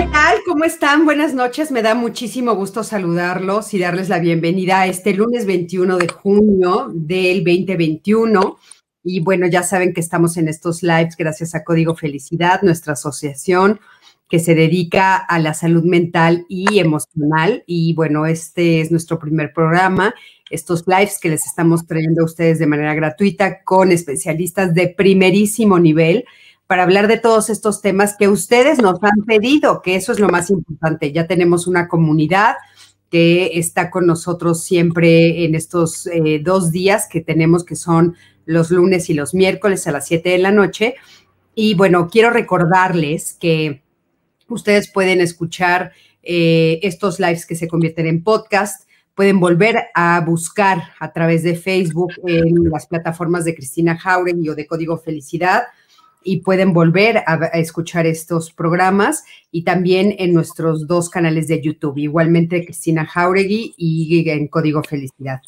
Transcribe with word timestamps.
¿Qué 0.00 0.06
tal? 0.06 0.38
¿Cómo 0.46 0.64
están? 0.64 1.04
Buenas 1.04 1.34
noches. 1.34 1.70
Me 1.70 1.82
da 1.82 1.94
muchísimo 1.94 2.54
gusto 2.54 2.82
saludarlos 2.82 3.74
y 3.74 3.78
darles 3.78 4.08
la 4.08 4.18
bienvenida 4.18 4.80
a 4.80 4.86
este 4.86 5.12
lunes 5.12 5.44
21 5.44 5.98
de 5.98 6.08
junio 6.08 6.90
del 6.90 7.44
2021. 7.44 8.56
Y 9.04 9.20
bueno, 9.20 9.46
ya 9.46 9.62
saben 9.62 9.92
que 9.92 10.00
estamos 10.00 10.38
en 10.38 10.48
estos 10.48 10.82
lives 10.82 11.18
gracias 11.18 11.54
a 11.54 11.64
Código 11.64 11.94
Felicidad, 11.96 12.62
nuestra 12.62 12.94
asociación 12.94 13.78
que 14.30 14.38
se 14.38 14.54
dedica 14.54 15.16
a 15.16 15.38
la 15.38 15.52
salud 15.52 15.84
mental 15.84 16.46
y 16.48 16.78
emocional. 16.78 17.62
Y 17.66 17.92
bueno, 17.92 18.24
este 18.24 18.80
es 18.80 18.90
nuestro 18.90 19.18
primer 19.18 19.52
programa, 19.52 20.14
estos 20.48 20.84
lives 20.86 21.18
que 21.20 21.28
les 21.28 21.44
estamos 21.44 21.86
trayendo 21.86 22.22
a 22.22 22.24
ustedes 22.24 22.58
de 22.58 22.66
manera 22.66 22.94
gratuita 22.94 23.62
con 23.64 23.92
especialistas 23.92 24.72
de 24.72 24.88
primerísimo 24.88 25.78
nivel 25.78 26.24
para 26.70 26.84
hablar 26.84 27.08
de 27.08 27.18
todos 27.18 27.50
estos 27.50 27.82
temas 27.82 28.14
que 28.16 28.28
ustedes 28.28 28.78
nos 28.78 29.02
han 29.02 29.24
pedido, 29.26 29.82
que 29.82 29.96
eso 29.96 30.12
es 30.12 30.20
lo 30.20 30.28
más 30.28 30.50
importante. 30.50 31.10
Ya 31.10 31.26
tenemos 31.26 31.66
una 31.66 31.88
comunidad 31.88 32.54
que 33.10 33.58
está 33.58 33.90
con 33.90 34.06
nosotros 34.06 34.62
siempre 34.62 35.44
en 35.44 35.56
estos 35.56 36.06
eh, 36.06 36.40
dos 36.40 36.70
días 36.70 37.08
que 37.10 37.22
tenemos, 37.22 37.64
que 37.64 37.74
son 37.74 38.14
los 38.46 38.70
lunes 38.70 39.10
y 39.10 39.14
los 39.14 39.34
miércoles 39.34 39.88
a 39.88 39.90
las 39.90 40.06
7 40.06 40.28
de 40.28 40.38
la 40.38 40.52
noche. 40.52 40.94
Y 41.56 41.74
bueno, 41.74 42.08
quiero 42.08 42.30
recordarles 42.30 43.34
que 43.34 43.82
ustedes 44.46 44.92
pueden 44.92 45.20
escuchar 45.20 45.90
eh, 46.22 46.78
estos 46.84 47.18
lives 47.18 47.46
que 47.46 47.56
se 47.56 47.66
convierten 47.66 48.06
en 48.06 48.22
podcast. 48.22 48.88
Pueden 49.16 49.40
volver 49.40 49.88
a 49.92 50.20
buscar 50.20 50.92
a 51.00 51.12
través 51.12 51.42
de 51.42 51.56
Facebook 51.56 52.12
en 52.28 52.70
las 52.70 52.86
plataformas 52.86 53.44
de 53.44 53.56
Cristina 53.56 53.98
Jauregui 53.98 54.50
o 54.50 54.54
de 54.54 54.68
Código 54.68 54.98
Felicidad 54.98 55.64
y 56.22 56.38
pueden 56.38 56.72
volver 56.72 57.18
a, 57.18 57.46
escuchar 57.54 58.06
estos 58.06 58.52
programas 58.52 59.24
y 59.50 59.64
también 59.64 60.14
en 60.18 60.34
nuestros 60.34 60.86
dos 60.86 61.08
canales 61.08 61.48
de 61.48 61.60
YouTube, 61.60 61.98
igualmente 61.98 62.64
Cristina 62.64 63.06
Jauregui 63.06 63.74
y 63.76 64.28
en 64.28 64.48
Código 64.48 64.82
Felicidad. 64.82 65.40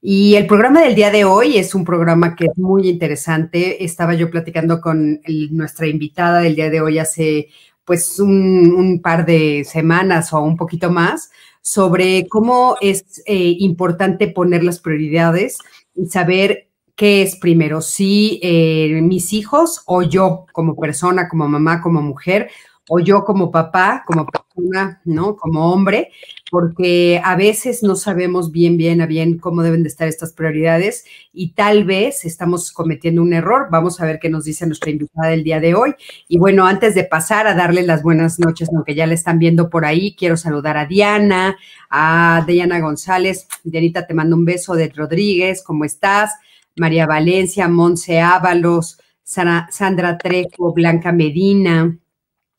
Y 0.00 0.36
el 0.36 0.46
programa 0.46 0.82
del 0.82 0.94
día 0.94 1.10
de 1.10 1.24
hoy 1.24 1.58
es 1.58 1.74
un 1.74 1.84
programa 1.84 2.36
que 2.36 2.46
es 2.46 2.56
muy 2.56 2.88
interesante. 2.88 3.84
Estaba 3.84 4.14
yo 4.14 4.30
platicando 4.30 4.80
con 4.80 5.20
nuestra 5.50 5.88
invitada 5.88 6.40
del 6.40 6.54
día 6.54 6.70
de 6.70 6.80
hoy 6.80 6.98
hace 6.98 7.48
pues 7.84 8.20
un, 8.20 9.00
par 9.02 9.26
de 9.26 9.64
semanas 9.64 10.32
o 10.32 10.40
un 10.42 10.56
poquito 10.56 10.90
más 10.90 11.30
sobre 11.62 12.28
cómo 12.28 12.76
es 12.80 13.22
eh, 13.26 13.56
importante 13.58 14.28
poner 14.28 14.62
las 14.62 14.78
prioridades 14.78 15.58
y 15.94 16.06
saber 16.06 16.67
¿qué 16.98 17.22
es 17.22 17.36
primero? 17.36 17.80
¿Si 17.80 18.40
eh, 18.42 19.00
mis 19.00 19.32
hijos 19.32 19.82
o 19.86 20.02
yo 20.02 20.46
como 20.52 20.74
persona, 20.76 21.28
como 21.28 21.48
mamá, 21.48 21.80
como 21.80 22.02
mujer, 22.02 22.50
o 22.88 22.98
yo 22.98 23.24
como 23.24 23.52
papá, 23.52 24.02
como 24.04 24.26
persona, 24.26 25.00
¿no? 25.04 25.36
Como 25.36 25.72
hombre, 25.72 26.10
porque 26.50 27.20
a 27.22 27.36
veces 27.36 27.82
no 27.84 27.94
sabemos 27.94 28.50
bien, 28.50 28.76
bien, 28.76 29.00
a 29.00 29.06
bien 29.06 29.38
cómo 29.38 29.62
deben 29.62 29.82
de 29.82 29.90
estar 29.90 30.08
estas 30.08 30.32
prioridades 30.32 31.04
y 31.32 31.52
tal 31.52 31.84
vez 31.84 32.24
estamos 32.24 32.72
cometiendo 32.72 33.22
un 33.22 33.32
error. 33.32 33.68
Vamos 33.70 34.00
a 34.00 34.06
ver 34.06 34.18
qué 34.18 34.28
nos 34.28 34.44
dice 34.44 34.66
nuestra 34.66 34.90
invitada 34.90 35.28
del 35.28 35.44
día 35.44 35.60
de 35.60 35.76
hoy. 35.76 35.94
Y 36.26 36.38
bueno, 36.38 36.66
antes 36.66 36.96
de 36.96 37.04
pasar 37.04 37.46
a 37.46 37.54
darle 37.54 37.82
las 37.82 38.02
buenas 38.02 38.40
noches, 38.40 38.70
aunque 38.74 38.96
ya 38.96 39.06
le 39.06 39.14
están 39.14 39.38
viendo 39.38 39.70
por 39.70 39.84
ahí, 39.84 40.16
quiero 40.16 40.36
saludar 40.36 40.76
a 40.76 40.86
Diana, 40.86 41.56
a 41.90 42.42
Diana 42.44 42.80
González. 42.80 43.46
Dianita, 43.62 44.06
te 44.06 44.14
mando 44.14 44.34
un 44.34 44.46
beso 44.46 44.74
de 44.74 44.88
Rodríguez, 44.88 45.62
¿cómo 45.62 45.84
estás? 45.84 46.32
María 46.78 47.06
Valencia, 47.06 47.68
Monse 47.68 48.20
Ábalos, 48.20 48.98
Sandra 49.22 50.16
Trejo, 50.18 50.72
Blanca 50.72 51.12
Medina. 51.12 51.98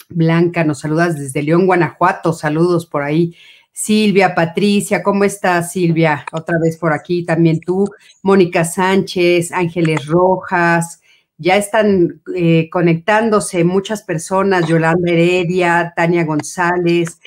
Blanca, 0.10 0.64
nos 0.64 0.80
saludas 0.80 1.18
desde 1.18 1.44
León, 1.44 1.66
Guanajuato. 1.66 2.34
Saludos 2.34 2.86
por 2.86 3.04
ahí. 3.04 3.36
Silvia, 3.72 4.36
Patricia, 4.36 5.02
¿cómo 5.02 5.24
estás, 5.24 5.72
Silvia? 5.72 6.26
Otra 6.34 6.58
vez 6.62 6.78
por 6.78 6.92
aquí, 6.92 7.24
también 7.24 7.62
tú. 7.62 7.88
Mónica 8.22 8.66
Sánchez, 8.66 9.52
Ángeles 9.52 10.06
Rojas. 10.06 11.02
Ya 11.38 11.56
están 11.56 12.22
eh, 12.36 12.70
conectándose 12.70 13.64
muchas 13.64 14.04
personas, 14.04 14.68
Yolanda 14.68 15.10
Heredia, 15.10 15.94
Tania 15.96 16.26
González, 16.26 17.22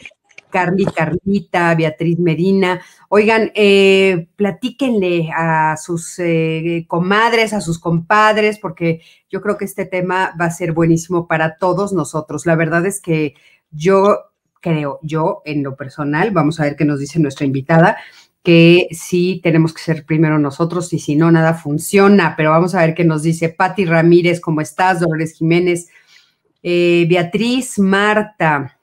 Carly 0.53 0.85
Carlita, 0.85 1.75
Beatriz 1.75 2.19
Medina. 2.19 2.81
Oigan, 3.09 3.51
eh, 3.55 4.29
platíquenle 4.37 5.31
a 5.35 5.77
sus 5.77 6.19
eh, 6.19 6.85
comadres, 6.87 7.53
a 7.53 7.61
sus 7.61 7.81
compadres, 7.81 8.59
porque 8.59 9.01
yo 9.29 9.41
creo 9.41 9.57
que 9.57 9.65
este 9.65 9.87
tema 9.87 10.35
va 10.41 10.45
a 10.45 10.51
ser 10.51 10.73
buenísimo 10.73 11.27
para 11.27 11.57
todos 11.57 11.93
nosotros. 11.93 12.47
La 12.47 12.55
verdad 12.55 12.87
es 12.87 13.01
que 13.01 13.35
yo 13.73 14.19
creo, 14.61 15.01
yo 15.03 15.43
en 15.45 15.63
lo 15.65 15.75
personal, 15.75 16.31
vamos 16.31 16.61
a 16.61 16.65
ver 16.65 16.77
qué 16.77 16.85
nos 16.85 17.01
dice 17.01 17.19
nuestra 17.19 17.47
invitada, 17.47 17.97
que 18.43 18.89
sí 18.93 19.41
tenemos 19.43 19.73
que 19.73 19.83
ser 19.83 20.05
primero 20.05 20.39
nosotros 20.39 20.93
y 20.93 20.99
si 20.99 21.17
no, 21.17 21.31
nada 21.31 21.55
funciona, 21.55 22.35
pero 22.37 22.51
vamos 22.51 22.75
a 22.75 22.81
ver 22.81 22.95
qué 22.95 23.05
nos 23.05 23.23
dice 23.23 23.49
Patti 23.49 23.85
Ramírez, 23.85 24.41
¿cómo 24.41 24.61
estás? 24.61 25.01
Dolores 25.01 25.35
Jiménez, 25.35 25.89
eh, 26.63 27.07
Beatriz, 27.09 27.79
Marta, 27.79 28.79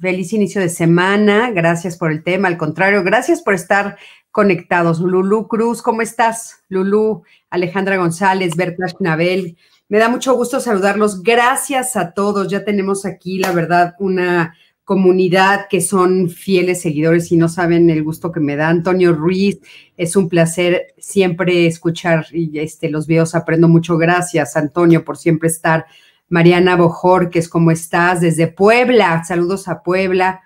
Feliz 0.00 0.32
inicio 0.32 0.62
de 0.62 0.70
semana. 0.70 1.50
Gracias 1.50 1.98
por 1.98 2.10
el 2.10 2.22
tema. 2.22 2.48
Al 2.48 2.56
contrario, 2.56 3.04
gracias 3.04 3.42
por 3.42 3.52
estar 3.52 3.98
conectados. 4.30 4.98
Lulú 5.00 5.46
Cruz, 5.46 5.82
¿cómo 5.82 6.00
estás? 6.00 6.62
Lulú, 6.70 7.22
Alejandra 7.50 7.98
González, 7.98 8.56
Berta 8.56 8.86
Nabel. 8.98 9.58
Me 9.90 9.98
da 9.98 10.08
mucho 10.08 10.34
gusto 10.34 10.58
saludarlos. 10.58 11.22
Gracias 11.22 11.96
a 11.96 12.12
todos. 12.12 12.48
Ya 12.48 12.64
tenemos 12.64 13.04
aquí, 13.04 13.38
la 13.38 13.52
verdad, 13.52 13.94
una 13.98 14.54
comunidad 14.84 15.66
que 15.68 15.82
son 15.82 16.30
fieles 16.30 16.80
seguidores 16.80 17.30
y 17.30 17.36
no 17.36 17.50
saben 17.50 17.90
el 17.90 18.02
gusto 18.02 18.32
que 18.32 18.40
me 18.40 18.56
da. 18.56 18.70
Antonio 18.70 19.12
Ruiz, 19.12 19.60
es 19.98 20.16
un 20.16 20.30
placer 20.30 20.94
siempre 20.96 21.66
escuchar 21.66 22.26
este, 22.32 22.88
los 22.88 23.06
videos. 23.06 23.34
Aprendo 23.34 23.68
mucho. 23.68 23.98
Gracias, 23.98 24.56
Antonio, 24.56 25.04
por 25.04 25.18
siempre 25.18 25.50
estar 25.50 25.84
Mariana 26.30 26.76
Bojor, 26.76 27.28
es 27.40 27.48
como 27.48 27.72
estás? 27.72 28.20
Desde 28.20 28.46
Puebla, 28.46 29.24
saludos 29.24 29.66
a 29.66 29.82
Puebla. 29.82 30.42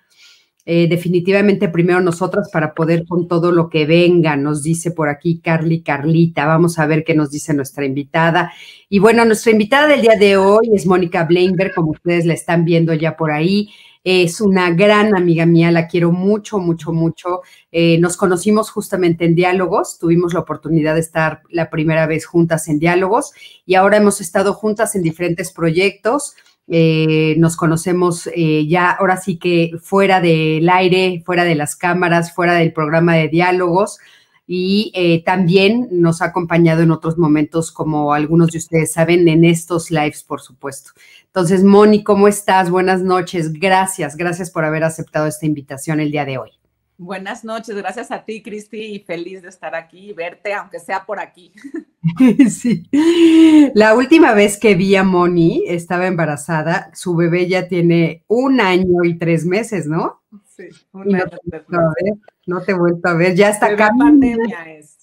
Eh, 0.67 0.89
definitivamente 0.89 1.69
primero 1.69 2.01
nosotras 2.01 2.49
para 2.51 2.73
poder 2.73 3.05
con 3.07 3.29
todo 3.29 3.53
lo 3.53 3.69
que 3.69 3.85
venga, 3.85 4.35
nos 4.37 4.63
dice 4.63 4.93
por 4.93 5.09
aquí 5.09 5.41
Carly 5.41 5.83
Carlita. 5.83 6.47
Vamos 6.47 6.79
a 6.79 6.87
ver 6.87 7.05
qué 7.05 7.15
nos 7.15 7.31
dice 7.31 7.53
nuestra 7.53 7.85
invitada. 7.85 8.53
Y 8.89 8.99
bueno, 8.99 9.25
nuestra 9.25 9.53
invitada 9.53 9.89
del 9.89 10.01
día 10.01 10.17
de 10.19 10.37
hoy 10.37 10.71
es 10.75 10.87
Mónica 10.87 11.25
Blainberg, 11.25 11.75
como 11.75 11.91
ustedes 11.91 12.25
la 12.25 12.35
están 12.35 12.65
viendo 12.65 12.95
ya 12.95 13.17
por 13.17 13.31
ahí. 13.31 13.69
Es 14.05 14.43
una 14.43 14.71
gran 14.71 15.17
amiga 15.17 15.47
mía, 15.47 15.71
la 15.71 15.87
quiero 15.87 16.13
mucho, 16.13 16.59
mucho, 16.59 16.93
mucho. 16.93 17.41
Eh, 17.73 17.99
nos 18.01 18.19
conocimos 18.19 18.71
justamente 18.71 19.25
en 19.25 19.35
diálogos, 19.35 19.99
tuvimos 19.99 20.35
la 20.35 20.41
oportunidad 20.41 20.95
de 20.95 21.01
estar 21.01 21.41
la 21.49 21.71
primera 21.71 22.07
vez 22.07 22.27
juntas 22.27 22.69
en 22.69 22.79
diálogos 22.79 23.33
y 23.65 23.77
ahora 23.77 23.97
hemos 23.97 24.21
estado 24.21 24.53
juntas 24.53 24.95
en 24.95 25.03
diferentes 25.03 25.53
proyectos. 25.53 26.37
Eh, 26.69 27.35
nos 27.39 27.57
conocemos 27.57 28.27
eh, 28.35 28.67
ya 28.67 28.91
ahora 28.91 29.19
sí 29.19 29.37
que 29.37 29.73
fuera 29.83 30.21
del 30.21 30.69
aire, 30.69 31.22
fuera 31.25 31.45
de 31.45 31.55
las 31.55 31.77
cámaras, 31.77 32.34
fuera 32.34 32.55
del 32.55 32.72
programa 32.72 33.15
de 33.15 33.28
diálogos 33.28 33.99
y 34.47 35.22
también 35.25 35.89
nos 35.91 36.21
ha 36.21 36.27
acompañado 36.27 36.83
en 36.83 36.91
otros 36.91 37.16
momentos, 37.16 37.72
como 37.72 38.13
algunos 38.13 38.51
de 38.51 38.59
ustedes 38.59 38.93
saben, 38.93 39.27
en 39.27 39.43
estos 39.43 39.91
lives, 39.91 40.22
por 40.22 40.43
supuesto. 40.43 40.91
Entonces, 41.25 41.65
Moni, 41.65 42.05
¿cómo 42.05 42.28
estás? 42.28 42.69
Buenas 42.69 43.01
noches. 43.01 43.55
Gracias, 43.55 44.17
gracias 44.17 44.51
por 44.51 44.67
haber 44.67 44.84
aceptado 44.84 45.27
esta 45.27 45.47
invitación 45.47 45.99
el 45.99 46.10
día 46.10 46.27
de 46.27 46.37
hoy. 46.37 46.51
Buenas 46.97 47.45
noches, 47.45 47.75
gracias 47.75 48.13
a 48.13 48.25
ti, 48.25 48.41
Cristi, 48.41 48.95
y 48.95 49.01
feliz 49.01 49.43
de 49.43 49.49
estar 49.49 49.75
aquí 49.75 50.11
y 50.11 50.13
verte, 50.13 50.55
aunque 50.55 50.79
sea 50.79 51.05
por 51.05 51.19
aquí. 51.19 51.53
Sí. 52.51 52.87
La 53.75 53.95
última 53.95 54.35
vez 54.35 54.59
que 54.59 54.75
vi 54.75 54.95
a 54.95 55.03
Moni, 55.03 55.65
estaba 55.67 56.07
embarazada, 56.07 56.91
su 56.93 57.17
bebé 57.17 57.49
ya 57.49 57.67
tiene 57.67 58.25
un 58.29 58.61
año 58.61 59.05
y 59.05 59.17
tres 59.17 59.47
meses, 59.47 59.87
¿no? 59.87 60.21
Sí, 60.45 60.65
un 60.93 61.15
año. 61.15 61.25
No, 62.47 62.61
te 62.61 62.73
he 62.73 62.75
vuelto 62.75 63.09
a 63.09 63.15
ver, 63.15 63.35
ya 63.35 63.49
está 63.49 63.69
acá. 63.69 63.91
pandemia 63.99 64.75
es. 64.75 64.99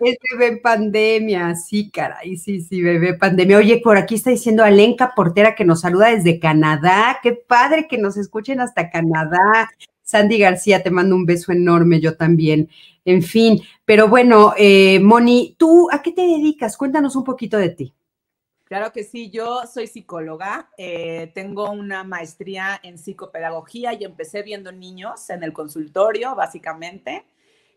Es 0.00 0.16
bebé 0.30 0.56
pandemia, 0.56 1.54
sí, 1.56 1.90
caray, 1.90 2.36
sí, 2.38 2.62
sí, 2.62 2.80
bebé 2.80 3.12
pandemia. 3.12 3.58
Oye, 3.58 3.80
por 3.84 3.98
aquí 3.98 4.14
está 4.14 4.30
diciendo 4.30 4.64
Alenka 4.64 5.14
Portera 5.14 5.54
que 5.54 5.66
nos 5.66 5.82
saluda 5.82 6.08
desde 6.08 6.40
Canadá. 6.40 7.18
Qué 7.22 7.32
padre 7.32 7.86
que 7.86 7.98
nos 7.98 8.16
escuchen 8.16 8.60
hasta 8.60 8.90
Canadá. 8.90 9.68
Sandy 10.06 10.38
García, 10.38 10.84
te 10.84 10.90
mando 10.92 11.16
un 11.16 11.26
beso 11.26 11.50
enorme, 11.50 11.98
yo 11.98 12.16
también. 12.16 12.70
En 13.04 13.22
fin, 13.22 13.60
pero 13.84 14.06
bueno, 14.06 14.54
eh, 14.56 15.00
Moni, 15.00 15.56
¿tú 15.58 15.88
a 15.90 16.00
qué 16.00 16.12
te 16.12 16.22
dedicas? 16.22 16.76
Cuéntanos 16.76 17.16
un 17.16 17.24
poquito 17.24 17.58
de 17.58 17.70
ti. 17.70 17.94
Claro 18.62 18.92
que 18.92 19.02
sí, 19.02 19.30
yo 19.30 19.62
soy 19.66 19.88
psicóloga, 19.88 20.70
eh, 20.78 21.32
tengo 21.34 21.70
una 21.70 22.04
maestría 22.04 22.80
en 22.84 22.98
psicopedagogía 22.98 23.94
y 23.94 24.04
empecé 24.04 24.42
viendo 24.42 24.70
niños 24.70 25.28
en 25.28 25.42
el 25.42 25.52
consultorio, 25.52 26.36
básicamente. 26.36 27.24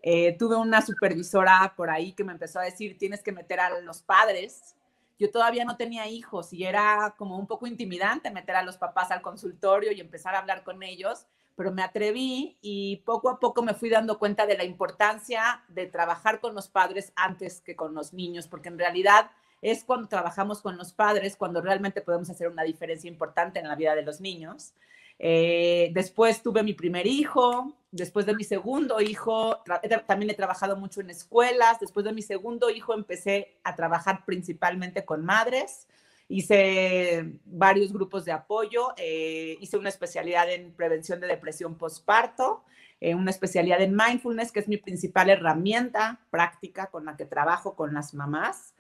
Eh, 0.03 0.35
tuve 0.37 0.55
una 0.55 0.83
supervisora 0.83 1.73
por 1.75 1.89
ahí 1.89 2.13
que 2.13 2.23
me 2.23 2.31
empezó 2.31 2.59
a 2.59 2.63
decir, 2.63 2.95
tienes 2.99 3.23
que 3.23 3.31
meter 3.31 3.59
a 3.59 3.81
los 3.81 4.03
padres. 4.03 4.75
Yo 5.17 5.31
todavía 5.31 5.65
no 5.65 5.77
tenía 5.77 6.07
hijos 6.07 6.53
y 6.53 6.63
era 6.63 7.15
como 7.17 7.39
un 7.39 7.47
poco 7.47 7.65
intimidante 7.65 8.29
meter 8.29 8.55
a 8.55 8.63
los 8.63 8.77
papás 8.77 9.09
al 9.09 9.23
consultorio 9.23 9.91
y 9.91 9.99
empezar 9.99 10.35
a 10.35 10.39
hablar 10.39 10.63
con 10.63 10.83
ellos, 10.83 11.25
pero 11.59 11.73
me 11.73 11.83
atreví 11.83 12.57
y 12.61 13.03
poco 13.05 13.29
a 13.29 13.37
poco 13.37 13.61
me 13.61 13.73
fui 13.73 13.89
dando 13.89 14.17
cuenta 14.17 14.45
de 14.45 14.55
la 14.55 14.63
importancia 14.63 15.61
de 15.67 15.87
trabajar 15.87 16.39
con 16.39 16.55
los 16.55 16.69
padres 16.69 17.11
antes 17.17 17.59
que 17.59 17.75
con 17.75 17.93
los 17.93 18.13
niños, 18.13 18.47
porque 18.47 18.69
en 18.69 18.79
realidad 18.79 19.29
es 19.61 19.83
cuando 19.83 20.07
trabajamos 20.07 20.61
con 20.61 20.77
los 20.77 20.93
padres, 20.93 21.35
cuando 21.35 21.59
realmente 21.59 21.99
podemos 21.99 22.29
hacer 22.29 22.47
una 22.47 22.63
diferencia 22.63 23.09
importante 23.09 23.59
en 23.59 23.67
la 23.67 23.75
vida 23.75 23.93
de 23.93 24.03
los 24.03 24.21
niños. 24.21 24.73
Eh, 25.19 25.91
después 25.93 26.41
tuve 26.41 26.63
mi 26.63 26.71
primer 26.71 27.05
hijo, 27.05 27.75
después 27.91 28.25
de 28.25 28.35
mi 28.35 28.45
segundo 28.45 29.01
hijo, 29.01 29.61
también 30.07 30.31
he 30.31 30.35
trabajado 30.35 30.77
mucho 30.77 31.01
en 31.01 31.09
escuelas, 31.09 31.81
después 31.81 32.05
de 32.05 32.13
mi 32.13 32.21
segundo 32.21 32.69
hijo 32.69 32.93
empecé 32.93 33.59
a 33.65 33.75
trabajar 33.75 34.23
principalmente 34.23 35.03
con 35.03 35.25
madres, 35.25 35.89
hice 36.29 37.33
varios 37.43 37.91
grupos 37.91 38.23
de 38.23 38.31
apoyo, 38.31 38.93
eh, 38.97 39.57
hice 39.59 39.77
una 39.77 39.89
especialidad 39.89 40.49
en 40.49 40.71
prevención 40.71 41.19
de 41.19 41.27
depresión 41.27 41.75
postparto, 41.75 42.63
eh, 43.01 43.15
una 43.15 43.31
especialidad 43.31 43.81
en 43.81 43.95
mindfulness, 43.95 44.51
que 44.51 44.59
es 44.59 44.67
mi 44.67 44.77
principal 44.77 45.29
herramienta 45.29 46.19
práctica 46.29 46.87
con 46.87 47.05
la 47.05 47.17
que 47.17 47.25
trabajo 47.25 47.75
con 47.75 47.93
las 47.93 48.13
mamás. 48.13 48.75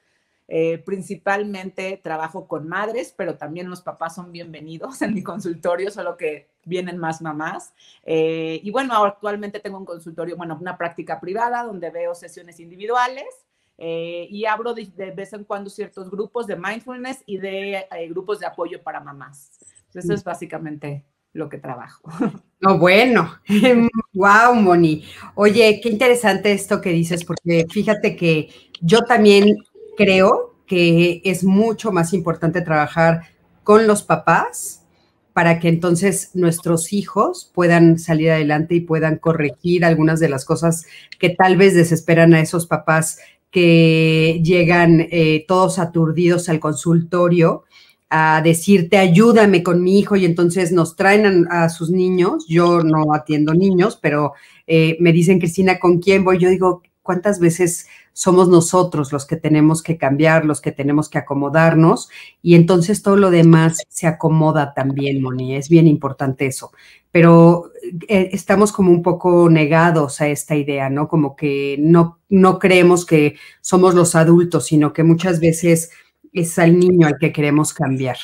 Eh, 0.51 0.79
principalmente 0.79 1.99
trabajo 2.03 2.47
con 2.47 2.67
madres, 2.67 3.13
pero 3.15 3.37
también 3.37 3.69
los 3.69 3.83
papás 3.83 4.15
son 4.15 4.31
bienvenidos 4.31 4.99
en 5.03 5.13
mi 5.13 5.21
consultorio, 5.21 5.91
solo 5.91 6.17
que 6.17 6.49
vienen 6.65 6.97
más 6.97 7.21
mamás. 7.21 7.73
Y 8.03 8.71
bueno, 8.71 8.95
actualmente 8.95 9.59
tengo 9.59 9.77
un 9.77 9.85
consultorio, 9.85 10.37
bueno, 10.37 10.57
una 10.59 10.75
práctica 10.75 11.19
privada 11.19 11.63
donde 11.63 11.91
veo 11.91 12.15
sesiones 12.15 12.59
individuales. 12.59 13.45
Eh, 13.81 14.27
y 14.29 14.45
abro 14.45 14.73
de, 14.73 14.91
vez 15.15 15.31
en 15.31 15.45
cuando 15.45 15.69
ciertos 15.69 16.11
grupos 16.11 16.47
de 16.47 16.57
mindfulness 16.57 17.23
y 17.25 17.37
de 17.37 17.85
grupos 18.09 18.39
de 18.39 18.45
apoyo 18.45 18.83
para 18.83 18.99
mamás. 18.99 19.51
eso 19.93 20.13
es 20.13 20.23
básicamente 20.23 21.05
lo 21.33 21.49
que 21.49 21.57
trabajo. 21.57 22.03
No, 22.61 22.77
bueno, 22.77 23.39
wow, 24.13 24.53
Moni. 24.53 25.05
Oye, 25.35 25.79
qué 25.81 25.87
interesante 25.87 26.51
esto 26.51 26.81
que 26.81 26.89
dices, 26.89 27.23
porque 27.23 27.65
fíjate 27.69 28.17
que 28.17 28.49
yo 28.81 29.03
también 29.03 29.55
creo 29.95 30.55
que 30.67 31.21
es 31.23 31.45
mucho 31.45 31.93
más 31.93 32.11
importante 32.11 32.59
trabajar 32.59 33.21
con 33.63 33.87
los 33.87 34.03
papás 34.03 34.85
para 35.31 35.59
que 35.59 35.69
entonces 35.69 36.31
nuestros 36.33 36.91
hijos 36.91 37.49
puedan 37.55 37.97
salir 37.97 38.31
adelante 38.31 38.75
y 38.75 38.81
puedan 38.81 39.19
corregir 39.19 39.85
algunas 39.85 40.19
de 40.19 40.27
las 40.27 40.43
cosas 40.43 40.85
que 41.17 41.29
tal 41.29 41.55
vez 41.55 41.75
desesperan 41.75 42.33
a 42.33 42.41
esos 42.41 42.67
papás 42.67 43.19
que 43.51 44.41
llegan 44.43 45.07
eh, 45.11 45.45
todos 45.47 45.79
aturdidos 45.79 46.49
al 46.49 46.59
consultorio 46.59 47.63
a 48.09 48.41
decirte 48.43 48.97
ayúdame 48.97 49.61
con 49.61 49.83
mi 49.83 49.99
hijo 49.99 50.15
y 50.15 50.25
entonces 50.25 50.71
nos 50.71 50.95
traen 50.95 51.47
a, 51.49 51.69
sus 51.69 51.91
niños. 51.91 52.45
Yo 52.47 52.81
no 52.83 53.13
atiendo 53.13 53.53
niños, 53.53 53.97
pero 54.01 54.33
eh, 54.65 54.97
me 54.99 55.13
dicen, 55.13 55.39
Cristina, 55.39 55.79
¿con 55.79 55.99
quién 55.99 56.23
voy? 56.23 56.39
Yo 56.39 56.49
digo, 56.49 56.81
¿cuántas 57.03 57.39
veces 57.39 57.87
somos 58.19 58.49
nosotros 58.49 59.13
los 59.13 59.25
que 59.25 59.37
tenemos 59.37 59.81
que 59.81 59.97
cambiar, 59.97 60.43
los 60.43 60.59
que 60.59 60.73
tenemos 60.73 61.07
que 61.07 61.19
acomodarnos 61.19 62.09
y 62.41 62.55
entonces 62.55 63.01
todo 63.01 63.15
lo 63.15 63.31
demás 63.31 63.77
se 63.87 64.07
acomoda 64.07 64.73
también, 64.73 65.21
Moni, 65.21 65.55
es 65.55 65.69
bien 65.69 65.87
importante 65.87 66.45
eso. 66.45 66.73
Pero 67.13 67.71
eh, 68.09 68.31
estamos 68.33 68.73
como 68.73 68.91
un 68.91 69.03
poco 69.03 69.49
negados 69.49 70.19
a 70.19 70.27
esta 70.27 70.57
idea, 70.57 70.89
¿no? 70.89 71.07
Como 71.07 71.37
que 71.37 71.77
no, 71.79 72.19
no 72.27 72.59
creemos 72.59 73.05
que 73.05 73.37
somos 73.61 73.95
los 73.95 74.15
adultos, 74.15 74.65
sino 74.65 74.91
que 74.91 75.03
muchas 75.03 75.39
veces 75.39 75.89
es 76.33 76.59
al 76.59 76.77
niño 76.77 77.07
al 77.07 77.19
que 77.19 77.31
queremos 77.31 77.73
cambiar. 77.73 78.17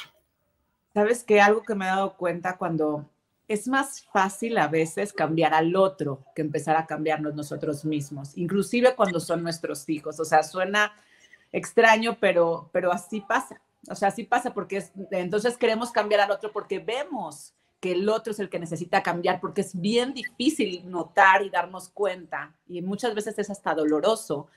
Sabes 0.94 1.24
que 1.24 1.40
algo 1.40 1.64
que 1.64 1.74
me 1.74 1.86
he 1.86 1.88
dado 1.88 2.18
cuenta 2.18 2.58
cuando 2.58 3.06
es 3.48 3.68
más 3.68 4.04
fácil 4.12 4.58
a 4.58 4.68
veces 4.68 5.14
cambiar 5.14 5.54
al 5.54 5.76
otro 5.76 6.24
que 6.36 6.42
empezar 6.42 6.76
a 6.76 6.86
cambiarnos 6.86 7.36
nosotros 7.36 7.86
mismos, 7.86 8.38
inclusive 8.38 8.96
cuando 8.96 9.20
son 9.20 9.44
nuestros 9.44 9.88
hijos. 9.90 10.20
O 10.20 10.26
sea, 10.26 10.44
suena 10.44 10.94
extraño, 11.52 12.18
pero, 12.20 12.70
pero 12.74 12.92
así 12.92 13.22
pasa. 13.22 13.62
O 13.90 13.96
sea, 13.96 14.10
así 14.10 14.24
pasa 14.24 14.54
porque 14.54 14.84
entonces 15.12 15.58
queremos 15.58 15.92
cambiar 15.92 16.22
al 16.22 16.32
otro 16.32 16.52
porque 16.52 16.80
vemos 16.80 17.54
que 17.80 17.92
el 17.92 18.10
otro 18.10 18.32
es 18.32 18.40
el 18.40 18.50
que 18.50 18.58
necesita 18.58 19.04
cambiar, 19.04 19.40
porque 19.40 19.62
es 19.62 19.80
bien 19.80 20.14
difícil 20.14 20.90
notar 20.90 21.44
y 21.44 21.52
darnos 21.52 21.90
cuenta, 21.90 22.56
y 22.68 22.82
muchas 22.82 23.14
veces 23.14 23.38
es 23.38 23.50
hasta 23.52 23.76
doloroso 23.76 24.48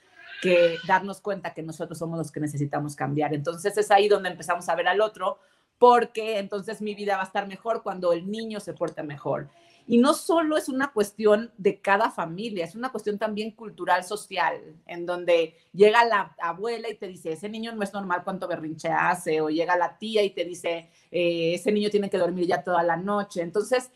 que 0.41 0.77
darnos 0.87 1.21
cuenta 1.21 1.53
que 1.53 1.61
nosotros 1.61 1.99
somos 1.99 2.17
los 2.17 2.31
que 2.31 2.39
necesitamos 2.39 2.95
cambiar. 2.95 3.33
Entonces 3.33 3.77
es 3.77 3.91
ahí 3.91 4.07
donde 4.07 4.29
empezamos 4.29 4.67
a 4.69 4.75
ver 4.75 4.87
al 4.87 5.01
otro 5.01 5.37
porque 5.79 6.37
entonces 6.37 6.81
mi 6.81 6.93
vida 6.93 7.15
va 7.15 7.23
a 7.23 7.25
estar 7.25 7.47
mejor 7.47 7.81
cuando 7.81 8.11
el 8.13 8.29
niño 8.29 8.59
se 8.59 8.73
porte 8.73 9.01
mejor. 9.01 9.49
Y 9.87 9.97
no 9.97 10.13
solo 10.13 10.55
es 10.55 10.69
una 10.69 10.91
cuestión 10.91 11.51
de 11.57 11.79
cada 11.81 12.11
familia, 12.11 12.63
es 12.63 12.75
una 12.75 12.91
cuestión 12.91 13.17
también 13.17 13.51
cultural, 13.51 14.03
social, 14.03 14.61
en 14.85 15.07
donde 15.07 15.55
llega 15.73 16.05
la 16.05 16.35
abuela 16.39 16.89
y 16.89 16.95
te 16.95 17.07
dice, 17.07 17.31
ese 17.31 17.49
niño 17.49 17.73
no 17.73 17.81
es 17.81 17.91
normal 17.91 18.21
cuánto 18.23 18.47
berrinche 18.47 18.89
hace, 18.89 19.41
o 19.41 19.49
llega 19.49 19.75
la 19.75 19.97
tía 19.97 20.21
y 20.21 20.29
te 20.29 20.45
dice, 20.45 20.91
eh, 21.09 21.55
ese 21.55 21.71
niño 21.71 21.89
tiene 21.89 22.07
que 22.07 22.19
dormir 22.19 22.45
ya 22.45 22.63
toda 22.63 22.83
la 22.83 22.97
noche. 22.97 23.41
Entonces, 23.41 23.89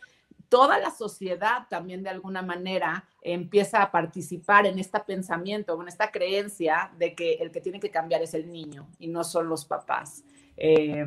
toda 0.50 0.80
la 0.80 0.90
sociedad 0.90 1.68
también 1.70 2.02
de 2.02 2.10
alguna 2.10 2.42
manera 2.42 3.08
empieza 3.22 3.84
a 3.84 3.92
participar 3.92 4.66
en 4.66 4.80
este 4.80 5.00
pensamiento, 5.02 5.80
en 5.80 5.88
esta 5.88 6.10
creencia 6.10 6.92
de 6.98 7.14
que 7.14 7.34
el 7.34 7.52
que 7.52 7.62
tiene 7.62 7.80
que 7.80 7.92
cambiar 7.92 8.24
es 8.24 8.34
el 8.34 8.52
niño 8.52 8.88
y 8.98 9.10
no 9.10 9.24
son 9.24 9.48
los 9.48 9.66
papás. 9.66 10.24
Eh, 10.58 11.06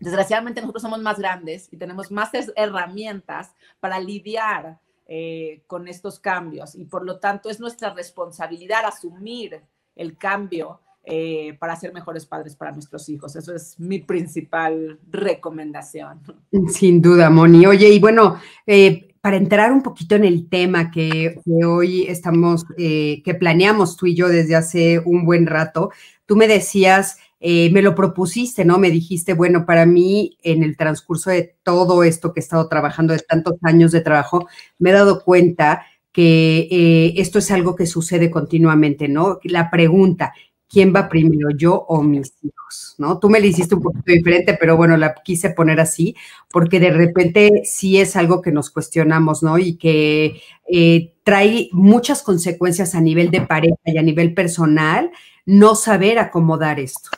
Desgraciadamente 0.00 0.60
nosotros 0.60 0.82
somos 0.82 1.00
más 1.00 1.18
grandes 1.18 1.68
y 1.70 1.76
tenemos 1.76 2.10
más 2.10 2.30
herramientas 2.54 3.54
para 3.80 3.98
lidiar 3.98 4.78
eh, 5.08 5.62
con 5.66 5.88
estos 5.88 6.18
cambios 6.18 6.74
y 6.74 6.84
por 6.84 7.04
lo 7.04 7.20
tanto 7.20 7.48
es 7.48 7.60
nuestra 7.60 7.94
responsabilidad 7.94 8.84
asumir 8.84 9.62
el 9.94 10.18
cambio 10.18 10.80
eh, 11.04 11.56
para 11.60 11.76
ser 11.76 11.92
mejores 11.94 12.26
padres 12.26 12.56
para 12.56 12.72
nuestros 12.72 13.08
hijos. 13.08 13.36
Eso 13.36 13.54
es 13.54 13.78
mi 13.78 14.00
principal 14.00 14.98
recomendación. 15.08 16.20
Sin 16.68 17.00
duda, 17.00 17.30
Moni. 17.30 17.66
Oye, 17.66 17.88
y 17.88 18.00
bueno, 18.00 18.40
eh, 18.66 19.14
para 19.20 19.36
entrar 19.36 19.72
un 19.72 19.82
poquito 19.82 20.16
en 20.16 20.24
el 20.24 20.48
tema 20.48 20.90
que, 20.90 21.40
que 21.44 21.64
hoy 21.64 22.02
estamos, 22.08 22.64
que 22.76 23.36
planeamos 23.38 23.96
tú 23.96 24.06
y 24.06 24.16
yo 24.16 24.28
desde 24.28 24.56
hace 24.56 24.98
un 24.98 25.24
buen 25.24 25.46
rato, 25.46 25.90
tú 26.26 26.34
me 26.34 26.48
decías 26.48 27.18
eh, 27.40 27.70
me 27.70 27.82
lo 27.82 27.94
propusiste, 27.94 28.64
¿no? 28.64 28.78
Me 28.78 28.90
dijiste, 28.90 29.34
bueno, 29.34 29.66
para 29.66 29.86
mí 29.86 30.38
en 30.42 30.62
el 30.62 30.76
transcurso 30.76 31.30
de 31.30 31.56
todo 31.62 32.02
esto 32.02 32.32
que 32.32 32.40
he 32.40 32.42
estado 32.42 32.68
trabajando, 32.68 33.12
de 33.12 33.20
tantos 33.20 33.54
años 33.62 33.92
de 33.92 34.00
trabajo, 34.00 34.48
me 34.78 34.90
he 34.90 34.92
dado 34.94 35.22
cuenta 35.22 35.84
que 36.12 36.66
eh, 36.70 37.14
esto 37.18 37.38
es 37.38 37.50
algo 37.50 37.76
que 37.76 37.84
sucede 37.86 38.30
continuamente, 38.30 39.06
¿no? 39.06 39.38
La 39.44 39.70
pregunta, 39.70 40.32
¿quién 40.66 40.94
va 40.94 41.10
primero, 41.10 41.50
yo 41.50 41.74
o 41.74 42.02
mis 42.02 42.32
hijos? 42.42 42.94
¿No? 42.98 43.18
Tú 43.18 43.28
me 43.28 43.38
lo 43.38 43.46
hiciste 43.46 43.74
un 43.74 43.82
poquito 43.82 44.12
diferente, 44.12 44.56
pero 44.58 44.76
bueno, 44.78 44.96
la 44.96 45.14
quise 45.22 45.50
poner 45.50 45.78
así, 45.78 46.16
porque 46.50 46.80
de 46.80 46.90
repente 46.90 47.62
sí 47.64 47.98
es 48.00 48.16
algo 48.16 48.40
que 48.40 48.50
nos 48.50 48.70
cuestionamos, 48.70 49.42
¿no? 49.42 49.58
Y 49.58 49.76
que 49.76 50.40
eh, 50.72 51.14
trae 51.22 51.68
muchas 51.72 52.22
consecuencias 52.22 52.94
a 52.94 53.00
nivel 53.02 53.30
de 53.30 53.42
pareja 53.42 53.76
y 53.84 53.98
a 53.98 54.02
nivel 54.02 54.32
personal, 54.32 55.10
no 55.44 55.74
saber 55.74 56.18
acomodar 56.18 56.80
esto. 56.80 57.10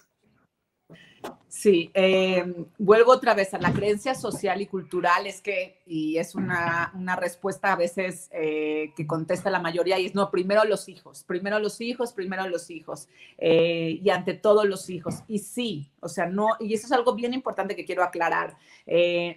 Sí, 1.59 1.91
eh, 1.93 2.55
vuelvo 2.79 3.11
otra 3.11 3.35
vez 3.35 3.53
a 3.53 3.59
la 3.59 3.73
creencia 3.73 4.15
social 4.15 4.61
y 4.61 4.67
cultural, 4.67 5.27
es 5.27 5.41
que, 5.41 5.81
y 5.87 6.17
es 6.17 6.37
una, 6.37 6.93
respuesta 7.17 7.73
a 7.73 7.77
veces 7.77 8.29
eh, 8.31 8.93
que 8.97 9.09
contesta 9.09 9.51
la 9.51 9.59
mayoría, 9.59 9.99
y 9.99 10.07
es 10.07 10.15
no, 10.15 10.31
primero 10.31 10.63
los 10.63 10.89
hijos, 10.89 11.25
primero 11.25 11.59
los 11.59 11.81
hijos, 11.81 12.13
primero 12.13 12.49
los 12.49 12.71
hijos, 12.71 13.09
eh, 13.39 13.99
y 14.01 14.09
ante 14.11 14.35
todo 14.35 14.65
los 14.65 14.89
hijos. 14.89 15.25
Y 15.27 15.41
sí, 15.41 15.91
o 15.99 16.09
sea, 16.09 16.27
no, 16.27 16.47
y 16.61 16.75
eso 16.75 16.87
es 16.87 16.93
algo 16.93 17.17
bien 17.17 17.35
importante 17.35 17.75
que 17.75 17.85
quiero 17.85 18.05
aclarar. 18.05 18.57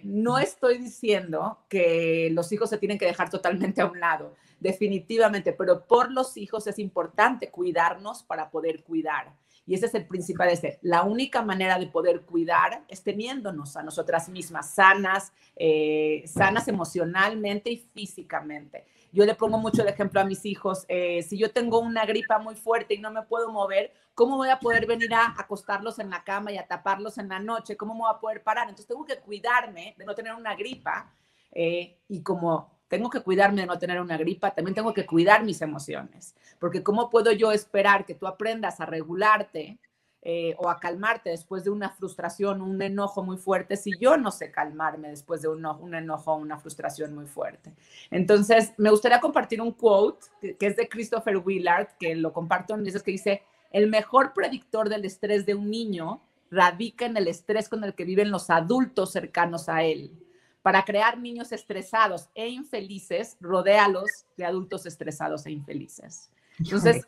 no 0.04 0.38
estoy 0.38 0.78
diciendo 0.78 1.58
que 1.68 2.30
los 2.30 2.52
hijos 2.52 2.70
se 2.70 2.78
tienen 2.78 2.98
que 2.98 3.06
dejar 3.06 3.30
totalmente 3.30 3.80
a 3.80 3.86
un 3.86 3.98
lado, 3.98 4.32
definitivamente, 4.60 5.52
pero 5.52 5.86
por 5.86 6.12
los 6.12 6.36
hijos 6.36 6.68
es 6.68 6.78
importante 6.78 7.50
cuidarnos 7.50 8.22
para 8.22 8.48
poder 8.48 8.84
cuidar 8.84 9.32
Y 9.66 9.74
ese 9.74 9.86
es 9.86 9.94
el 9.94 10.06
principal, 10.06 10.48
ese. 10.48 10.78
La 10.82 11.02
única 11.02 11.42
manera 11.42 11.78
de 11.78 11.86
poder 11.86 12.22
cuidar 12.22 12.84
es 12.88 13.02
teniéndonos 13.02 13.76
a 13.76 13.82
nosotras 13.82 14.28
mismas 14.28 14.74
sanas, 14.74 15.32
eh, 15.56 16.24
sanas 16.26 16.66
emocionalmente 16.68 17.70
y 17.70 17.76
físicamente. 17.76 18.84
Yo 19.12 19.24
le 19.24 19.34
pongo 19.34 19.58
mucho 19.58 19.82
el 19.82 19.88
ejemplo 19.88 20.20
a 20.20 20.24
mis 20.24 20.44
hijos, 20.46 20.86
eh, 20.88 21.22
si 21.22 21.36
yo 21.36 21.52
tengo 21.52 21.78
una 21.80 22.06
gripa 22.06 22.38
muy 22.38 22.54
fuerte 22.54 22.94
y 22.94 22.98
no 22.98 23.10
me 23.10 23.22
puedo 23.22 23.52
mover, 23.52 23.92
¿cómo 24.14 24.36
voy 24.36 24.48
a 24.48 24.58
poder 24.58 24.86
venir 24.86 25.12
a 25.14 25.34
acostarlos 25.38 25.98
en 25.98 26.08
la 26.08 26.24
cama 26.24 26.50
y 26.50 26.56
a 26.56 26.66
taparlos 26.66 27.18
en 27.18 27.28
la 27.28 27.38
noche? 27.38 27.76
¿Cómo 27.76 27.94
voy 27.94 28.10
a 28.10 28.18
poder 28.18 28.42
parar? 28.42 28.64
Entonces 28.64 28.86
tengo 28.86 29.04
que 29.04 29.18
cuidarme 29.18 29.94
de 29.98 30.04
no 30.06 30.14
tener 30.14 30.32
una 30.32 30.56
gripa 30.56 31.12
eh, 31.52 31.98
y 32.08 32.22
como 32.22 32.71
tengo 32.92 33.08
que 33.08 33.22
cuidarme 33.22 33.62
de 33.62 33.66
no 33.66 33.78
tener 33.78 33.98
una 34.02 34.18
gripa, 34.18 34.50
también 34.50 34.74
tengo 34.74 34.92
que 34.92 35.06
cuidar 35.06 35.44
mis 35.44 35.62
emociones, 35.62 36.34
porque 36.58 36.82
¿cómo 36.82 37.08
puedo 37.08 37.32
yo 37.32 37.50
esperar 37.50 38.04
que 38.04 38.14
tú 38.14 38.26
aprendas 38.26 38.82
a 38.82 38.84
regularte 38.84 39.78
eh, 40.20 40.54
o 40.58 40.68
a 40.68 40.78
calmarte 40.78 41.30
después 41.30 41.64
de 41.64 41.70
una 41.70 41.88
frustración, 41.88 42.60
un 42.60 42.82
enojo 42.82 43.22
muy 43.22 43.38
fuerte, 43.38 43.78
si 43.78 43.92
yo 43.98 44.18
no 44.18 44.30
sé 44.30 44.50
calmarme 44.50 45.08
después 45.08 45.40
de 45.40 45.48
un, 45.48 45.94
enojo 45.94 46.34
una 46.34 46.58
frustración 46.58 47.14
muy 47.14 47.24
fuerte. 47.24 47.72
Entonces, 48.10 48.74
me 48.76 48.90
gustaría 48.90 49.20
compartir 49.20 49.62
un 49.62 49.72
quote 49.72 50.26
que, 50.58 50.66
es 50.66 50.76
de 50.76 50.86
Christopher 50.86 51.38
Willard, 51.38 51.96
que 51.98 52.14
lo 52.14 52.30
comparto 52.34 52.74
en 52.74 52.84
que 52.84 53.10
dice, 53.10 53.42
el 53.70 53.88
mejor 53.88 54.34
predictor 54.34 54.90
del 54.90 55.06
estrés 55.06 55.46
de 55.46 55.54
un 55.54 55.70
niño 55.70 56.20
radica 56.50 57.06
en 57.06 57.16
el 57.16 57.28
estrés 57.28 57.70
con 57.70 57.84
el 57.84 57.94
que 57.94 58.04
viven 58.04 58.30
los 58.30 58.50
adultos 58.50 59.12
cercanos 59.12 59.70
a 59.70 59.82
él. 59.82 60.12
Para 60.62 60.84
crear 60.84 61.18
niños 61.18 61.52
estresados 61.52 62.28
e 62.34 62.48
infelices, 62.48 63.36
rodéalos 63.40 64.26
de 64.36 64.44
adultos 64.44 64.86
estresados 64.86 65.44
e 65.46 65.50
infelices. 65.50 66.30
Entonces, 66.58 67.04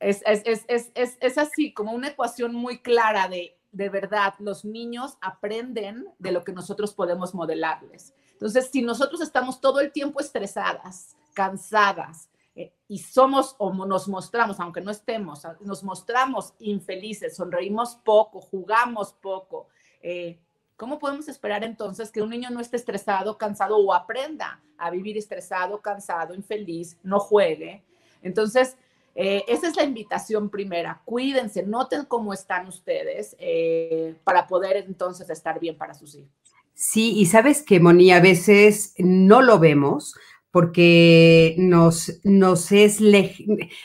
es, 0.00 0.22
es, 0.24 1.38
así, 1.38 1.72
como 1.72 1.92
una 1.92 2.08
ecuación 2.08 2.54
muy 2.54 2.78
clara 2.78 3.28
de, 3.28 3.58
de 3.72 3.88
verdad, 3.88 4.34
los 4.38 4.64
niños 4.64 5.18
aprenden 5.20 6.06
de 6.18 6.32
lo 6.32 6.44
que 6.44 6.52
nosotros 6.52 6.94
podemos 6.94 7.34
modelarles. 7.34 8.14
Entonces, 8.32 8.70
si 8.72 8.82
nosotros 8.82 9.20
estamos 9.20 9.60
todo 9.60 9.80
el 9.80 9.92
tiempo 9.92 10.20
estresadas, 10.20 11.16
cansadas, 11.34 12.28
eh, 12.54 12.72
y 12.88 12.98
somos 12.98 13.54
o 13.58 13.70
nos 13.86 14.08
mostramos, 14.08 14.58
aunque 14.60 14.80
no 14.80 14.90
estemos, 14.90 15.42
nos 15.60 15.84
mostramos 15.84 16.54
infelices, 16.58 17.36
sonreímos 17.36 17.96
poco, 17.96 18.40
jugamos 18.40 19.12
poco, 19.12 19.68
eh, 20.00 20.40
¿cómo 20.76 20.98
podemos 20.98 21.28
esperar 21.28 21.64
entonces 21.64 22.10
que 22.10 22.22
un 22.22 22.30
niño 22.30 22.50
no 22.50 22.60
esté 22.60 22.76
estresado, 22.76 23.38
cansado 23.38 23.76
o 23.78 23.92
aprenda 23.92 24.60
a 24.78 24.90
vivir 24.90 25.16
estresado, 25.16 25.80
cansado, 25.80 26.34
infeliz, 26.34 26.96
no 27.02 27.18
juegue? 27.18 27.82
Entonces, 28.22 28.76
eh, 29.14 29.44
esa 29.48 29.68
es 29.68 29.76
la 29.76 29.84
invitación 29.84 30.50
primera. 30.50 31.00
Cuídense, 31.04 31.62
noten 31.62 32.04
cómo 32.04 32.34
están 32.34 32.68
ustedes 32.68 33.34
eh, 33.38 34.14
para 34.24 34.46
poder 34.46 34.76
entonces 34.76 35.30
estar 35.30 35.58
bien 35.58 35.76
para 35.76 35.94
sus 35.94 36.14
hijos. 36.14 36.30
Sí, 36.74 37.14
y 37.16 37.24
sabes 37.24 37.62
que, 37.62 37.80
Moni, 37.80 38.12
a 38.12 38.20
veces 38.20 38.92
no 38.98 39.40
lo 39.40 39.58
vemos 39.58 40.14
porque 40.50 41.54
nos, 41.58 42.08
es 42.08 43.00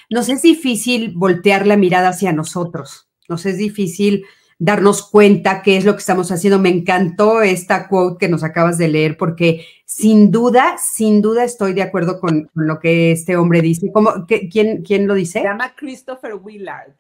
nos 0.10 0.30
es 0.30 0.42
difícil 0.42 1.14
voltear 1.16 1.68
la 1.68 1.78
mirada 1.78 2.10
hacia 2.10 2.34
nosotros, 2.34 3.10
nos 3.30 3.46
es 3.46 3.58
difícil 3.58 4.26
darnos 4.64 5.10
cuenta 5.10 5.64
qué 5.64 5.76
es 5.76 5.86
lo 5.86 5.94
que 5.94 6.02
estamos 6.02 6.32
haciendo. 6.32 6.60
Me 6.60 6.70
encantó 6.70 7.42
esta 7.42 7.88
quote 7.88 8.20
que 8.20 8.30
nos 8.30 8.44
acabas 8.44 8.78
de 8.78 8.90
leer 8.90 9.18
porque 9.18 9.66
sin 9.86 10.30
duda, 10.30 10.76
sin 10.78 11.20
duda 11.20 11.44
estoy 11.44 11.74
de 11.74 11.82
acuerdo 11.82 12.20
con, 12.20 12.48
lo 12.54 12.80
que 12.80 13.12
este 13.12 13.36
hombre 13.38 13.64
dice. 13.64 13.92
¿Cómo, 13.92 14.28
quién, 14.28 14.84
¿Quién 14.84 15.08
lo 15.08 15.16
dice? 15.16 15.40
Se 15.40 15.46
llama 15.46 15.74
Christopher 15.76 16.36
Willard. 16.36 16.94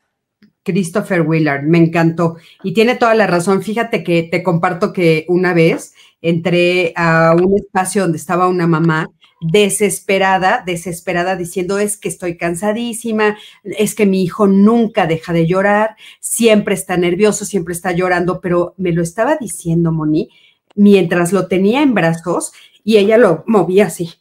Christopher 0.63 1.21
Willard, 1.21 1.61
me 1.61 1.77
encantó. 1.77 2.37
Y 2.63 2.73
tiene 2.73 2.95
toda 2.95 3.13
la 3.13 3.27
razón. 3.27 3.61
Fíjate 3.61 4.03
que 4.03 4.23
te 4.23 4.41
comparto 4.41 4.91
que 4.91 5.25
una 5.27 5.53
vez 5.53 5.93
entré 6.19 6.93
a 6.95 7.35
un 7.35 7.55
espacio 7.55 8.01
donde 8.01 8.17
estaba 8.17 8.47
una 8.47 8.65
mamá 8.65 9.07
desesperada, 9.41 10.63
desesperada, 10.65 11.35
diciendo 11.35 11.79
es 11.79 11.97
que 11.97 12.07
estoy 12.07 12.37
cansadísima, 12.37 13.37
es 13.63 13.95
que 13.95 14.05
mi 14.05 14.23
hijo 14.23 14.47
nunca 14.47 15.07
deja 15.07 15.33
de 15.33 15.47
llorar, 15.47 15.95
siempre 16.19 16.75
está 16.75 16.95
nervioso, 16.95 17.43
siempre 17.43 17.73
está 17.73 17.91
llorando, 17.91 18.39
pero 18.39 18.75
me 18.77 18.93
lo 18.93 19.01
estaba 19.01 19.35
diciendo 19.35 19.91
Moni 19.91 20.29
mientras 20.75 21.33
lo 21.33 21.47
tenía 21.47 21.81
en 21.81 21.93
brazos 21.93 22.53
y 22.83 22.97
ella 22.97 23.17
lo 23.17 23.43
movía 23.47 23.87
así, 23.87 24.13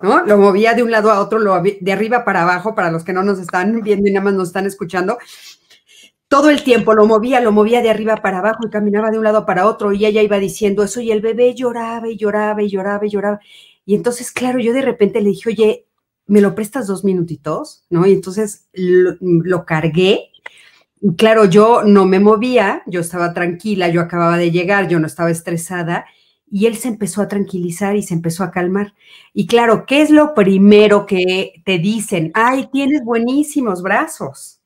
¿no? 0.00 0.24
Lo 0.24 0.38
movía 0.38 0.74
de 0.74 0.84
un 0.84 0.90
lado 0.90 1.10
a 1.10 1.20
otro, 1.20 1.38
lo, 1.40 1.60
de 1.60 1.92
arriba 1.92 2.24
para 2.24 2.42
abajo, 2.42 2.74
para 2.74 2.90
los 2.90 3.04
que 3.04 3.12
no 3.12 3.24
nos 3.24 3.40
están 3.40 3.82
viendo 3.82 4.08
y 4.08 4.12
nada 4.12 4.24
más 4.24 4.34
nos 4.34 4.48
están 4.48 4.66
escuchando. 4.66 5.18
Todo 6.28 6.48
el 6.50 6.62
tiempo 6.62 6.94
lo 6.94 7.06
movía, 7.06 7.40
lo 7.40 7.52
movía 7.52 7.82
de 7.82 7.90
arriba 7.90 8.16
para 8.16 8.38
abajo 8.38 8.66
y 8.66 8.70
caminaba 8.70 9.10
de 9.10 9.18
un 9.18 9.24
lado 9.24 9.44
para 9.44 9.66
otro 9.66 9.92
y 9.92 10.06
ella 10.06 10.22
iba 10.22 10.38
diciendo 10.38 10.82
eso 10.84 11.00
y 11.00 11.12
el 11.12 11.20
bebé 11.20 11.54
lloraba 11.54 12.08
y 12.08 12.16
lloraba 12.16 12.62
y 12.62 12.70
lloraba 12.70 13.06
y 13.06 13.10
lloraba. 13.10 13.40
Y 13.86 13.94
entonces, 13.94 14.32
claro, 14.32 14.58
yo 14.58 14.72
de 14.72 14.82
repente 14.82 15.20
le 15.20 15.30
dije, 15.30 15.50
oye, 15.50 15.86
¿me 16.26 16.40
lo 16.40 16.54
prestas 16.54 16.86
dos 16.86 17.04
minutitos? 17.04 17.84
¿No? 17.90 18.06
Y 18.06 18.12
entonces 18.12 18.68
lo, 18.72 19.66
cargué. 19.66 20.30
Y 21.00 21.14
claro, 21.16 21.44
yo 21.44 21.82
no 21.84 22.06
me 22.06 22.18
movía, 22.18 22.82
yo 22.86 23.00
estaba 23.00 23.34
tranquila, 23.34 23.88
yo 23.88 24.00
acababa 24.00 24.38
de 24.38 24.50
llegar, 24.50 24.88
yo 24.88 24.98
no 24.98 25.06
estaba 25.06 25.30
estresada. 25.30 26.06
Y 26.50 26.66
él 26.66 26.76
se 26.76 26.88
empezó 26.88 27.20
a 27.20 27.28
tranquilizar 27.28 27.96
y 27.96 28.02
se 28.02 28.14
empezó 28.14 28.44
a 28.44 28.50
calmar. 28.50 28.94
Y 29.32 29.46
claro, 29.46 29.84
¿qué 29.86 30.02
es 30.02 30.10
lo 30.10 30.34
primero 30.34 31.04
que 31.04 31.62
te 31.64 31.78
dicen? 31.78 32.30
Ay, 32.34 32.68
tienes 32.72 33.02
buenísimos 33.04 33.82
brazos, 33.82 34.60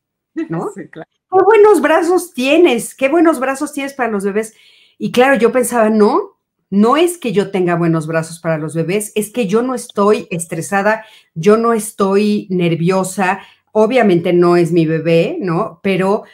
¿no? 0.48 0.70
Sí, 0.74 0.88
claro. 0.88 1.08
Qué 1.30 1.44
buenos 1.44 1.82
brazos 1.82 2.32
tienes, 2.32 2.94
qué 2.94 3.08
buenos 3.08 3.38
brazos 3.38 3.72
tienes 3.72 3.92
para 3.92 4.10
los 4.10 4.24
bebés. 4.24 4.54
Y 4.96 5.12
claro, 5.12 5.36
yo 5.36 5.52
pensaba, 5.52 5.90
no, 5.90 6.37
no 6.70 6.96
es 6.96 7.18
que 7.18 7.32
yo 7.32 7.50
tenga 7.50 7.76
buenos 7.76 8.06
brazos 8.06 8.40
para 8.40 8.58
los 8.58 8.74
bebés, 8.74 9.12
es 9.14 9.30
que 9.30 9.46
yo 9.46 9.62
no 9.62 9.74
estoy 9.74 10.26
estresada, 10.30 11.04
yo 11.34 11.56
no 11.56 11.72
estoy 11.72 12.46
nerviosa, 12.50 13.40
obviamente 13.72 14.32
no 14.32 14.56
es 14.56 14.72
mi 14.72 14.86
bebé, 14.86 15.38
¿no? 15.40 15.80
Pero 15.82 16.24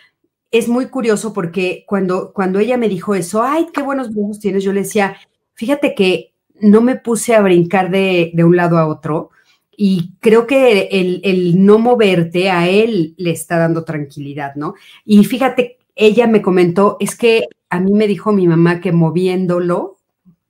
es 0.50 0.68
muy 0.68 0.86
curioso 0.86 1.32
porque 1.32 1.84
cuando, 1.86 2.32
cuando 2.32 2.58
ella 2.58 2.76
me 2.76 2.88
dijo 2.88 3.14
eso, 3.14 3.42
ay, 3.42 3.66
qué 3.72 3.82
buenos 3.82 4.14
brazos 4.14 4.40
tienes, 4.40 4.64
yo 4.64 4.72
le 4.72 4.82
decía, 4.82 5.16
fíjate 5.54 5.94
que 5.94 6.32
no 6.60 6.80
me 6.80 6.96
puse 6.96 7.34
a 7.34 7.42
brincar 7.42 7.90
de, 7.90 8.32
un 8.44 8.56
lado 8.56 8.78
a 8.78 8.86
otro 8.86 9.30
y 9.76 10.12
creo 10.20 10.46
que 10.46 10.88
el, 10.92 11.20
el 11.24 11.64
no 11.64 11.78
moverte 11.78 12.50
a 12.50 12.68
él 12.68 13.14
le 13.18 13.30
está 13.30 13.58
dando 13.58 13.84
tranquilidad, 13.84 14.54
¿no? 14.54 14.74
Y 15.04 15.24
fíjate, 15.24 15.78
ella 15.96 16.26
me 16.26 16.42
comentó, 16.42 16.96
es 17.00 17.16
que 17.16 17.46
a 17.70 17.80
mí 17.80 17.92
me 17.92 18.06
dijo 18.06 18.32
mi 18.32 18.46
mamá 18.46 18.80
que 18.80 18.92
moviéndolo, 18.92 19.96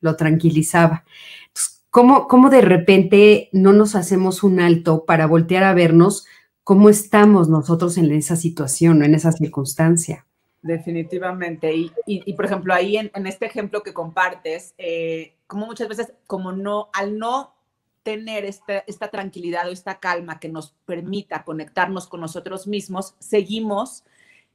lo 0.05 0.17
tranquilizaba. 0.17 1.05
¿cómo, 1.91 2.29
¿Cómo 2.29 2.51
de 2.51 2.61
repente 2.61 3.49
no 3.53 3.73
nos 3.73 3.95
hacemos 3.95 4.43
un 4.43 4.61
alto 4.61 5.05
para 5.05 5.27
voltear 5.27 5.65
a 5.65 5.75
vernos 5.75 6.27
cómo 6.63 6.89
estamos 6.89 7.49
nosotros 7.49 7.97
en 7.99 8.13
esa 8.13 8.37
situación 8.37 9.01
o 9.01 9.05
en 9.05 9.15
esa 9.15 9.33
circunstancia? 9.33 10.27
Definitivamente. 10.61 11.75
Y, 11.75 11.93
y, 12.07 12.33
por 12.35 12.47
ejemplo, 12.47 12.75
ahí 12.75 12.97
en, 12.97 13.27
este 13.27 13.47
ejemplo 13.47 13.83
que 13.83 13.93
compartes, 13.93 14.75
eh, 14.77 15.37
como 15.47 15.67
muchas 15.67 15.89
veces, 15.89 16.13
como 16.27 16.53
no, 16.53 16.91
al 16.93 17.19
no 17.19 17.55
tener 18.03 18.45
esta, 18.45 18.79
esta, 18.87 19.09
tranquilidad 19.09 19.69
o 19.69 19.73
esta 19.73 20.01
calma 20.01 20.41
que 20.41 20.49
nos 20.49 20.75
permita 20.85 21.45
conectarnos 21.45 22.07
con 22.09 22.21
nosotros 22.21 22.67
mismos, 22.67 23.15
seguimos 23.19 24.05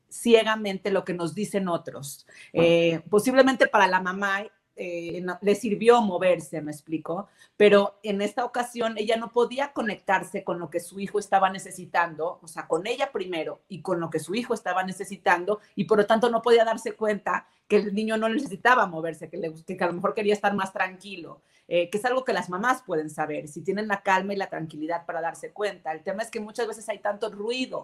ciegamente 0.10 0.92
lo 0.92 1.06
que 1.06 1.14
nos 1.14 1.36
dicen 1.36 1.68
otros. 1.68 2.28
Eh, 2.54 3.02
posiblemente 3.10 3.68
para 3.68 3.88
la 3.88 4.02
mamá 4.02 4.44
eh, 4.82 5.22
le 5.42 5.56
sirvió 5.56 6.02
moverse, 6.02 6.62
me 6.62 6.72
explico, 6.72 7.28
pero 7.58 8.00
en 8.02 8.22
esta 8.22 8.46
ocasión 8.46 8.98
ella 8.98 9.18
no 9.18 9.34
podía 9.34 9.74
conectarse 9.74 10.46
con 10.46 10.58
lo 10.58 10.70
que 10.70 10.80
su 10.80 11.02
hijo 11.02 11.20
estaba 11.20 11.50
necesitando, 11.50 12.40
o 12.42 12.48
sea, 12.48 12.66
con 12.66 12.88
ella 12.88 13.12
primero 13.12 13.60
y 13.68 13.82
con 13.82 14.00
lo 14.00 14.10
que 14.10 14.20
su 14.20 14.36
hijo 14.36 14.54
estaba 14.54 14.84
necesitando, 14.84 15.60
y 15.76 15.84
por 15.84 15.98
lo 15.98 16.06
tanto 16.06 16.30
no 16.30 16.42
podía 16.42 16.64
darse 16.64 16.94
cuenta 16.94 17.46
que 17.68 17.76
el 17.76 17.94
niño 17.94 18.16
no 18.16 18.30
necesitaba 18.30 18.88
moverse, 18.88 19.30
que, 19.30 19.36
le, 19.36 19.54
que 19.54 19.84
a 19.84 19.88
lo 19.88 19.94
mejor 19.94 20.14
quería 20.14 20.34
estar 20.34 20.56
más 20.56 20.72
tranquilo, 20.72 21.42
eh, 21.68 21.90
que 21.90 21.98
es 21.98 22.06
algo 22.06 22.24
que 22.24 22.32
las 22.32 22.50
mamás 22.50 22.82
pueden 22.82 23.10
saber, 23.10 23.50
si 23.50 23.62
tienen 23.62 23.90
la 23.90 24.02
calma 24.02 24.34
y 24.34 24.38
la 24.38 24.50
tranquilidad 24.50 25.06
para 25.06 25.20
darse 25.20 25.52
cuenta. 25.52 25.92
El 25.92 26.04
tema 26.04 26.24
es 26.24 26.32
que 26.32 26.40
muchas 26.40 26.68
veces 26.68 26.88
hay 26.88 27.00
tanto 27.00 27.30
ruido 27.30 27.84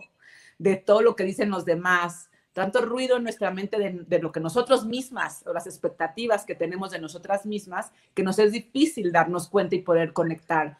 de 0.57 0.77
todo 0.77 1.01
lo 1.01 1.17
que 1.17 1.25
dicen 1.25 1.49
los 1.49 1.65
demás, 1.65 2.29
tanto 2.55 2.79
ruido 2.79 3.17
en 3.17 3.23
nuestra 3.23 3.51
mente 3.51 3.77
de, 3.77 4.19
lo 4.19 4.31
que 4.31 4.39
nosotros 4.39 4.85
mismas 4.85 5.45
o 5.45 5.51
las 5.51 5.67
expectativas 5.67 6.45
que 6.45 6.55
tenemos 6.55 6.89
de 6.91 6.99
nosotras 6.99 7.45
mismas, 7.45 7.91
que 8.13 8.23
nos 8.23 8.39
es 8.39 8.53
difícil 8.53 9.11
darnos 9.11 9.49
cuenta 9.49 9.75
y 9.75 9.81
poder 9.81 10.13
conectar. 10.13 10.77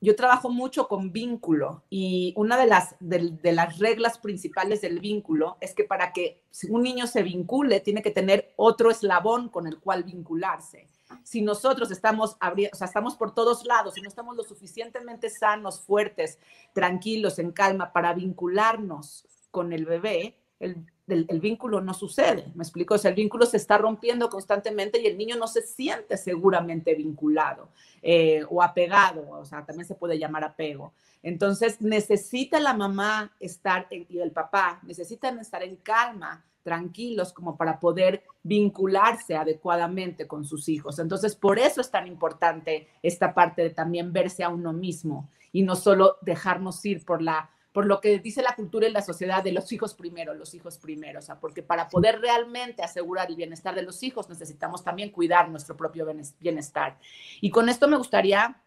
Yo 0.00 0.16
trabajo 0.16 0.50
mucho 0.50 0.88
con 0.88 1.12
vínculo 1.12 1.84
y 1.88 2.34
una 2.36 2.56
de 2.56 2.66
las, 2.66 2.96
de, 2.98 3.52
las 3.52 3.78
reglas 3.78 4.18
principales 4.18 4.80
del 4.80 4.98
vínculo 4.98 5.56
es 5.60 5.72
que 5.72 5.84
para 5.84 6.12
que 6.12 6.42
un 6.68 6.82
niño 6.82 7.06
se 7.06 7.22
vincule, 7.22 7.78
tiene 7.78 8.02
que 8.02 8.10
tener 8.10 8.52
otro 8.56 8.90
eslabón 8.90 9.50
con 9.50 9.68
el 9.68 9.78
cual 9.78 10.02
vincularse. 10.02 10.88
Si 11.22 11.42
nosotros 11.42 11.92
estamos, 11.92 12.32
o 12.32 12.76
sea, 12.76 12.88
estamos 12.88 13.14
por 13.14 13.32
todos 13.36 13.64
lados 13.64 13.96
y 13.96 14.00
no 14.00 14.08
estamos 14.08 14.36
lo 14.36 14.42
suficientemente 14.42 15.30
sanos, 15.30 15.80
fuertes, 15.80 16.40
tranquilos, 16.72 17.38
en 17.38 17.52
calma 17.52 17.92
para 17.92 18.14
vincularnos 18.14 19.28
con 19.52 19.72
el 19.72 19.84
bebé, 19.86 20.36
el, 20.58 20.84
vínculo 21.06 21.80
no 21.80 21.94
sucede. 21.94 22.46
¿Me 22.54 22.62
explico? 22.62 22.94
O 22.94 22.98
sea, 22.98 23.10
el 23.10 23.16
vínculo 23.16 23.46
se 23.46 23.56
está 23.56 23.78
rompiendo 23.78 24.28
constantemente 24.28 25.00
y 25.00 25.06
el 25.06 25.18
niño 25.18 25.36
no 25.36 25.46
se 25.46 25.62
siente 25.62 26.16
seguramente 26.16 26.94
vinculado 26.94 27.68
eh, 28.02 28.44
o 28.48 28.62
apegado, 28.62 29.28
o 29.30 29.44
sea, 29.44 29.64
también 29.64 29.86
se 29.86 29.94
puede 29.94 30.18
llamar 30.18 30.44
apego. 30.44 30.92
Entonces, 31.22 31.80
necesita 31.80 32.60
la 32.60 32.74
mamá 32.74 33.32
estar, 33.40 33.86
y 33.90 34.18
el 34.18 34.30
papá, 34.30 34.80
necesitan 34.82 35.38
estar 35.38 35.62
en 35.62 35.76
calma 35.76 36.44
tranquilos 36.62 37.32
como 37.32 37.56
para 37.56 37.78
poder 37.78 38.24
vincularse 38.42 39.36
adecuadamente 39.36 40.26
con 40.26 40.44
sus 40.44 40.68
hijos. 40.68 40.98
Entonces, 40.98 41.36
por 41.36 41.58
eso 41.58 41.80
es 41.80 41.90
tan 41.90 42.06
importante 42.08 42.88
esta 43.02 43.34
parte 43.34 43.62
de 43.62 43.70
también 43.70 44.12
verse 44.12 44.42
a 44.42 44.48
uno 44.48 44.72
mismo 44.72 45.28
y 45.52 45.62
no 45.62 45.76
solo 45.76 46.16
dejarnos 46.22 46.84
ir 46.84 47.04
por 47.04 47.22
la 47.22 47.50
por 47.74 47.86
lo 47.86 48.00
que 48.00 48.20
dice 48.20 48.40
la 48.40 48.54
cultura 48.54 48.86
y 48.86 48.92
la 48.92 49.02
sociedad 49.02 49.42
de 49.42 49.50
los 49.50 49.72
hijos 49.72 49.94
primero, 49.94 50.32
los 50.32 50.54
hijos 50.54 50.78
primero, 50.78 51.18
o 51.18 51.22
sea, 51.22 51.40
porque 51.40 51.60
para 51.60 51.88
poder 51.88 52.20
realmente 52.20 52.84
asegurar 52.84 53.28
el 53.28 53.34
bienestar 53.34 53.74
de 53.74 53.82
los 53.82 54.00
hijos 54.04 54.28
necesitamos 54.28 54.84
también 54.84 55.10
cuidar 55.10 55.50
nuestro 55.50 55.76
propio 55.76 56.06
bienestar. 56.38 56.96
Y 57.40 57.50
con 57.50 57.68
esto 57.68 57.88
me 57.88 57.96
gustaría, 57.96 58.62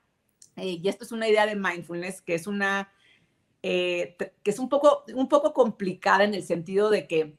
eh, 0.57 0.81
y 0.83 0.89
esto 0.89 1.05
es 1.05 1.13
una 1.13 1.29
idea 1.29 1.45
de 1.45 1.55
mindfulness, 1.55 2.21
que 2.21 2.35
es 2.35 2.47
una, 2.47 2.91
eh, 3.63 4.17
que 4.43 4.51
es 4.51 4.59
un 4.59 4.67
poco, 4.67 5.05
un 5.15 5.29
poco 5.29 5.53
complicada 5.53 6.25
en 6.25 6.33
el 6.33 6.43
sentido 6.43 6.89
de 6.89 7.07
que 7.07 7.37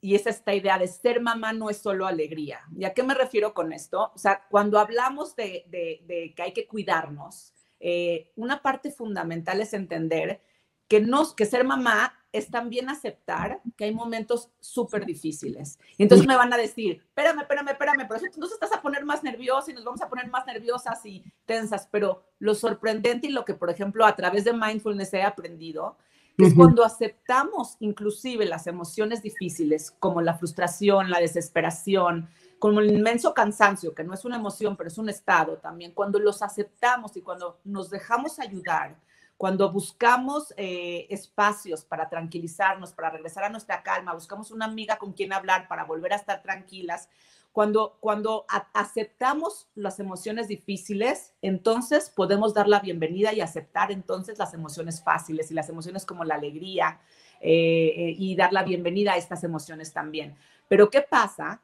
y 0.00 0.14
es 0.14 0.26
esta 0.26 0.54
idea 0.54 0.78
de 0.78 0.88
ser 0.88 1.20
mamá 1.20 1.52
no 1.52 1.68
es 1.68 1.76
solo 1.76 2.06
alegría. 2.06 2.60
¿Y 2.74 2.84
a 2.86 2.94
qué 2.94 3.02
me 3.02 3.14
refiero 3.14 3.52
con 3.52 3.72
esto? 3.72 4.10
O 4.14 4.18
sea, 4.18 4.46
cuando 4.50 4.80
hablamos 4.80 5.36
de, 5.36 6.32
que 6.34 6.42
hay 6.42 6.52
que 6.52 6.66
cuidarnos, 6.66 7.52
eh, 7.78 8.32
una 8.34 8.62
parte 8.62 8.90
fundamental 8.90 9.60
es 9.60 9.74
entender 9.74 10.40
que, 10.88 11.00
nos, 11.00 11.34
que 11.34 11.46
ser 11.46 11.64
mamá 11.64 12.14
es 12.32 12.50
también 12.50 12.88
aceptar 12.88 13.60
que 13.76 13.84
hay 13.84 13.94
momentos 13.94 14.50
súper 14.58 15.04
difíciles. 15.04 15.78
Y 15.98 16.02
entonces 16.02 16.26
me 16.26 16.36
van 16.36 16.52
a 16.52 16.56
decir, 16.56 17.02
espérame, 17.04 17.40
espérame, 17.40 17.68
espérame, 17.68 18.08
pero 18.08 18.24
entonces 18.24 18.54
estás 18.54 18.72
a 18.72 18.80
poner 18.80 19.04
más 19.04 19.22
nerviosa 19.22 19.70
y 19.70 19.74
nos 19.74 19.84
vamos 19.84 20.00
a 20.00 20.08
poner 20.08 20.28
más 20.28 20.46
nerviosas 20.46 21.04
y 21.04 21.22
tensas. 21.44 21.88
Pero 21.90 22.24
lo 22.38 22.54
sorprendente 22.54 23.26
y 23.26 23.30
lo 23.30 23.44
que, 23.44 23.54
por 23.54 23.68
ejemplo, 23.68 24.06
a 24.06 24.16
través 24.16 24.44
de 24.44 24.54
mindfulness 24.54 25.12
he 25.12 25.22
aprendido 25.22 25.98
es 26.38 26.54
cuando 26.54 26.82
aceptamos 26.84 27.76
inclusive 27.80 28.46
las 28.46 28.66
emociones 28.66 29.22
difíciles, 29.22 29.90
como 29.90 30.22
la 30.22 30.34
frustración, 30.34 31.10
la 31.10 31.20
desesperación, 31.20 32.28
como 32.58 32.80
el 32.80 32.90
inmenso 32.90 33.34
cansancio, 33.34 33.94
que 33.94 34.02
no 34.02 34.14
es 34.14 34.24
una 34.24 34.36
emoción, 34.36 34.76
pero 34.76 34.88
es 34.88 34.98
un 34.98 35.08
estado 35.08 35.58
también, 35.58 35.92
cuando 35.92 36.18
los 36.18 36.42
aceptamos 36.42 37.16
y 37.16 37.20
cuando 37.20 37.58
nos 37.64 37.90
dejamos 37.90 38.38
ayudar, 38.38 38.96
cuando 39.42 39.72
buscamos 39.72 40.54
eh, 40.56 41.08
espacios 41.10 41.84
para 41.84 42.08
tranquilizarnos, 42.08 42.92
para 42.92 43.10
regresar 43.10 43.42
a 43.42 43.48
nuestra 43.48 43.82
calma, 43.82 44.14
buscamos 44.14 44.52
una 44.52 44.66
amiga 44.66 44.98
con 44.98 45.14
quien 45.14 45.32
hablar 45.32 45.66
para 45.66 45.82
volver 45.82 46.12
a 46.12 46.16
estar 46.16 46.44
tranquilas, 46.44 47.08
cuando, 47.50 47.96
cuando 47.98 48.46
aceptamos 48.72 49.66
las 49.74 49.98
emociones 49.98 50.46
difíciles, 50.46 51.34
entonces 51.42 52.08
podemos 52.08 52.54
dar 52.54 52.68
la 52.68 52.78
bienvenida 52.78 53.32
y 53.32 53.40
aceptar 53.40 53.90
entonces 53.90 54.38
las 54.38 54.54
emociones 54.54 55.02
fáciles 55.02 55.50
y 55.50 55.54
las 55.54 55.68
emociones 55.68 56.06
como 56.06 56.22
la 56.22 56.36
alegría 56.36 57.00
eh, 57.40 57.94
eh, 57.96 58.14
y 58.16 58.36
dar 58.36 58.52
la 58.52 58.62
bienvenida 58.62 59.14
a 59.14 59.16
estas 59.16 59.42
emociones 59.42 59.92
también. 59.92 60.36
Pero 60.68 60.88
¿qué 60.88 61.02
pasa? 61.02 61.60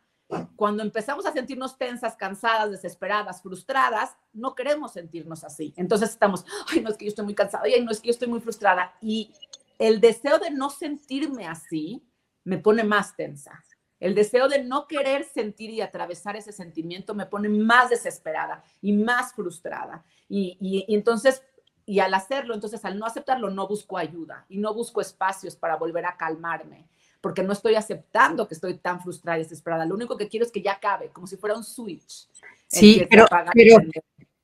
Cuando 0.56 0.82
empezamos 0.82 1.24
a 1.24 1.32
sentirnos 1.32 1.78
tensas, 1.78 2.16
cansadas, 2.16 2.70
desesperadas, 2.70 3.40
frustradas, 3.40 4.16
no 4.32 4.54
queremos 4.54 4.92
sentirnos 4.92 5.42
así. 5.42 5.72
Entonces 5.76 6.10
estamos, 6.10 6.44
ay, 6.70 6.80
no 6.80 6.90
es 6.90 6.96
que 6.96 7.06
yo 7.06 7.08
estoy 7.10 7.24
muy 7.24 7.34
cansada, 7.34 7.64
ay, 7.64 7.82
no 7.84 7.90
es 7.90 8.00
que 8.00 8.08
yo 8.08 8.12
estoy 8.12 8.28
muy 8.28 8.40
frustrada. 8.40 8.94
Y 9.00 9.32
el 9.78 10.00
deseo 10.00 10.38
de 10.38 10.50
no 10.50 10.70
sentirme 10.70 11.46
así 11.46 12.02
me 12.44 12.58
pone 12.58 12.84
más 12.84 13.16
tensa. 13.16 13.62
El 14.00 14.14
deseo 14.14 14.48
de 14.48 14.62
no 14.62 14.86
querer 14.86 15.24
sentir 15.24 15.70
y 15.70 15.80
atravesar 15.80 16.36
ese 16.36 16.52
sentimiento 16.52 17.14
me 17.14 17.26
pone 17.26 17.48
más 17.48 17.90
desesperada 17.90 18.62
y 18.80 18.92
más 18.92 19.32
frustrada. 19.32 20.04
Y, 20.28 20.84
entonces, 20.88 21.42
y 21.84 21.98
al 22.00 22.14
hacerlo, 22.14 22.54
entonces 22.54 22.84
al 22.84 22.98
no 22.98 23.06
aceptarlo, 23.06 23.50
no 23.50 23.66
busco 23.66 23.98
ayuda 23.98 24.44
y 24.48 24.58
no 24.58 24.72
busco 24.72 25.00
espacios 25.00 25.56
para 25.56 25.76
volver 25.76 26.06
a 26.06 26.16
calmarme, 26.16 26.86
porque 27.20 27.42
no 27.42 27.52
estoy 27.52 27.74
aceptando 27.74 28.46
que 28.46 28.54
estoy 28.54 28.74
tan 28.78 29.00
frustrada 29.00 29.38
y 29.38 29.42
desesperada. 29.42 29.84
Lo 29.84 29.94
único 29.94 30.16
que 30.16 30.28
quiero 30.28 30.46
es 30.46 30.52
que 30.52 30.62
ya 30.62 30.72
acabe, 30.72 31.08
como 31.08 31.26
si 31.26 31.36
fuera 31.36 31.56
un 31.56 31.64
switch. 31.64 32.28
Sí, 32.66 33.06
pero, 33.10 33.26
pero 33.52 33.78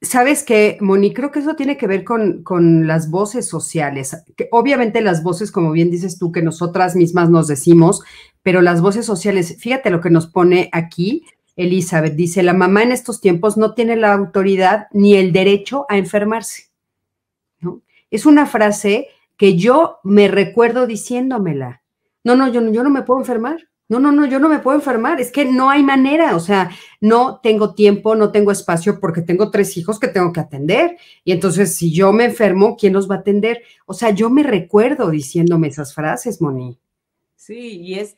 Sabes 0.02 0.42
que, 0.42 0.76
Moni, 0.82 1.14
creo 1.14 1.30
que 1.30 1.38
eso 1.38 1.56
tiene 1.56 1.78
que 1.78 1.86
ver 1.86 2.04
con, 2.04 2.42
con, 2.42 2.86
las 2.86 3.10
voces 3.10 3.48
sociales. 3.48 4.14
Que 4.36 4.48
obviamente 4.50 5.00
las 5.00 5.22
voces, 5.22 5.50
como 5.50 5.72
bien 5.72 5.90
dices 5.90 6.18
tú, 6.18 6.30
que 6.30 6.42
nosotras 6.42 6.94
mismas 6.94 7.30
nos 7.30 7.48
decimos, 7.48 8.02
pero 8.42 8.60
las 8.60 8.82
voces 8.82 9.06
sociales, 9.06 9.56
fíjate 9.58 9.88
lo 9.88 10.02
que 10.02 10.10
nos 10.10 10.26
pone 10.26 10.68
aquí 10.72 11.24
Elizabeth, 11.56 12.14
dice, 12.14 12.42
la 12.42 12.52
mamá 12.52 12.82
en 12.82 12.92
estos 12.92 13.20
tiempos 13.20 13.56
no 13.56 13.74
tiene 13.74 13.96
la 13.96 14.12
autoridad 14.12 14.88
ni 14.92 15.14
el 15.14 15.32
derecho 15.32 15.86
a 15.88 15.96
enfermarse. 15.96 16.70
¿no? 17.60 17.82
Es 18.10 18.26
una 18.26 18.46
frase 18.46 19.08
que 19.36 19.56
yo 19.56 19.98
me 20.02 20.28
recuerdo 20.28 20.86
diciéndomela. 20.86 21.82
No, 22.24 22.34
no, 22.34 22.48
yo, 22.48 22.60
yo 22.72 22.82
no 22.82 22.90
me 22.90 23.02
puedo 23.02 23.20
enfermar. 23.20 23.68
No, 23.86 24.00
no, 24.00 24.10
no, 24.12 24.24
yo 24.24 24.38
no 24.38 24.48
me 24.48 24.60
puedo 24.60 24.78
enfermar, 24.78 25.20
es 25.20 25.30
que 25.30 25.44
no 25.44 25.68
hay 25.68 25.82
manera, 25.82 26.34
o 26.36 26.40
sea, 26.40 26.70
no 27.02 27.40
tengo 27.42 27.74
tiempo, 27.74 28.16
no 28.16 28.32
tengo 28.32 28.50
espacio 28.50 28.98
porque 28.98 29.20
tengo 29.20 29.50
tres 29.50 29.76
hijos 29.76 30.00
que 30.00 30.08
tengo 30.08 30.32
que 30.32 30.40
atender. 30.40 30.96
Y 31.22 31.32
entonces, 31.32 31.76
si 31.76 31.92
yo 31.92 32.10
me 32.10 32.24
enfermo, 32.24 32.76
¿quién 32.78 32.94
los 32.94 33.10
va 33.10 33.16
a 33.16 33.18
atender? 33.18 33.62
O 33.84 33.92
sea, 33.92 34.08
yo 34.08 34.30
me 34.30 34.42
recuerdo 34.42 35.10
diciéndome 35.10 35.68
esas 35.68 35.94
frases, 35.94 36.40
Moni. 36.40 36.78
Sí, 37.36 37.78
y 37.82 37.98
es, 37.98 38.16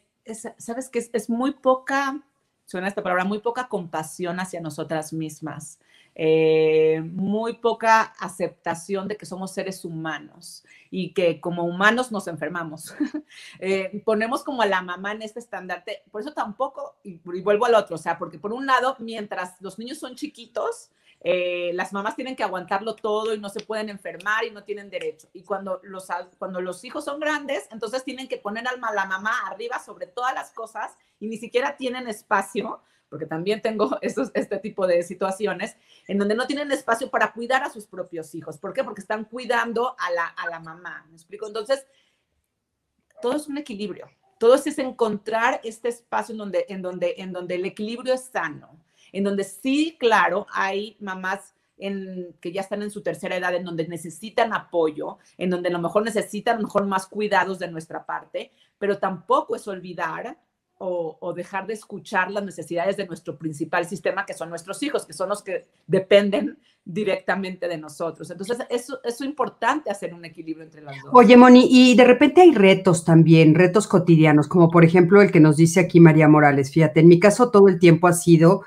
sabes 0.57 0.89
que 0.89 1.01
es, 1.13 1.29
muy 1.29 1.55
poca, 1.55 2.23
suena 2.65 2.87
esta 2.87 3.03
palabra, 3.03 3.25
muy 3.25 3.41
poca 3.41 3.67
compasión 3.67 4.39
hacia 4.39 4.61
nosotras 4.61 5.13
mismas. 5.13 5.81
Eh, 6.19 7.03
muy 7.13 7.59
poca 7.59 8.01
aceptación 8.19 9.07
de 9.07 9.19
que 9.19 9.27
somos 9.27 9.53
seres 9.53 9.85
humanos 9.85 10.65
y 10.91 11.13
que 11.13 11.43
como 11.43 11.65
humanos 11.65 12.11
nos 12.11 12.27
enfermamos. 12.27 12.95
Eh, 13.59 14.03
ponemos 14.05 14.43
como 14.45 14.63
a 14.63 14.67
la 14.67 14.83
mamá 14.83 15.13
en 15.13 15.23
este 15.23 15.41
estandarte, 15.41 16.03
por 16.11 16.21
eso 16.21 16.33
tampoco, 16.33 16.97
y, 17.03 17.19
vuelvo 17.19 17.67
al 17.67 17.75
otro, 17.75 17.97
o 17.97 17.99
sea, 17.99 18.19
porque 18.19 18.39
por 18.39 18.53
un 18.53 18.67
lado, 18.67 18.97
mientras 18.99 19.61
los 19.61 19.79
niños 19.79 19.99
son 19.99 20.15
chiquitos, 20.15 20.91
eh, 21.21 21.73
las 21.75 21.93
mamás 21.93 22.17
tienen 22.17 22.37
que 22.37 22.45
aguantarlo 22.45 22.95
todo 22.95 23.35
y 23.35 23.39
no 23.39 23.49
se 23.49 23.61
pueden 23.61 23.89
enfermar 23.89 24.45
y 24.45 24.51
no 24.51 24.65
tienen 24.65 24.91
derecho. 24.91 25.29
Y 25.33 25.43
cuando 25.43 25.81
los, 25.83 26.09
cuando 26.39 26.61
los 26.61 26.85
hijos 26.85 27.05
son 27.05 27.19
grandes, 27.19 27.67
entonces 27.71 28.05
tienen 28.05 28.29
que 28.29 28.37
poner 28.39 28.67
a 28.69 28.77
la 28.77 29.07
mamá 29.07 29.33
arriba 29.47 29.79
sobre 29.79 30.07
todas 30.07 30.35
las 30.35 30.53
cosas 30.53 30.97
y 31.19 31.27
ni 31.27 31.37
siquiera 31.37 31.77
tienen 31.77 32.09
espacio, 32.09 32.81
porque 33.09 33.27
también 33.27 33.63
tengo 33.63 33.99
estos, 34.03 34.31
este 34.35 34.59
tipo 34.59 34.87
de 34.87 35.03
situaciones, 35.03 35.77
en 36.09 36.19
donde 36.19 36.35
no 36.35 36.47
tienen 36.47 36.73
espacio 36.73 37.11
para 37.11 37.33
cuidar 37.33 37.63
a 37.63 37.71
sus 37.71 37.87
propios 37.87 38.35
hijos. 38.35 38.59
¿Por 38.59 38.73
qué? 38.73 38.85
Porque 38.85 39.01
están 39.01 39.25
cuidando 39.25 39.95
a 39.99 40.11
la, 40.11 40.27
a 40.27 40.49
la 40.49 40.61
mamá. 40.61 41.07
¿Me 41.09 41.15
explico? 41.15 41.47
Entonces, 41.47 41.87
todo 43.21 43.37
es 43.37 43.47
un 43.49 43.59
equilibrio. 43.59 44.09
Todo 44.39 44.55
es 44.55 44.79
encontrar 44.79 45.61
este 45.65 45.89
espacio 45.89 46.33
en 46.33 46.39
donde, 46.39 46.67
en 46.69 46.83
donde, 46.83 47.15
en 47.19 47.33
donde 47.33 47.55
el 47.55 47.65
equilibrio 47.65 48.15
es 48.15 48.25
sano 48.25 48.79
en 49.13 49.25
donde 49.25 49.45
sí, 49.45 49.97
claro, 49.99 50.47
hay 50.53 50.97
mamás 51.01 51.55
en, 51.79 52.35
que 52.41 52.53
ya 52.53 52.61
están 52.61 52.83
en 52.83 52.91
su 52.91 53.03
tercera 53.03 53.37
edad, 53.37 53.55
en 53.55 53.65
donde 53.65 53.89
necesitan 53.89 54.53
apoyo, 54.53 55.19
en 55.39 55.51
donde 55.51 55.69
a 55.69 55.73
lo 55.73 55.79
mejor 55.79 56.05
necesitan 56.05 56.57
a 56.57 56.61
lo 56.61 56.67
mejor 56.67 56.87
más 56.87 57.07
cuidados 57.07 57.59
de 57.59 57.69
nuestra 57.69 58.05
parte, 58.05 58.53
pero 58.79 58.99
tampoco 58.99 59.57
es 59.57 59.67
olvidar 59.69 60.39
o, 60.79 61.33
dejar 61.35 61.67
de 61.67 61.75
escuchar 61.75 62.31
las 62.31 62.45
necesidades 62.45 62.97
de 62.97 63.07
nuestro 63.07 63.39
principal 63.39 63.87
sistema, 63.87 64.27
que 64.27 64.35
son 64.35 64.51
nuestros 64.51 64.83
hijos, 64.83 65.07
que 65.07 65.13
son 65.13 65.29
los 65.29 65.43
que 65.43 65.67
dependen 65.87 66.59
directamente 66.85 67.67
de 67.67 67.79
nosotros. 67.79 68.31
Entonces, 68.31 68.59
eso 68.69 69.01
es 69.03 69.21
importante 69.23 69.91
hacer 69.91 70.13
un 70.13 70.25
equilibrio 70.25 70.65
entre 70.65 70.83
las 70.83 70.97
dos. 71.03 71.11
Oye, 71.15 71.37
Moni, 71.37 71.67
y 71.71 71.97
de 71.97 72.05
repente 72.05 72.43
hay 72.43 72.53
retos 72.53 73.05
también, 73.05 73.55
retos 73.55 73.87
cotidianos, 73.87 74.49
como 74.49 74.71
por 74.71 74.85
ejemplo 74.85 75.23
el 75.23 75.33
que 75.33 75.41
nos 75.41 75.57
dice 75.57 75.81
aquí 75.81 75.99
María 75.99 76.29
Morales. 76.29 76.71
Fíjate, 76.71 77.01
en 77.01 77.09
mi 77.09 77.19
caso 77.19 77.51
todo 77.51 77.69
el 77.69 77.79
tiempo 77.79 78.07
ha 78.07 78.13
sido 78.13 78.63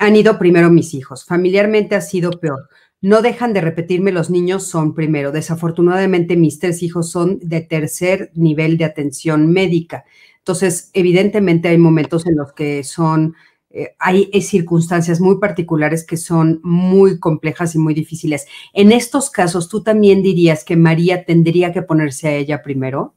han 0.00 0.16
ido 0.16 0.38
primero 0.38 0.70
mis 0.70 0.94
hijos. 0.94 1.26
Familiarmente 1.26 1.94
ha 1.94 2.00
sido 2.00 2.30
peor. 2.40 2.70
No 3.02 3.20
dejan 3.22 3.52
de 3.52 3.60
repetirme 3.60 4.12
los 4.12 4.30
niños 4.30 4.66
son 4.66 4.94
primero. 4.94 5.30
Desafortunadamente 5.30 6.36
mis 6.36 6.58
tres 6.58 6.82
hijos 6.82 7.10
son 7.10 7.38
de 7.40 7.60
tercer 7.60 8.30
nivel 8.34 8.78
de 8.78 8.86
atención 8.86 9.52
médica. 9.52 10.04
Entonces, 10.44 10.90
evidentemente 10.94 11.68
hay 11.68 11.78
momentos 11.78 12.26
en 12.26 12.36
los 12.36 12.52
que 12.52 12.82
son, 12.84 13.34
eh, 13.70 13.94
hay 13.98 14.30
circunstancias 14.42 15.20
muy 15.20 15.38
particulares 15.38 16.04
que 16.06 16.16
son 16.16 16.60
muy 16.62 17.18
complejas 17.20 17.74
y 17.74 17.78
muy 17.78 17.94
difíciles. 17.94 18.46
En 18.72 18.92
estos 18.92 19.30
casos, 19.30 19.68
¿tú 19.68 19.82
también 19.82 20.22
dirías 20.22 20.64
que 20.64 20.76
María 20.76 21.24
tendría 21.24 21.72
que 21.72 21.82
ponerse 21.82 22.28
a 22.28 22.34
ella 22.34 22.62
primero? 22.62 23.14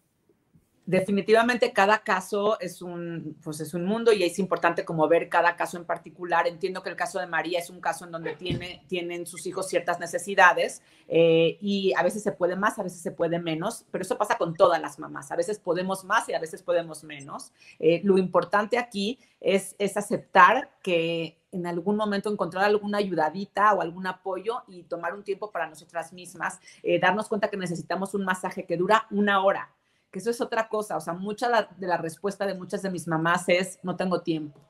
Definitivamente 0.85 1.71
cada 1.71 1.99
caso 1.99 2.59
es 2.59 2.81
un, 2.81 3.37
pues 3.41 3.61
es 3.61 3.73
un 3.73 3.85
mundo 3.85 4.11
y 4.11 4.23
es 4.23 4.37
importante 4.39 4.83
como 4.83 5.07
ver 5.07 5.29
cada 5.29 5.55
caso 5.55 5.77
en 5.77 5.85
particular. 5.85 6.47
Entiendo 6.47 6.83
que 6.83 6.89
el 6.89 6.95
caso 6.95 7.19
de 7.19 7.27
María 7.27 7.59
es 7.59 7.69
un 7.69 7.79
caso 7.79 8.05
en 8.05 8.11
donde 8.11 8.35
tiene, 8.35 8.83
tienen 8.87 9.25
sus 9.25 9.45
hijos 9.45 9.67
ciertas 9.67 9.99
necesidades 9.99 10.81
eh, 11.07 11.57
y 11.61 11.93
a 11.95 12.03
veces 12.03 12.23
se 12.23 12.33
puede 12.33 12.55
más, 12.55 12.79
a 12.79 12.83
veces 12.83 13.01
se 13.01 13.11
puede 13.11 13.39
menos, 13.39 13.85
pero 13.91 14.03
eso 14.03 14.17
pasa 14.17 14.37
con 14.37 14.55
todas 14.55 14.81
las 14.81 14.99
mamás. 14.99 15.31
A 15.31 15.35
veces 15.35 15.59
podemos 15.59 16.03
más 16.03 16.27
y 16.27 16.33
a 16.33 16.39
veces 16.39 16.61
podemos 16.63 17.03
menos. 17.03 17.53
Eh, 17.79 18.01
lo 18.03 18.17
importante 18.17 18.77
aquí 18.77 19.19
es, 19.39 19.75
es 19.79 19.95
aceptar 19.95 20.71
que 20.81 21.39
en 21.51 21.67
algún 21.67 21.95
momento 21.95 22.31
encontrar 22.31 22.65
alguna 22.65 22.97
ayudadita 22.97 23.73
o 23.73 23.81
algún 23.81 24.07
apoyo 24.07 24.63
y 24.67 24.83
tomar 24.83 25.13
un 25.13 25.23
tiempo 25.23 25.51
para 25.51 25.67
nosotras 25.67 26.11
mismas, 26.11 26.59
eh, 26.81 26.99
darnos 26.99 27.29
cuenta 27.29 27.49
que 27.49 27.57
necesitamos 27.57 28.15
un 28.15 28.25
masaje 28.25 28.65
que 28.65 28.75
dura 28.75 29.05
una 29.11 29.43
hora 29.43 29.71
que 30.13 30.19
eso 30.19 30.29
es 30.29 30.39
otra 30.39 30.69
cosa. 30.69 30.95
O 30.95 31.01
sea, 31.01 31.13
mucha 31.13 31.67
de 31.75 31.87
la 31.87 31.97
respuesta 31.97 32.45
de 32.45 32.53
muchas 32.53 32.83
de 32.83 32.91
mis 32.91 33.07
mamás 33.07 33.45
es, 33.49 33.79
no 33.81 33.95
tengo 33.95 34.21
tiempo. 34.21 34.61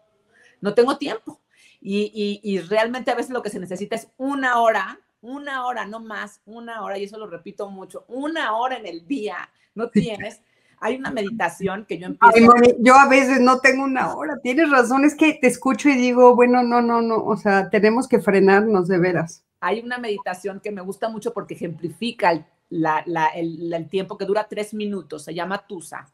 No 0.62 0.74
tengo 0.74 0.98
tiempo. 0.98 1.42
Y, 1.82 2.60
realmente 2.70 3.12
a 3.12 3.16
veces 3.16 3.32
lo 3.32 3.44
que 3.44 3.50
se 3.50 3.60
necesita 3.60 3.98
es 3.98 4.08
una 4.16 4.62
hora, 4.62 5.02
una 5.20 5.66
hora, 5.66 5.86
no 5.86 6.00
más, 6.00 6.42
una 6.46 6.82
hora, 6.82 6.98
y 6.98 7.04
eso 7.04 7.18
lo 7.18 7.28
repito 7.28 7.70
mucho, 7.70 8.06
una 8.08 8.56
hora 8.56 8.78
en 8.78 8.86
el 8.86 9.06
día, 9.06 9.36
no 9.76 9.90
tienes. 9.90 10.42
Hay 10.80 10.96
una 10.96 11.12
meditación 11.12 11.86
que 11.86 11.98
yo 11.98 12.08
empiezo. 12.08 12.54
yo 12.80 12.96
a 12.96 13.10
veces 13.10 13.42
no 13.42 13.60
tengo 13.60 13.84
una 13.84 14.16
hora, 14.16 14.38
tienes 14.42 14.70
razón, 14.70 15.04
es 15.04 15.16
que 15.16 15.34
te 15.34 15.48
escucho 15.48 15.90
y 15.90 15.96
digo, 15.96 16.36
bueno, 16.36 16.64
no, 16.64 16.82
no, 16.82 17.02
no, 17.02 17.18
o 17.18 17.36
sea, 17.36 17.70
tenemos 17.70 18.08
que 18.08 18.22
frenarnos 18.22 18.88
de 18.88 18.98
veras. 18.98 19.44
Hay 19.60 19.82
una 19.82 19.98
meditación 19.98 20.62
que 20.62 20.72
me 20.72 20.82
gusta 20.82 21.10
mucho 21.10 21.34
porque 21.34 21.56
ejemplifica 21.56 22.32
el 22.32 22.46
el, 22.70 23.88
tiempo 23.90 24.18
que 24.18 24.26
dura 24.26 24.48
tres 24.48 24.74
minutos, 24.74 25.24
se 25.24 25.34
llama 25.34 25.66
Tusa. 25.68 26.12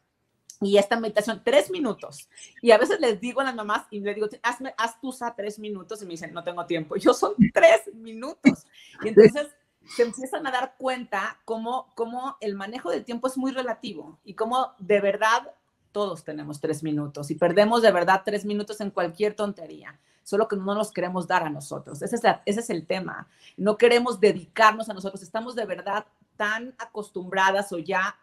Y 0.62 0.78
esta 0.78 1.00
meditación, 1.00 1.42
tres 1.44 1.72
minutos. 1.72 2.28
Y 2.62 2.72
a 2.72 2.78
veces 2.78 3.00
les 3.00 3.20
digo 3.22 3.40
a 3.40 3.46
las 3.46 3.56
mamás 3.56 3.88
y 3.92 4.02
les 4.02 4.16
digo, 4.16 4.28
hazme, 4.44 4.74
haz 4.78 5.00
Tusa 5.00 5.34
tres 5.36 5.58
minutos 5.58 6.02
y 6.02 6.06
me 6.06 6.12
dicen, 6.12 6.34
no 6.34 6.44
tengo 6.44 6.66
tiempo. 6.66 6.98
yo 6.98 7.14
son 7.14 7.34
tres 7.54 7.94
minutos. 7.94 8.66
Y 9.04 9.08
entonces 9.08 9.48
se 9.96 10.04
empiezan 10.04 10.46
a 10.46 10.52
dar 10.52 10.76
cuenta 10.78 11.40
cómo, 11.46 11.88
cómo 11.96 12.36
el 12.42 12.56
manejo 12.56 12.92
del 12.92 13.06
tiempo 13.06 13.28
es 13.28 13.38
muy 13.38 13.52
relativo 13.52 14.20
y 14.24 14.34
cómo 14.34 14.74
de 14.80 15.00
verdad 15.00 15.52
todos 15.92 16.24
tenemos 16.24 16.60
tres 16.60 16.84
minutos 16.84 17.32
y 17.32 17.36
perdemos 17.36 17.82
de 17.82 17.92
verdad 17.92 18.22
tres 18.24 18.46
minutos 18.46 18.82
en 18.82 18.92
cualquier 18.92 19.34
tontería 19.34 19.98
solo 20.30 20.48
que 20.48 20.56
no 20.56 20.76
nos 20.76 20.92
queremos 20.92 21.26
dar 21.26 21.44
a 21.44 21.50
nosotros. 21.50 22.04
Ese 22.04 22.18
es, 22.18 22.22
ese 22.46 22.60
es 22.60 22.70
el 22.70 22.86
tema. 22.86 23.28
No 23.58 23.78
queremos 23.78 24.20
dedicarnos 24.20 24.88
a 24.88 24.94
nosotros. 24.94 25.24
Estamos 25.24 25.56
de 25.56 25.66
verdad 25.66 26.06
tan 26.39 26.73
acostumbradas 26.80 27.73
o 27.73 27.80
ya 27.80 28.17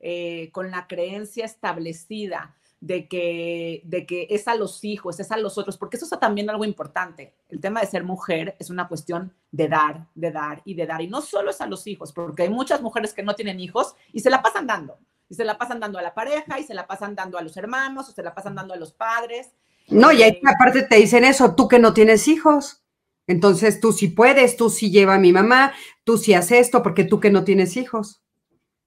eh, 0.00 0.50
con 0.50 0.72
la 0.72 0.88
creencia 0.88 1.44
establecida 1.44 2.56
de 2.80 3.06
que, 3.06 3.80
de 3.84 4.06
que 4.06 4.26
es 4.28 4.48
a 4.48 4.56
los 4.56 4.82
hijos, 4.82 5.20
es 5.20 5.30
a 5.30 5.36
los 5.36 5.56
otros, 5.56 5.78
porque 5.78 5.96
eso 5.96 6.04
es 6.04 6.20
también 6.20 6.50
algo 6.50 6.64
importante. 6.64 7.32
El 7.48 7.60
tema 7.60 7.80
de 7.80 7.86
ser 7.86 8.02
mujer 8.02 8.56
es 8.58 8.70
una 8.70 8.88
cuestión 8.88 9.32
de 9.52 9.68
dar, 9.68 10.08
de 10.16 10.32
dar 10.32 10.62
y 10.64 10.74
de 10.74 10.84
dar. 10.84 11.00
Y 11.00 11.06
no 11.06 11.22
solo 11.22 11.50
es 11.50 11.60
a 11.60 11.68
los 11.68 11.86
hijos, 11.86 12.12
porque 12.12 12.42
hay 12.42 12.50
muchas 12.50 12.82
mujeres 12.82 13.14
que 13.14 13.22
no 13.22 13.36
tienen 13.36 13.60
hijos 13.60 13.94
y 14.12 14.18
se 14.18 14.30
la 14.30 14.42
pasan 14.42 14.66
dando. 14.66 14.98
Y 15.28 15.36
se 15.36 15.44
la 15.44 15.56
pasan 15.56 15.78
dando 15.78 16.00
a 16.00 16.02
la 16.02 16.12
pareja, 16.12 16.58
y 16.58 16.64
se 16.64 16.74
la 16.74 16.88
pasan 16.88 17.14
dando 17.14 17.38
a 17.38 17.42
los 17.42 17.56
hermanos, 17.56 18.08
o 18.08 18.12
se 18.12 18.22
la 18.24 18.34
pasan 18.34 18.56
dando 18.56 18.74
a 18.74 18.76
los 18.76 18.92
padres. 18.92 19.52
No, 19.88 20.10
y 20.10 20.24
ahí 20.24 20.40
aparte 20.44 20.82
te 20.82 20.96
dicen 20.96 21.24
eso, 21.24 21.54
tú 21.54 21.68
que 21.68 21.78
no 21.78 21.94
tienes 21.94 22.26
hijos. 22.26 22.83
Entonces 23.26 23.80
tú 23.80 23.92
sí 23.92 24.08
puedes, 24.08 24.56
tú 24.56 24.70
sí 24.70 24.90
lleva 24.90 25.14
a 25.14 25.18
mi 25.18 25.32
mamá, 25.32 25.72
tú 26.04 26.18
sí 26.18 26.34
haces 26.34 26.66
esto, 26.66 26.82
porque 26.82 27.04
tú 27.04 27.20
que 27.20 27.30
no 27.30 27.44
tienes 27.44 27.76
hijos. 27.76 28.22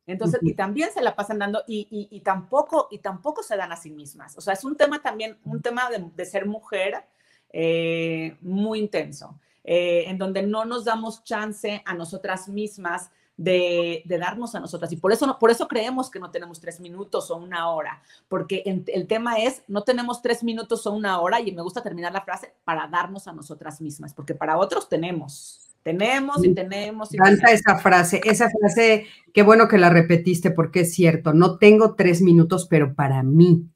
Entonces, 0.06 0.39
y 0.41 0.54
también 0.54 0.89
se 0.93 1.02
la 1.02 1.15
pasan 1.15 1.38
dando 1.38 1.63
y, 1.67 2.21
tampoco, 2.23 2.88
y 2.91 3.00
tampoco 3.00 3.43
se 3.43 3.58
dan 3.58 3.73
a 3.73 3.76
sí 3.76 3.91
mismas. 3.91 4.38
O 4.38 4.41
sea, 4.41 4.54
es 4.54 4.63
un 4.63 4.78
tema 4.78 5.02
también, 5.02 5.38
un 5.43 5.62
tema 5.62 5.89
de, 5.89 6.26
ser 6.26 6.45
mujer 6.45 7.04
eh, 7.52 8.38
muy 8.41 8.80
intenso, 8.80 9.38
eh, 9.65 10.06
en 10.08 10.17
donde 10.17 10.43
no 10.43 10.63
nos 10.63 10.86
damos 10.86 11.26
chance 11.26 11.84
a 11.86 11.93
nosotras 11.93 12.47
mismas 12.47 13.12
de, 13.38 14.04
darnos 14.19 14.56
a 14.56 14.60
nosotras. 14.60 14.91
Y 14.91 14.97
por 14.97 15.13
eso, 15.13 15.38
por 15.39 15.52
eso 15.52 15.67
creemos 15.67 16.10
que 16.10 16.19
no 16.19 16.32
tenemos 16.32 16.60
tres 16.60 16.80
minutos 16.80 17.32
o 17.32 17.38
una 17.38 17.69
hora, 17.69 18.02
porque 18.28 18.63
el 18.65 19.08
tema 19.08 19.38
es, 19.38 19.63
no 19.67 19.84
tenemos 19.84 20.21
tres 20.21 20.43
minutos 20.43 20.86
o 20.88 20.91
una 20.91 21.21
hora, 21.21 21.39
y 21.39 21.52
me 21.52 21.62
gusta 21.62 21.82
terminar 21.82 22.12
la 22.12 22.21
frase, 22.21 22.54
para 22.63 22.88
darnos 22.88 23.28
a 23.28 23.34
nosotras 23.34 23.80
mismas, 23.80 24.13
porque 24.13 24.36
para 24.36 24.58
otros 24.58 24.89
tenemos. 24.89 25.63
Tenemos 25.84 26.43
y 26.43 26.54
tenemos. 26.54 27.13
Y 27.13 27.17
Canta 27.17 27.50
esa 27.50 27.78
frase, 27.78 28.19
esa 28.26 28.50
frase, 28.50 29.06
qué 29.34 29.41
bueno 29.41 29.69
que 29.69 29.78
la 29.78 29.89
repetiste 29.89 30.52
porque 30.52 30.82
es 30.82 30.93
cierto, 30.93 31.34
no 31.34 31.58
tengo 31.60 31.95
tres 31.95 32.21
minutos, 32.21 32.67
pero 32.69 32.93
para 32.93 33.23
mí, 33.23 33.69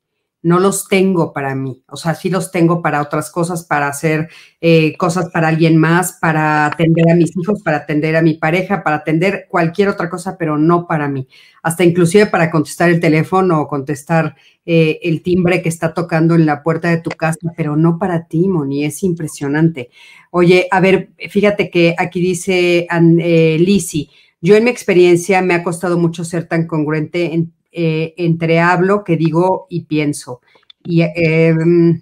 no 0.44 0.60
los 0.60 0.88
tengo 0.88 1.34
para 1.34 1.54
mí. 1.56 1.84
O 1.88 1.98
sea, 1.98 2.16
sí 2.16 2.30
los 2.30 2.52
tengo 2.52 2.82
para 2.82 3.02
otras 3.02 3.30
cosas, 3.30 3.64
para 3.64 3.88
hacer 3.88 4.30
eh, 4.60 4.98
cosas 4.98 5.30
para 5.32 5.50
alguien 5.50 5.78
más, 5.78 6.14
para 6.14 6.66
atender 6.66 7.10
a 7.12 7.16
mis 7.16 7.36
hijos, 7.38 7.62
para 7.62 7.78
atender 7.78 8.16
a 8.16 8.22
mi 8.22 8.36
pareja, 8.36 8.84
para 8.84 8.98
atender 8.98 9.46
cualquier 9.50 9.90
otra 9.90 10.10
cosa, 10.10 10.38
pero 10.38 10.58
no 10.58 10.88
para 10.88 11.08
mí. 11.08 11.28
Hasta 11.62 11.84
inclusive 11.84 12.26
para 12.26 12.50
contestar 12.50 12.90
el 12.90 13.00
teléfono 13.00 13.62
o 13.62 13.68
contestar 13.68 14.36
eh, 14.66 15.00
el 15.04 15.22
timbre 15.22 15.62
que 15.62 15.70
está 15.70 15.94
tocando 15.94 16.34
en 16.34 16.46
la 16.46 16.64
puerta 16.64 16.90
de 16.90 17.02
tu 17.02 17.12
casa, 17.12 17.54
pero 17.56 17.76
no 17.76 18.00
para 18.00 18.28
ti, 18.28 18.48
Moni. 18.48 18.86
Es 18.86 19.04
impresionante. 19.04 19.90
Oye, 20.32 20.68
a 20.72 20.80
ver, 20.80 21.12
fíjate 21.30 21.70
que 21.70 21.94
aquí 21.98 22.20
dice 22.20 22.88
eh, 22.90 23.58
Lisi, 23.60 24.10
yo 24.42 24.56
en 24.56 24.64
mi 24.64 24.72
experiencia 24.72 25.42
me 25.44 25.54
ha 25.54 25.64
costado 25.64 26.00
mucho 26.00 26.26
ser 26.26 26.48
tan 26.48 26.66
congruente 26.66 27.36
en 27.36 27.54
eh, 27.72 28.14
entre 28.18 28.60
hablo, 28.60 29.04
que 29.04 29.18
digo 29.18 29.68
y 29.70 29.86
pienso. 29.86 30.42
Y 30.84 31.02
em, 31.02 32.02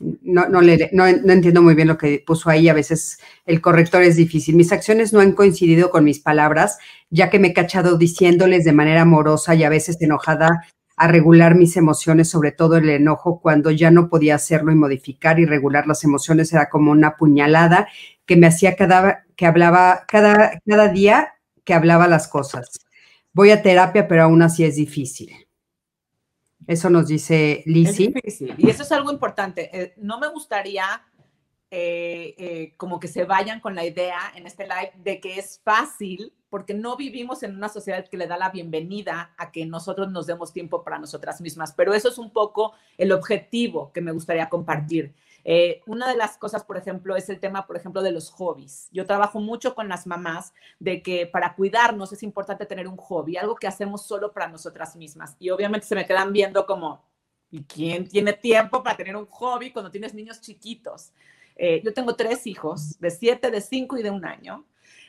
no, 0.00 0.48
no, 0.48 0.60
no, 0.60 1.06
entiendo 1.06 1.62
muy 1.62 1.74
bien 1.74 1.88
lo 1.88 1.96
que 1.96 2.22
puso 2.26 2.50
ahí, 2.50 2.68
a 2.68 2.74
veces 2.74 3.18
el 3.46 3.60
corrector 3.60 4.02
es 4.02 4.16
difícil. 4.16 4.56
Mis 4.56 4.72
acciones 4.72 5.12
no 5.12 5.20
han 5.20 5.32
coincidido 5.32 5.90
con 5.90 6.04
mis 6.04 6.20
palabras, 6.20 6.78
ya 7.10 7.30
que 7.30 7.38
me 7.38 7.48
he 7.48 7.54
cachado 7.54 7.96
diciéndoles 7.96 8.64
de 8.64 8.72
manera 8.72 9.02
amorosa 9.02 9.54
y 9.54 9.64
a 9.64 9.68
veces 9.70 10.00
enojada 10.00 10.66
a 10.96 11.08
regular 11.08 11.54
mis 11.54 11.76
emociones, 11.76 12.28
sobre 12.30 12.52
todo 12.52 12.76
el 12.76 12.88
enojo, 12.88 13.40
cuando 13.40 13.70
ya 13.70 13.90
no 13.90 14.08
podía 14.08 14.34
hacerlo 14.36 14.72
y 14.72 14.76
modificar 14.76 15.38
y 15.38 15.46
regular 15.46 15.86
las 15.86 16.04
emociones 16.04 16.52
era 16.52 16.68
como 16.68 16.90
una 16.90 17.16
puñalada 17.16 17.88
que 18.24 18.36
me 18.36 18.46
hacía 18.46 18.76
cada 18.76 19.24
que 19.36 19.46
hablaba 19.46 20.04
cada, 20.08 20.60
cada 20.66 20.88
día 20.88 21.34
que 21.64 21.74
hablaba 21.74 22.08
las 22.08 22.28
cosas. 22.28 22.85
Voy 23.36 23.50
a 23.50 23.60
terapia, 23.60 24.08
pero 24.08 24.22
aún 24.22 24.40
así 24.40 24.64
es 24.64 24.76
difícil. 24.76 25.30
Eso 26.66 26.88
nos 26.88 27.06
dice 27.06 27.62
Lizzie. 27.66 28.14
Y 28.56 28.70
eso 28.70 28.82
es 28.82 28.90
algo 28.92 29.12
importante. 29.12 29.68
Eh, 29.78 29.92
no 29.98 30.18
me 30.18 30.28
gustaría 30.28 30.86
eh, 31.70 32.34
eh, 32.38 32.74
como 32.76 33.00
que 33.00 33.08
se 33.08 33.24
vayan 33.24 33.60
con 33.60 33.74
la 33.74 33.84
idea 33.84 34.18
en 34.36 34.46
este 34.46 34.64
live 34.64 34.92
de 34.96 35.20
que 35.20 35.38
es 35.38 35.60
fácil, 35.64 36.32
porque 36.48 36.74
no 36.74 36.96
vivimos 36.96 37.42
en 37.42 37.56
una 37.56 37.68
sociedad 37.68 38.06
que 38.08 38.16
le 38.16 38.28
da 38.28 38.36
la 38.36 38.50
bienvenida 38.50 39.34
a 39.36 39.50
que 39.50 39.66
nosotros 39.66 40.10
nos 40.10 40.26
demos 40.26 40.52
tiempo 40.52 40.84
para 40.84 40.98
nosotras 40.98 41.40
mismas. 41.40 41.72
Pero 41.72 41.92
eso 41.92 42.08
es 42.08 42.18
un 42.18 42.30
poco 42.30 42.74
el 42.96 43.10
objetivo 43.10 43.92
que 43.92 44.00
me 44.00 44.12
gustaría 44.12 44.48
compartir. 44.48 45.12
Eh, 45.48 45.82
una 45.86 46.08
de 46.08 46.16
las 46.16 46.38
cosas, 46.38 46.64
por 46.64 46.76
ejemplo, 46.76 47.14
es 47.14 47.28
el 47.28 47.40
tema, 47.40 47.66
por 47.66 47.76
ejemplo, 47.76 48.02
de 48.02 48.10
los 48.10 48.30
hobbies. 48.30 48.88
Yo 48.92 49.06
trabajo 49.06 49.40
mucho 49.40 49.74
con 49.74 49.88
las 49.88 50.06
mamás 50.06 50.52
de 50.80 51.02
que 51.02 51.26
para 51.26 51.54
cuidarnos 51.54 52.12
es 52.12 52.22
importante 52.22 52.66
tener 52.66 52.88
un 52.88 52.96
hobby, 52.96 53.36
algo 53.36 53.54
que 53.54 53.66
hacemos 53.66 54.06
solo 54.06 54.32
para 54.32 54.48
nosotras 54.48 54.96
mismas. 54.96 55.36
Y 55.38 55.50
obviamente 55.50 55.86
se 55.86 55.94
me 55.94 56.06
quedan 56.06 56.32
viendo 56.32 56.66
como, 56.66 57.04
¿y 57.50 57.64
quién 57.64 58.08
tiene 58.08 58.32
tiempo 58.32 58.82
para 58.82 58.96
tener 58.96 59.16
un 59.16 59.26
hobby 59.26 59.72
cuando 59.72 59.90
tienes 59.90 60.14
niños 60.14 60.40
chiquitos? 60.40 61.12
Eh, 61.56 61.80
yo 61.84 61.92
tengo 61.92 62.14
tres 62.14 62.46
hijos, 62.46 62.98
de 63.00 63.10
siete, 63.10 63.50
de 63.50 63.60
cinco 63.60 63.96
y 63.96 64.02
de 64.02 64.10
un 64.10 64.24
año. 64.24 64.66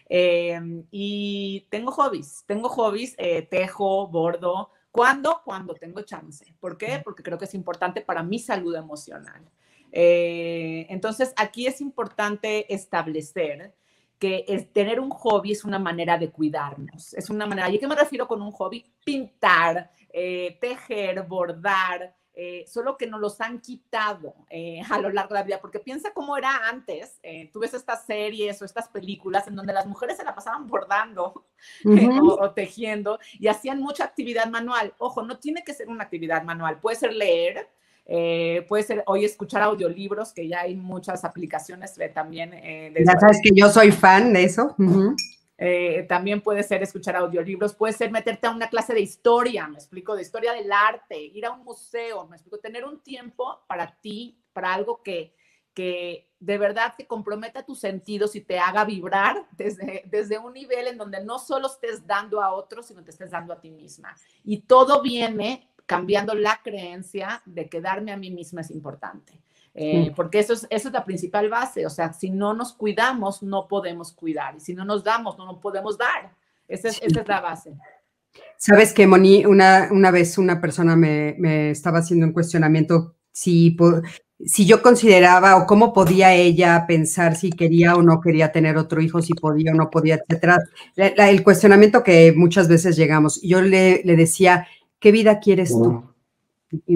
Eh, 0.10 0.60
y 0.90 1.68
tengo 1.70 1.92
hobbies, 1.92 2.44
tengo 2.48 2.70
hobbies, 2.70 3.16
tejo, 3.50 4.08
bordo. 4.08 4.72
¿Cuándo? 4.92 5.42
Cuando 5.46 5.76
tengo 5.76 6.02
chance. 6.02 6.56
¿Por 6.60 6.78
qué? 6.78 7.02
Porque 7.04 7.22
creo 7.22 7.38
que 7.38 7.46
es 7.46 7.54
importante 7.54 8.02
para 8.02 8.24
mi 8.24 8.40
salud 8.40 8.76
emocional. 8.76 9.44
Eh, 9.92 10.86
entonces, 10.90 11.34
aquí 11.38 11.68
es 11.68 11.82
importante 11.82 12.74
establecer 12.74 13.74
que 14.20 14.70
tener 14.74 15.00
un 15.00 15.12
hobby 15.12 15.52
es 15.52 15.64
una 15.64 15.78
manera 15.78 16.18
de 16.18 16.32
cuidarnos, 16.32 17.14
es 17.14 17.30
una 17.30 17.46
manera, 17.46 17.70
¿y 17.70 17.78
qué 17.78 17.88
me 17.88 17.96
refiero 17.96 18.28
con 18.28 18.42
un 18.42 18.52
hobby? 18.52 18.84
Pintar, 19.06 19.92
eh, 20.10 20.58
tejer, 20.60 21.22
bordar, 21.24 22.16
eh, 22.40 22.66
solo 22.68 22.98
que 22.98 23.08
nos 23.08 23.20
los 23.20 23.42
han 23.42 23.60
quitado 23.60 24.36
a 24.90 25.00
lo 25.00 25.10
largo 25.10 25.34
de 25.34 25.40
la 25.40 25.44
vida, 25.44 25.60
porque 25.60 25.80
piensa 25.80 26.14
cómo 26.14 26.38
era 26.38 26.70
antes, 26.70 27.20
tú 27.52 27.60
ves 27.60 27.74
estas 27.74 28.06
series 28.06 28.62
o 28.62 28.66
estas 28.66 28.88
películas 28.90 29.48
en 29.48 29.56
donde 29.56 29.74
las 29.74 29.88
mujeres 29.88 30.18
se 30.18 30.24
la 30.24 30.36
pasaban 30.36 30.68
bordando 30.68 31.46
o, 32.40 32.52
tejiendo 32.52 33.20
y 33.40 33.48
hacían 33.48 33.82
mucha 33.82 34.04
actividad 34.04 34.48
manual. 34.48 34.94
Ojo, 35.00 35.24
no 35.24 35.40
tiene 35.40 35.64
que 35.64 35.74
ser 35.74 35.90
una 35.90 36.04
actividad 36.04 36.44
manual, 36.44 36.80
puede 36.80 36.98
ser 36.98 37.14
leer, 37.14 37.68
eh, 38.06 38.66
puede 38.70 38.84
ser 38.84 39.04
hoy 39.06 39.26
escuchar 39.26 39.62
audiolibros, 39.64 40.32
que 40.32 40.48
ya 40.48 40.62
hay 40.62 40.76
muchas 40.76 41.26
aplicaciones 41.26 41.94
también. 42.14 42.54
Eh, 42.54 42.94
ya 43.06 43.20
sabes 43.20 43.40
que 43.44 43.50
yo 43.54 43.70
soy 43.70 43.92
fan 43.92 44.32
de 44.32 44.44
eso. 44.44 44.76
Eh, 45.58 46.06
también 46.08 46.42
puede 46.42 46.62
ser 46.62 46.84
escuchar 46.84 47.16
audiolibros, 47.16 47.74
puede 47.74 47.94
ser 47.94 48.12
meterte 48.12 48.46
a 48.46 48.52
una 48.52 48.70
clase 48.70 48.94
de 48.94 49.02
historia, 49.02 49.68
me 49.68 49.78
explico, 49.78 50.16
de 50.16 50.22
historia 50.22 50.54
del 50.54 50.72
arte, 50.72 51.20
ir 51.20 51.46
a 51.46 51.52
un 51.52 51.64
museo, 51.64 52.28
me 52.28 52.36
explico, 52.36 52.60
tener 52.60 52.86
un 52.86 53.02
tiempo 53.02 53.64
para 53.68 54.00
ti, 54.00 54.40
para 54.54 54.74
algo 54.74 55.02
que, 55.02 55.34
que 55.74 56.30
de 56.40 56.58
verdad 56.60 56.94
te 56.96 57.08
comprometa 57.08 57.66
tus 57.66 57.80
sentidos 57.80 58.36
y 58.36 58.42
te 58.42 58.60
haga 58.60 58.86
vibrar 58.86 59.48
desde, 59.52 60.04
desde 60.06 60.38
un 60.38 60.54
nivel 60.54 60.88
en 60.88 60.98
donde 60.98 61.24
no 61.24 61.40
solo 61.40 61.68
estés 61.68 62.06
dando 62.06 62.42
a 62.42 62.54
otros, 62.54 62.86
sino 62.86 63.04
te 63.04 63.10
estés 63.10 63.32
dando 63.32 63.54
a 63.54 63.60
ti 63.60 63.72
misma. 63.72 64.16
Y 64.44 64.62
todo 64.62 65.02
viene 65.02 65.72
cambiando 65.88 66.36
la 66.36 66.62
creencia 66.62 67.42
de 67.46 67.68
que 67.68 67.82
darme 67.82 68.12
a 68.12 68.18
mí 68.18 68.30
misma 68.30 68.62
es 68.62 68.70
importante. 68.70 69.42
Eh, 69.80 70.12
porque 70.16 70.40
eso 70.40 70.54
es, 70.54 70.66
eso 70.72 70.88
es 70.88 70.94
la 70.94 71.06
principal 71.06 71.50
base, 71.50 71.86
o 71.86 71.90
sea, 71.92 72.12
si 72.12 72.32
no 72.32 72.56
nos 72.56 72.74
cuidamos, 72.74 73.44
no 73.44 73.68
podemos 73.68 74.12
cuidar, 74.12 74.56
y 74.56 74.60
si 74.60 74.74
no 74.74 74.84
nos 74.84 75.04
damos, 75.04 75.38
no 75.38 75.46
nos 75.46 75.60
podemos 75.60 76.00
dar. 76.00 76.32
Esa 76.68 76.90
es, 76.90 77.00
esa 77.00 77.22
es 77.22 77.28
la 77.28 77.42
base. 77.42 77.76
Sabes 78.58 78.92
que, 78.92 79.06
Moni, 79.06 79.46
una, 79.46 79.90
una 79.92 80.10
vez 80.10 80.40
una 80.40 80.60
persona 80.60 80.96
me, 80.96 81.36
me, 81.38 81.70
estaba 81.70 82.00
haciendo 82.00 82.26
un 82.26 82.34
cuestionamiento 82.34 83.14
si, 83.32 83.78
si 84.44 84.66
yo 84.66 84.82
consideraba 84.82 85.58
o 85.58 85.68
cómo 85.68 85.94
podía 85.94 86.34
ella 86.34 86.86
pensar 86.88 87.36
si 87.36 87.52
quería 87.52 87.96
o 87.96 88.02
no 88.02 88.20
quería 88.20 88.52
tener 88.52 88.78
otro 88.78 89.00
hijo, 89.00 89.22
si 89.22 89.36
podía 89.36 89.74
o 89.74 89.76
no 89.76 89.92
podía, 89.92 90.16
etcétera. 90.16 90.58
el 90.96 91.44
cuestionamiento 91.44 92.04
que 92.04 92.34
muchas 92.36 92.68
veces 92.68 92.96
llegamos. 92.96 93.40
Yo 93.44 93.62
le, 93.62 94.02
le 94.04 94.16
decía, 94.16 94.68
¿qué 95.00 95.12
vida 95.12 95.40
quieres 95.40 95.70
tú? 95.70 96.04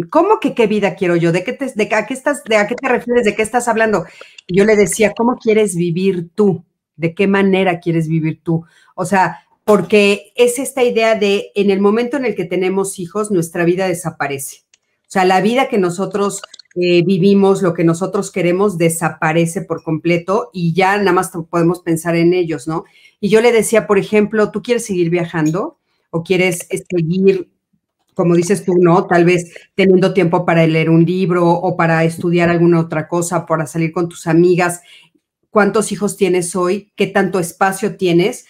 ¿Cómo 0.09 0.39
que 0.39 0.53
qué 0.53 0.67
vida 0.67 0.95
quiero 0.95 1.15
yo? 1.15 1.31
¿De 1.31 1.43
qué 1.43 1.53
te, 1.53 1.71
de, 1.73 1.95
a 1.95 2.05
qué 2.05 2.13
estás, 2.13 2.43
de 2.43 2.57
a 2.57 2.67
qué 2.67 2.75
te 2.75 2.89
refieres? 2.89 3.23
¿De 3.23 3.35
qué 3.35 3.41
estás 3.41 3.67
hablando? 3.67 4.05
Yo 4.47 4.65
le 4.65 4.75
decía, 4.75 5.13
¿cómo 5.15 5.37
quieres 5.37 5.75
vivir 5.75 6.29
tú? 6.35 6.65
¿De 6.97 7.13
qué 7.13 7.27
manera 7.27 7.79
quieres 7.79 8.07
vivir 8.07 8.41
tú? 8.43 8.65
O 8.95 9.05
sea, 9.05 9.39
porque 9.63 10.33
es 10.35 10.59
esta 10.59 10.83
idea 10.83 11.15
de 11.15 11.51
en 11.55 11.69
el 11.71 11.79
momento 11.79 12.17
en 12.17 12.25
el 12.25 12.35
que 12.35 12.45
tenemos 12.45 12.99
hijos, 12.99 13.31
nuestra 13.31 13.63
vida 13.63 13.87
desaparece. 13.87 14.63
O 15.03 15.11
sea, 15.11 15.25
la 15.25 15.39
vida 15.41 15.69
que 15.69 15.77
nosotros 15.77 16.41
eh, 16.75 17.03
vivimos, 17.03 17.61
lo 17.61 17.73
que 17.73 17.83
nosotros 17.83 18.31
queremos, 18.31 18.77
desaparece 18.77 19.61
por 19.61 19.83
completo 19.83 20.49
y 20.53 20.73
ya 20.73 20.97
nada 20.97 21.13
más 21.13 21.31
podemos 21.49 21.81
pensar 21.81 22.15
en 22.15 22.33
ellos, 22.33 22.67
¿no? 22.67 22.85
Y 23.19 23.29
yo 23.29 23.41
le 23.41 23.51
decía, 23.51 23.87
por 23.87 23.99
ejemplo, 23.99 24.51
¿tú 24.51 24.61
quieres 24.61 24.85
seguir 24.85 25.09
viajando 25.09 25.77
o 26.09 26.23
quieres 26.23 26.67
seguir 26.89 27.49
como 28.13 28.35
dices 28.35 28.63
tú, 28.65 28.75
¿no? 28.79 29.05
Tal 29.07 29.25
vez 29.25 29.53
teniendo 29.75 30.13
tiempo 30.13 30.45
para 30.45 30.65
leer 30.67 30.89
un 30.89 31.05
libro 31.05 31.49
o 31.49 31.75
para 31.75 32.03
estudiar 32.03 32.49
alguna 32.49 32.79
otra 32.79 33.07
cosa, 33.07 33.45
para 33.45 33.65
salir 33.65 33.91
con 33.91 34.09
tus 34.09 34.27
amigas. 34.27 34.81
¿Cuántos 35.49 35.91
hijos 35.91 36.17
tienes 36.17 36.55
hoy? 36.55 36.91
¿Qué 36.95 37.07
tanto 37.07 37.39
espacio 37.39 37.97
tienes? 37.97 38.45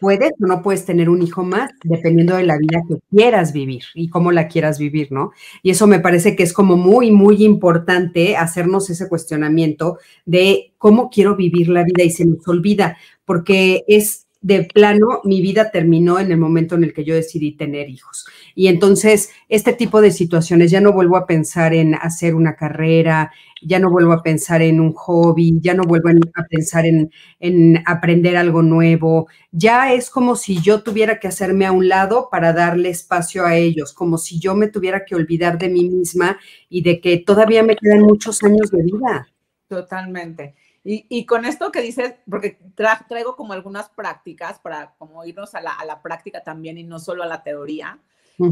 Puedes 0.00 0.32
o 0.40 0.46
no 0.46 0.62
puedes 0.62 0.86
tener 0.86 1.10
un 1.10 1.20
hijo 1.20 1.44
más, 1.44 1.70
dependiendo 1.84 2.34
de 2.34 2.44
la 2.44 2.56
vida 2.56 2.80
que 2.88 2.96
quieras 3.10 3.52
vivir 3.52 3.82
y 3.94 4.08
cómo 4.08 4.32
la 4.32 4.48
quieras 4.48 4.78
vivir, 4.78 5.12
¿no? 5.12 5.32
Y 5.62 5.70
eso 5.70 5.86
me 5.86 6.00
parece 6.00 6.36
que 6.36 6.42
es 6.42 6.54
como 6.54 6.78
muy, 6.78 7.10
muy 7.10 7.44
importante 7.44 8.36
hacernos 8.36 8.88
ese 8.88 9.08
cuestionamiento 9.08 9.98
de 10.24 10.72
cómo 10.78 11.10
quiero 11.10 11.36
vivir 11.36 11.68
la 11.68 11.84
vida 11.84 12.02
y 12.02 12.10
se 12.10 12.24
nos 12.24 12.48
olvida, 12.48 12.96
porque 13.26 13.84
es 13.88 14.26
de 14.42 14.64
plano, 14.64 15.20
mi 15.24 15.42
vida 15.42 15.70
terminó 15.70 16.18
en 16.18 16.32
el 16.32 16.38
momento 16.38 16.74
en 16.74 16.84
el 16.84 16.94
que 16.94 17.04
yo 17.04 17.14
decidí 17.14 17.52
tener 17.52 17.90
hijos. 17.90 18.26
Y 18.54 18.68
entonces, 18.68 19.30
este 19.48 19.74
tipo 19.74 20.00
de 20.00 20.10
situaciones, 20.10 20.70
ya 20.70 20.80
no 20.80 20.92
vuelvo 20.92 21.16
a 21.16 21.26
pensar 21.26 21.74
en 21.74 21.94
hacer 21.94 22.34
una 22.34 22.56
carrera, 22.56 23.32
ya 23.62 23.78
no 23.78 23.90
vuelvo 23.90 24.12
a 24.12 24.22
pensar 24.22 24.62
en 24.62 24.80
un 24.80 24.94
hobby, 24.94 25.58
ya 25.60 25.74
no 25.74 25.82
vuelvo 25.84 26.08
a 26.08 26.44
pensar 26.48 26.86
en, 26.86 27.10
en 27.38 27.82
aprender 27.86 28.36
algo 28.36 28.62
nuevo. 28.62 29.28
Ya 29.52 29.92
es 29.92 30.08
como 30.08 30.36
si 30.36 30.60
yo 30.62 30.82
tuviera 30.82 31.18
que 31.20 31.28
hacerme 31.28 31.66
a 31.66 31.72
un 31.72 31.88
lado 31.88 32.28
para 32.30 32.52
darle 32.54 32.88
espacio 32.88 33.44
a 33.44 33.56
ellos, 33.56 33.92
como 33.92 34.16
si 34.16 34.40
yo 34.40 34.54
me 34.54 34.68
tuviera 34.68 35.04
que 35.04 35.14
olvidar 35.14 35.58
de 35.58 35.68
mí 35.68 35.88
misma 35.90 36.38
y 36.70 36.82
de 36.82 37.00
que 37.00 37.18
todavía 37.18 37.62
me 37.62 37.76
quedan 37.76 38.00
muchos 38.00 38.42
años 38.42 38.70
de 38.70 38.82
vida. 38.82 39.28
Totalmente. 39.68 40.54
Y, 40.82 41.26
con 41.26 41.44
esto 41.44 41.70
que 41.70 41.82
dices, 41.82 42.14
porque 42.28 42.58
traigo 42.74 43.36
como 43.36 43.52
algunas 43.52 43.90
prácticas 43.90 44.58
para 44.60 44.94
como 44.96 45.22
irnos 45.26 45.54
a 45.54 45.60
la, 45.60 46.00
práctica 46.02 46.42
también 46.42 46.78
y 46.78 46.84
no 46.84 46.98
solo 46.98 47.22
a 47.22 47.26
la 47.26 47.42
teoría. 47.42 47.98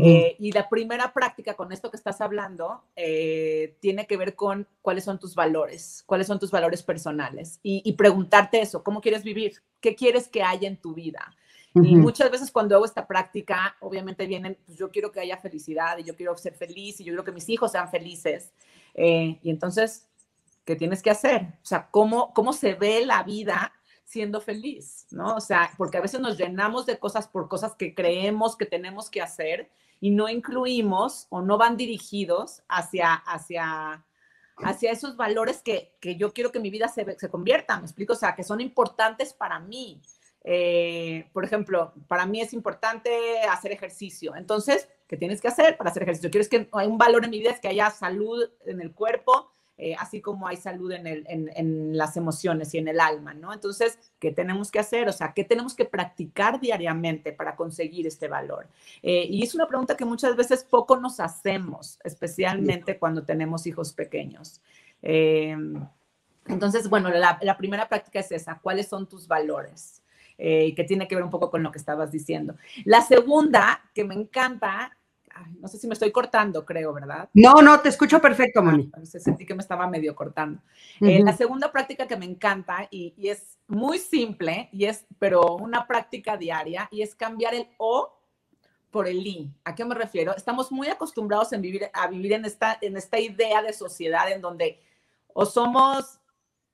Eh, 0.00 0.36
y 0.38 0.52
la 0.52 0.68
primera 0.68 1.14
práctica 1.14 1.54
con 1.54 1.72
esto 1.72 1.90
que 1.90 1.96
estás 1.96 2.20
hablando 2.20 2.82
eh, 2.94 3.78
tiene 3.80 4.06
que 4.06 4.18
ver 4.18 4.34
con 4.34 4.68
cuáles 4.82 5.04
son 5.04 5.18
tus 5.18 5.34
valores, 5.34 6.02
cuáles 6.04 6.26
son 6.26 6.38
tus 6.38 6.50
valores 6.50 6.82
personales 6.82 7.58
y, 7.62 7.90
preguntarte 7.94 8.60
eso, 8.60 8.84
¿cómo 8.84 9.00
quieres 9.00 9.24
vivir? 9.24 9.62
¿Qué 9.80 9.94
quieres 9.94 10.28
que 10.28 10.42
haya 10.42 10.68
en 10.68 10.76
tu 10.76 10.92
vida? 10.92 11.34
Y 11.74 11.94
muchas 11.94 12.30
veces 12.30 12.50
cuando 12.50 12.74
hago 12.74 12.84
esta 12.84 13.06
práctica, 13.06 13.76
obviamente 13.80 14.26
vienen, 14.26 14.58
pues 14.66 14.76
yo 14.76 14.90
quiero 14.90 15.12
que 15.12 15.20
haya 15.20 15.36
felicidad 15.36 15.96
y 15.98 16.02
yo 16.02 16.16
quiero 16.16 16.36
ser 16.36 16.54
feliz 16.54 17.00
y 17.00 17.04
yo 17.04 17.12
quiero 17.12 17.24
que 17.24 17.32
mis 17.32 17.48
hijos 17.48 17.72
sean 17.72 17.88
felices. 17.88 18.52
Eh, 18.94 19.38
y 19.42 19.50
entonces 19.50 20.07
que 20.68 20.76
tienes 20.76 21.02
que 21.02 21.08
hacer, 21.08 21.54
o 21.62 21.66
sea, 21.66 21.88
cómo, 21.90 22.34
cómo 22.34 22.52
se 22.52 22.74
ve 22.74 23.06
la 23.06 23.22
vida 23.22 23.72
siendo 24.04 24.38
feliz, 24.38 25.06
¿no? 25.10 25.34
O 25.34 25.40
sea, 25.40 25.70
porque 25.78 25.96
a 25.96 26.02
veces 26.02 26.20
nos 26.20 26.36
llenamos 26.36 26.84
de 26.84 26.98
cosas 26.98 27.26
por 27.26 27.48
cosas 27.48 27.74
que 27.74 27.94
creemos 27.94 28.54
que 28.54 28.66
tenemos 28.66 29.08
que 29.08 29.22
hacer 29.22 29.70
y 29.98 30.10
no 30.10 30.28
incluimos 30.28 31.26
o 31.30 31.40
no 31.40 31.56
van 31.56 31.78
dirigidos 31.78 32.64
hacia, 32.68 33.14
hacia, 33.14 34.04
hacia 34.58 34.92
esos 34.92 35.16
valores 35.16 35.62
que, 35.62 35.96
que 36.00 36.16
yo 36.16 36.34
quiero 36.34 36.52
que 36.52 36.60
mi 36.60 36.68
vida 36.68 36.88
se, 36.88 37.18
se, 37.18 37.30
convierta, 37.30 37.78
me 37.78 37.86
explico, 37.86 38.12
o 38.12 38.16
sea, 38.16 38.34
que 38.34 38.44
son 38.44 38.60
importantes 38.60 39.32
para 39.32 39.58
mí. 39.60 40.02
Eh, 40.44 41.30
por 41.32 41.46
ejemplo, 41.46 41.94
para 42.08 42.26
mí 42.26 42.42
es 42.42 42.52
importante 42.52 43.40
hacer 43.50 43.72
ejercicio. 43.72 44.36
Entonces, 44.36 44.86
¿qué 45.08 45.16
tienes 45.16 45.40
que 45.40 45.48
hacer 45.48 45.78
para 45.78 45.88
hacer 45.88 46.02
ejercicio? 46.02 46.30
Quieres 46.30 46.50
que 46.50 46.68
hay 46.72 46.86
un 46.86 46.98
valor 46.98 47.24
en 47.24 47.30
mi 47.30 47.38
vida 47.38 47.52
es 47.52 47.58
que 47.60 47.68
haya 47.68 47.88
salud 47.88 48.50
en 48.66 48.82
el 48.82 48.92
cuerpo, 48.92 49.50
eh, 49.80 49.94
así 49.96 50.20
como 50.20 50.48
hay 50.48 50.56
salud 50.56 50.90
en, 50.90 51.06
el, 51.06 51.24
en, 51.28 51.96
las 51.96 52.16
emociones 52.16 52.74
y 52.74 52.78
en 52.78 52.88
el 52.88 52.98
alma, 52.98 53.32
¿no? 53.32 53.52
Entonces, 53.52 53.96
¿qué 54.18 54.32
tenemos 54.32 54.72
que 54.72 54.80
hacer? 54.80 55.08
O 55.08 55.12
sea, 55.12 55.32
¿qué 55.32 55.44
tenemos 55.44 55.74
que 55.74 55.84
practicar 55.84 56.58
diariamente 56.58 57.32
para 57.32 57.54
conseguir 57.54 58.04
este 58.04 58.26
valor? 58.26 58.66
Eh, 59.04 59.28
y 59.30 59.44
es 59.44 59.54
una 59.54 59.68
pregunta 59.68 59.96
que 59.96 60.04
muchas 60.04 60.34
veces 60.34 60.64
poco 60.64 60.96
nos 60.96 61.20
hacemos, 61.20 62.00
especialmente 62.02 62.98
cuando 62.98 63.22
tenemos 63.22 63.68
hijos 63.68 63.92
pequeños. 63.92 64.60
Eh, 65.00 65.56
entonces, 66.48 66.88
bueno, 66.88 67.08
la, 67.10 67.38
la, 67.40 67.56
primera 67.56 67.88
práctica 67.88 68.18
es 68.18 68.32
esa, 68.32 68.58
¿cuáles 68.58 68.88
son 68.88 69.08
tus 69.08 69.28
valores? 69.28 70.02
que 70.40 70.84
tiene 70.86 71.08
que 71.08 71.16
ver 71.16 71.24
un 71.24 71.30
poco 71.30 71.50
con 71.50 71.64
lo 71.64 71.72
que 71.72 71.78
estabas 71.78 72.12
diciendo. 72.12 72.54
La 72.84 73.00
segunda, 73.00 73.82
que 73.92 74.04
me 74.04 74.14
encanta, 74.14 74.96
no 75.60 75.68
sé 75.68 75.78
si 75.78 75.86
me 75.86 75.94
estoy 75.94 76.10
cortando, 76.12 76.64
creo, 76.64 76.92
¿verdad? 76.92 77.28
No, 77.34 77.62
no, 77.62 77.80
te 77.80 77.88
escucho 77.88 78.20
perfecto, 78.20 78.62
Moni. 78.62 78.90
Ah, 78.94 79.04
sentí 79.04 79.44
que 79.46 79.54
me 79.54 79.62
estaba 79.62 79.86
medio 79.86 80.14
cortando. 80.14 80.60
Eh, 81.00 81.22
la 81.22 81.36
segunda 81.36 81.70
práctica 81.70 82.06
que 82.06 82.16
me 82.16 82.24
encanta 82.24 82.88
y, 82.90 83.14
es 83.28 83.58
muy 83.66 83.98
simple, 83.98 84.68
y 84.72 84.84
es, 84.84 85.06
pero 85.18 85.56
una 85.56 85.86
práctica 85.86 86.36
diaria, 86.36 86.88
y 86.90 87.02
es 87.02 87.14
cambiar 87.14 87.54
el 87.54 87.68
O 87.78 88.14
por 88.90 89.06
el 89.06 89.26
I. 89.26 89.50
¿A 89.64 89.74
qué 89.74 89.84
me 89.84 89.94
refiero? 89.94 90.34
Estamos 90.34 90.72
muy 90.72 90.88
acostumbrados 90.88 91.52
en 91.52 91.62
vivir, 91.62 91.90
a 91.92 92.06
vivir 92.08 92.32
en 92.32 92.44
esta, 92.44 92.78
en 92.80 92.96
esta 92.96 93.18
idea 93.18 93.62
de 93.62 93.72
sociedad 93.72 94.30
en 94.30 94.40
donde 94.40 94.80
o 95.34 95.46
somos 95.46 96.17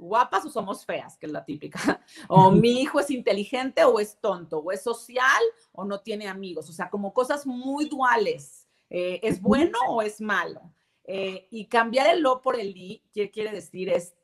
guapas 0.05 0.45
o 0.45 0.51
somos 0.51 0.85
feas, 0.85 1.17
que 1.17 1.27
es 1.27 1.33
la 1.33 1.45
típica. 1.45 1.79
O 2.29 2.51
mi 2.51 2.81
hijo 2.83 3.01
es 3.01 3.11
inteligente 3.11 3.85
o 3.85 3.99
es 3.99 4.19
tonto, 4.21 4.59
o 4.59 4.73
es 4.73 4.83
social 4.83 5.43
o 5.73 5.85
no 5.85 6.01
tiene 6.01 6.29
amigos. 6.29 6.69
O 6.71 6.73
sea, 6.73 6.91
como 6.91 7.13
cosas 7.13 7.47
muy 7.47 7.89
duales. 7.89 8.69
Eh, 8.91 9.21
¿Es 9.23 9.41
bueno 9.41 9.79
o 9.89 10.03
es 10.03 10.21
malo? 10.21 10.73
Eh, 11.05 11.49
y 11.51 11.67
cambiar 11.67 12.15
el 12.15 12.21
lo 12.21 12.41
por 12.41 12.59
el 12.59 12.77
i, 12.77 13.03
¿qué 13.13 13.31
quiere 13.31 13.53
decir? 13.53 13.89
Es, 13.89 14.15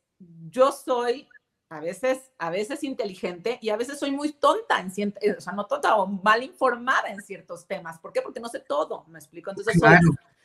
yo 0.51 0.73
soy 0.73 1.29
a 1.69 1.81
veces, 1.81 2.33
a 2.39 2.51
veces 2.51 2.83
inteligente 2.83 3.59
y 3.63 3.69
a 3.69 3.77
veces 3.77 3.99
soy 3.99 4.11
muy 4.11 4.33
tonta, 4.33 4.81
en 4.81 5.15
eh, 5.21 5.37
o 5.39 5.41
sea, 5.41 5.53
no 5.53 5.67
tonta 5.67 5.97
o 5.97 6.07
mal 6.07 6.43
informada 6.43 7.09
en 7.09 7.21
ciertos 7.21 7.67
temas. 7.67 7.99
¿Por 8.01 8.13
qué? 8.13 8.23
Porque 8.23 8.41
no 8.41 8.49
sé 8.49 8.61
todo, 8.61 9.05
me 9.09 9.19
explico. 9.19 9.51
Entonces, 9.51 9.79
soy, 9.79 9.97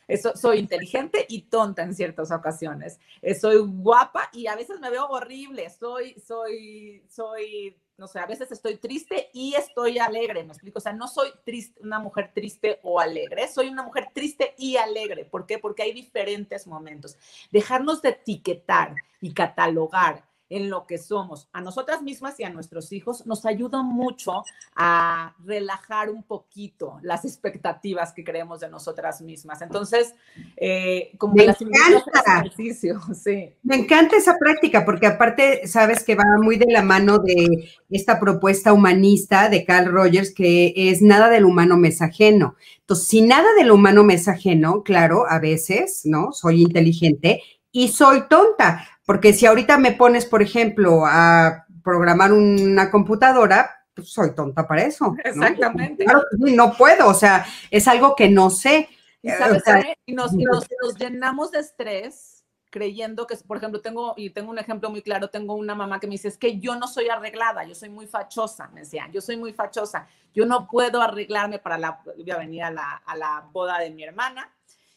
eso, 0.08 0.36
soy 0.36 0.60
inteligente 0.60 1.26
y 1.28 1.44
tonta 1.44 1.84
en 1.84 1.96
ciertas 1.96 2.32
ocasiones. 2.32 3.00
Eh, 3.22 3.36
soy 3.36 3.58
guapa 3.58 4.30
y 4.34 4.48
a 4.48 4.56
veces 4.56 4.80
me 4.80 4.90
veo 4.90 5.06
horrible. 5.08 5.70
Soy, 5.70 6.16
soy, 6.20 7.04
soy, 7.10 7.76
no 7.98 8.08
sé, 8.08 8.20
a 8.20 8.28
veces 8.28 8.52
estoy 8.52 8.78
triste 8.78 9.30
y 9.34 9.56
estoy 9.56 9.98
alegre, 9.98 10.44
me 10.44 10.54
explico. 10.54 10.78
O 10.78 10.82
sea, 10.82 10.94
no 10.94 11.08
soy 11.08 11.30
triste, 11.44 11.82
una 11.82 12.00
mujer 12.00 12.32
triste 12.34 12.80
o 12.84 13.00
alegre. 13.00 13.48
Soy 13.48 13.68
una 13.68 13.84
mujer 13.84 14.10
triste 14.14 14.54
y 14.58 14.78
alegre. 14.78 15.26
¿Por 15.26 15.46
qué? 15.46 15.58
Porque 15.58 15.84
hay 15.84 15.94
diferentes 15.94 16.68
momentos. 16.68 17.18
Dejarnos 17.52 18.02
de 18.02 18.10
etiquetar 18.10 18.96
y 19.22 19.34
catalogar 19.34 20.24
en 20.50 20.70
lo 20.70 20.86
que 20.86 20.98
somos, 20.98 21.50
a 21.54 21.62
nosotras 21.62 22.02
mismas 22.02 22.40
y 22.40 22.44
a 22.44 22.50
nuestros 22.50 22.92
hijos, 22.92 23.26
nos 23.26 23.46
ayuda 23.46 23.82
mucho 23.82 24.44
a 24.76 25.36
relajar 25.44 26.10
un 26.10 26.24
poquito 26.24 27.00
las 27.02 27.26
expectativas 27.26 28.14
que 28.14 28.24
creemos 28.24 28.60
de 28.60 28.70
nosotras 28.70 29.22
mismas. 29.22 29.62
Entonces, 29.62 30.14
eh, 30.58 31.12
como 31.18 31.34
Me 31.34 31.48
las 31.48 31.62
encanta. 31.62 32.40
ejercicio, 32.40 33.00
sí. 33.14 33.54
Me 33.64 33.76
encanta 33.76 34.18
esa 34.18 34.38
práctica 34.38 34.86
porque 34.86 35.08
aparte 35.08 35.68
sabes 35.68 36.04
que 36.04 36.16
va 36.16 36.26
muy 36.42 36.58
de 36.58 36.72
la 36.72 36.84
mano 36.84 37.20
de 37.20 37.70
esta 37.90 38.20
propuesta 38.20 38.74
humanista 38.74 39.50
de 39.50 39.66
Carl 39.66 39.92
Rogers 39.92 40.34
que 40.34 40.74
es 40.76 41.02
nada 41.02 41.30
del 41.30 41.46
humano 41.46 41.78
mensajeno. 41.78 42.56
Entonces, 42.82 43.08
si 43.08 43.22
nada 43.22 43.48
del 43.58 43.72
humano 43.72 44.04
mensajeno, 44.04 44.84
claro, 44.84 45.26
a 45.28 45.40
veces, 45.40 46.02
¿no? 46.06 46.32
Soy 46.34 46.62
inteligente 46.62 47.42
y 47.72 47.90
soy 47.90 48.28
tonta, 48.30 48.88
porque 49.06 49.34
si 49.34 49.46
ahorita 49.46 49.78
me 49.78 49.92
pones, 49.92 50.26
por 50.26 50.42
ejemplo, 50.42 51.04
a 51.06 51.66
programar 51.84 52.34
una 52.34 52.90
computadora, 52.90 53.72
pues 53.94 54.10
soy 54.10 54.34
tonta 54.36 54.68
para 54.68 54.84
eso. 54.84 55.16
¿no? 55.16 55.18
Exactamente. 55.24 56.04
Claro, 56.06 56.24
no 56.32 56.74
puedo, 56.74 57.08
o 57.08 57.14
sea, 57.14 57.46
es 57.72 57.88
algo 57.88 58.16
que 58.16 58.30
no 58.30 58.50
sé. 58.50 58.90
Y, 59.22 59.30
¿sabes, 59.30 59.62
O 59.62 59.66
sea, 59.66 59.76
Ale? 59.76 59.98
Y 60.06 60.14
nos, 60.14 60.34
y 60.34 60.44
nos- 60.44 60.68
nos 60.82 60.98
llenamos 60.98 61.52
de 61.52 61.60
estrés 61.60 62.44
creyendo 62.72 63.26
que, 63.26 63.38
por 63.38 63.56
ejemplo, 63.56 63.80
tengo, 63.80 64.14
y 64.18 64.32
tengo 64.32 64.52
un 64.52 64.60
ejemplo 64.60 64.90
muy 64.90 65.02
claro, 65.02 65.30
tengo 65.30 65.56
una 65.56 65.76
mamá 65.76 65.98
que 66.02 66.08
me 66.08 66.12
dice, 66.12 66.28
es 66.28 66.38
que 66.38 66.60
yo 66.60 66.76
no 66.76 66.88
soy 66.88 67.08
arreglada, 67.08 67.64
yo 67.64 67.74
soy 67.74 67.88
muy 67.88 68.06
fachosa, 68.06 68.68
me 68.74 68.82
decían, 68.82 69.14
yo 69.14 69.22
soy 69.22 69.38
muy 69.38 69.54
fachosa, 69.54 70.08
yo 70.34 70.46
no 70.46 70.68
puedo 70.68 71.02
arreglarme 71.02 71.58
para 71.60 71.78
la, 71.78 72.02
voy 72.04 72.30
a 72.30 72.38
venir 72.38 72.64
a 72.64 72.72
la, 72.72 73.02
a 73.06 73.16
la 73.16 73.48
boda 73.54 73.80
de 73.80 73.92
mi 73.92 74.04
hermana, 74.04 74.52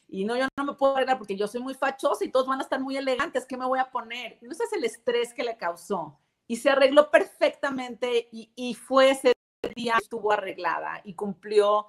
y 0.08 0.24
no, 0.24 0.36
yo 0.36 0.48
no 0.56 0.64
me 0.64 0.74
puedo 0.74 0.96
arreglar 0.96 1.18
porque 1.18 1.36
yo 1.36 1.46
soy 1.46 1.60
muy 1.60 1.74
fachosa 1.74 2.24
y 2.24 2.30
todos 2.30 2.46
van 2.46 2.60
a 2.60 2.62
estar 2.62 2.80
muy 2.80 2.96
elegantes, 2.96 3.44
¿qué 3.46 3.56
me 3.56 3.66
voy 3.66 3.78
a 3.78 3.90
poner? 3.90 4.38
No 4.40 4.50
ese 4.50 4.64
es 4.64 4.72
el 4.72 4.84
estrés 4.84 5.34
que 5.34 5.44
le 5.44 5.56
causó. 5.56 6.18
Y 6.46 6.56
se 6.56 6.70
arregló 6.70 7.10
perfectamente 7.10 8.28
y, 8.32 8.50
y 8.56 8.74
fue 8.74 9.10
ese 9.10 9.34
día, 9.76 9.96
estuvo 10.00 10.32
arreglada 10.32 11.02
y 11.04 11.14
cumplió 11.14 11.88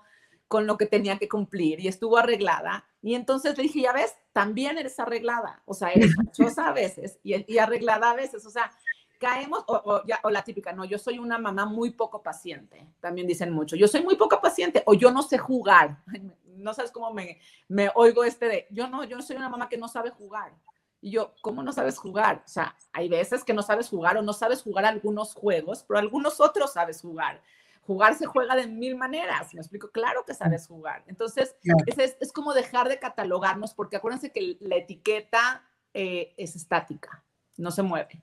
con 0.49 0.67
lo 0.67 0.77
que 0.77 0.87
tenía 0.87 1.17
que 1.17 1.29
cumplir 1.29 1.79
y 1.79 1.87
estuvo 1.87 2.17
arreglada. 2.17 2.85
Y 3.01 3.13
entonces 3.13 3.55
le 3.55 3.63
dije, 3.63 3.81
ya 3.81 3.93
ves, 3.93 4.15
también 4.33 4.77
eres 4.77 4.99
arreglada. 4.99 5.61
O 5.65 5.73
sea, 5.73 5.89
eres 5.89 6.13
fachosa 6.15 6.67
a 6.67 6.73
veces 6.73 7.19
y, 7.23 7.51
y 7.51 7.57
arreglada 7.59 8.11
a 8.11 8.15
veces. 8.15 8.45
O 8.45 8.49
sea, 8.49 8.69
caemos, 9.19 9.63
o, 9.67 9.81
o 9.85 10.05
ya, 10.05 10.19
o 10.23 10.29
la 10.29 10.43
típica, 10.43 10.73
no, 10.73 10.85
yo 10.85 10.97
soy 10.97 11.19
una 11.19 11.37
mamá 11.37 11.65
muy 11.65 11.91
poco 11.91 12.23
paciente. 12.23 12.87
También 12.99 13.27
dicen 13.27 13.51
mucho, 13.51 13.75
yo 13.75 13.87
soy 13.87 14.01
muy 14.01 14.15
poco 14.15 14.41
paciente 14.41 14.81
o 14.85 14.93
yo 14.93 15.11
no 15.11 15.21
sé 15.21 15.37
jugar. 15.37 15.97
No 16.59 16.73
sabes 16.73 16.91
cómo 16.91 17.13
me, 17.13 17.39
me 17.69 17.89
oigo 17.95 18.25
este 18.25 18.45
de, 18.47 18.67
yo 18.69 18.89
no, 18.89 19.05
yo 19.05 19.21
soy 19.21 19.37
una 19.37 19.47
mamá 19.47 19.69
que 19.69 19.77
no 19.77 19.87
sabe 19.87 20.09
jugar. 20.09 20.51
Y 20.99 21.11
yo, 21.11 21.33
¿cómo 21.41 21.63
no 21.63 21.71
sabes 21.71 21.97
jugar? 21.97 22.43
O 22.45 22.49
sea, 22.49 22.75
hay 22.91 23.07
veces 23.07 23.45
que 23.45 23.53
no 23.53 23.61
sabes 23.61 23.87
jugar 23.87 24.17
o 24.17 24.21
no 24.21 24.33
sabes 24.33 24.61
jugar 24.61 24.83
algunos 24.83 25.33
juegos, 25.33 25.85
pero 25.87 25.99
algunos 25.99 26.41
otros 26.41 26.73
sabes 26.73 27.01
jugar. 27.01 27.41
Jugar 27.87 28.15
se 28.15 28.25
juega 28.25 28.57
de 28.57 28.67
mil 28.67 28.97
maneras, 28.97 29.53
me 29.53 29.61
explico, 29.61 29.89
claro 29.89 30.25
que 30.25 30.33
sabes 30.33 30.67
jugar. 30.67 31.03
Entonces, 31.07 31.55
es, 31.85 32.17
es 32.19 32.33
como 32.33 32.53
dejar 32.53 32.89
de 32.89 32.99
catalogarnos, 32.99 33.73
porque 33.73 33.95
acuérdense 33.95 34.33
que 34.33 34.57
la 34.59 34.75
etiqueta 34.75 35.63
eh, 35.93 36.33
es 36.37 36.55
estática, 36.55 37.23
no 37.57 37.71
se 37.71 37.83
mueve. 37.83 38.21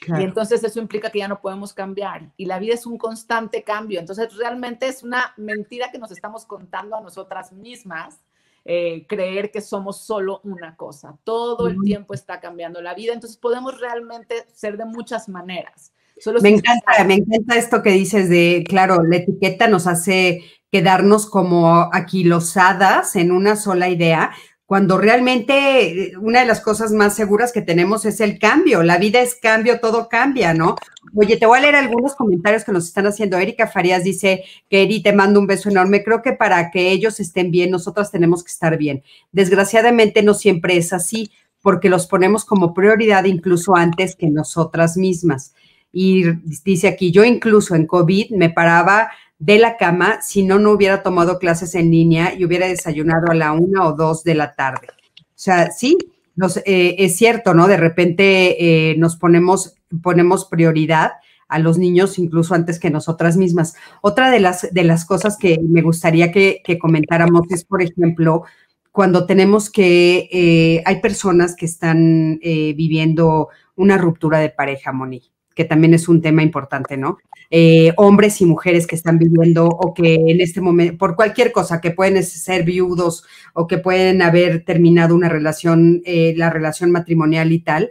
Claro. 0.00 0.22
Y 0.22 0.24
entonces 0.24 0.62
eso 0.64 0.78
implica 0.80 1.10
que 1.10 1.18
ya 1.18 1.28
no 1.28 1.40
podemos 1.40 1.72
cambiar. 1.72 2.30
Y 2.36 2.46
la 2.46 2.58
vida 2.58 2.74
es 2.74 2.86
un 2.86 2.98
constante 2.98 3.62
cambio. 3.62 4.00
Entonces 4.00 4.36
realmente 4.36 4.88
es 4.88 5.02
una 5.02 5.32
mentira 5.36 5.90
que 5.90 5.98
nos 5.98 6.10
estamos 6.10 6.44
contando 6.44 6.96
a 6.96 7.00
nosotras 7.00 7.52
mismas, 7.52 8.20
eh, 8.64 9.06
creer 9.08 9.50
que 9.50 9.60
somos 9.60 10.00
solo 10.02 10.40
una 10.44 10.76
cosa. 10.76 11.16
Todo 11.24 11.68
el 11.68 11.80
tiempo 11.82 12.14
está 12.14 12.40
cambiando 12.40 12.82
la 12.82 12.94
vida. 12.94 13.12
Entonces 13.12 13.38
podemos 13.38 13.80
realmente 13.80 14.46
ser 14.52 14.76
de 14.76 14.84
muchas 14.84 15.28
maneras. 15.28 15.92
Solo 16.18 16.40
Me 16.40 16.50
encanta, 16.50 17.04
me 17.04 17.14
encanta 17.14 17.56
esto 17.56 17.82
que 17.82 17.90
dices 17.90 18.28
de, 18.28 18.64
claro, 18.68 19.02
la 19.04 19.16
etiqueta 19.16 19.68
nos 19.68 19.86
hace 19.86 20.42
quedarnos 20.70 21.26
como 21.26 21.88
aquilosadas 21.92 23.16
en 23.16 23.30
una 23.30 23.56
sola 23.56 23.88
idea, 23.88 24.32
cuando 24.68 24.98
realmente 24.98 26.08
eh, 26.08 26.12
una 26.20 26.40
de 26.40 26.46
las 26.46 26.60
cosas 26.60 26.92
más 26.92 27.16
seguras 27.16 27.52
que 27.52 27.62
tenemos 27.62 28.04
es 28.04 28.20
el 28.20 28.38
cambio. 28.38 28.82
La 28.82 28.98
vida 28.98 29.22
es 29.22 29.34
cambio, 29.34 29.80
todo 29.80 30.10
cambia, 30.10 30.52
¿no? 30.52 30.76
Oye, 31.14 31.38
te 31.38 31.46
voy 31.46 31.56
a 31.56 31.62
leer 31.62 31.74
algunos 31.74 32.14
comentarios 32.14 32.64
que 32.64 32.72
nos 32.72 32.86
están 32.86 33.06
haciendo. 33.06 33.38
Erika 33.38 33.66
Farías 33.66 34.04
dice 34.04 34.44
Eri, 34.68 35.02
te 35.02 35.14
mando 35.14 35.40
un 35.40 35.46
beso 35.46 35.70
enorme. 35.70 36.04
Creo 36.04 36.20
que 36.20 36.34
para 36.34 36.70
que 36.70 36.90
ellos 36.90 37.18
estén 37.18 37.50
bien, 37.50 37.70
nosotras 37.70 38.10
tenemos 38.10 38.44
que 38.44 38.50
estar 38.50 38.76
bien. 38.76 39.02
Desgraciadamente 39.32 40.22
no 40.22 40.34
siempre 40.34 40.76
es 40.76 40.92
así, 40.92 41.30
porque 41.62 41.88
los 41.88 42.06
ponemos 42.06 42.44
como 42.44 42.74
prioridad 42.74 43.24
incluso 43.24 43.74
antes 43.74 44.16
que 44.16 44.28
nosotras 44.28 44.98
mismas. 44.98 45.54
Y 45.90 46.24
dice 46.62 46.88
aquí, 46.88 47.10
yo 47.10 47.24
incluso 47.24 47.74
en 47.74 47.86
COVID 47.86 48.32
me 48.32 48.50
paraba 48.50 49.10
de 49.38 49.58
la 49.58 49.76
cama 49.76 50.20
si 50.22 50.42
no, 50.42 50.58
no 50.58 50.72
hubiera 50.72 51.02
tomado 51.02 51.38
clases 51.38 51.74
en 51.74 51.90
línea 51.90 52.34
y 52.34 52.44
hubiera 52.44 52.66
desayunado 52.66 53.30
a 53.30 53.34
la 53.34 53.52
una 53.52 53.86
o 53.86 53.92
dos 53.92 54.24
de 54.24 54.34
la 54.34 54.54
tarde. 54.54 54.88
O 55.18 55.40
sea, 55.40 55.70
sí, 55.70 55.96
nos, 56.34 56.56
eh, 56.58 56.96
es 56.98 57.16
cierto, 57.16 57.54
¿no? 57.54 57.68
De 57.68 57.76
repente 57.76 58.90
eh, 58.90 58.96
nos 58.96 59.16
ponemos, 59.16 59.74
ponemos 60.02 60.44
prioridad 60.44 61.12
a 61.48 61.58
los 61.58 61.78
niños 61.78 62.18
incluso 62.18 62.54
antes 62.54 62.78
que 62.78 62.90
nosotras 62.90 63.36
mismas. 63.36 63.74
Otra 64.02 64.30
de 64.30 64.40
las, 64.40 64.72
de 64.72 64.84
las 64.84 65.04
cosas 65.04 65.36
que 65.38 65.58
me 65.60 65.82
gustaría 65.82 66.30
que, 66.30 66.62
comentáramos 66.78 67.50
es, 67.50 67.64
por 67.64 67.82
ejemplo, 67.82 68.44
cuando 68.92 69.26
tenemos 69.26 69.70
que, 69.70 70.28
eh, 70.30 70.82
hay 70.84 71.00
personas 71.00 71.56
que 71.56 71.66
están 71.66 72.38
eh, 72.42 72.74
viviendo 72.74 73.48
una 73.76 73.96
ruptura 73.96 74.38
de 74.38 74.50
pareja, 74.50 74.92
Moni, 74.92 75.22
que 75.58 75.64
también 75.64 75.92
es 75.92 76.08
un 76.08 76.22
tema 76.22 76.44
importante, 76.44 76.96
¿no? 76.96 77.18
Eh, 77.50 77.92
hombres 77.96 78.40
y 78.40 78.44
mujeres 78.44 78.86
que 78.86 78.94
están 78.94 79.18
viviendo 79.18 79.66
o 79.66 79.92
que 79.92 80.14
en 80.14 80.40
este 80.40 80.60
momento, 80.60 80.96
por 80.96 81.16
cualquier 81.16 81.50
cosa, 81.50 81.80
que 81.80 81.90
pueden 81.90 82.22
ser 82.22 82.62
viudos 82.62 83.24
o 83.54 83.66
que 83.66 83.78
pueden 83.78 84.22
haber 84.22 84.64
terminado 84.64 85.16
una 85.16 85.28
relación, 85.28 86.00
eh, 86.04 86.32
la 86.36 86.48
relación 86.48 86.92
matrimonial 86.92 87.50
y 87.50 87.58
tal. 87.58 87.90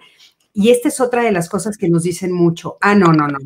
Y 0.54 0.70
esta 0.70 0.88
es 0.88 1.02
otra 1.02 1.24
de 1.24 1.34
las 1.34 1.50
cosas 1.50 1.78
que 1.78 1.90
nos 1.90 2.04
dicen 2.04 2.32
mucho. 2.32 2.78
Ah, 2.80 2.96
no, 2.96 3.12
no, 3.12 3.28
no. 3.28 3.40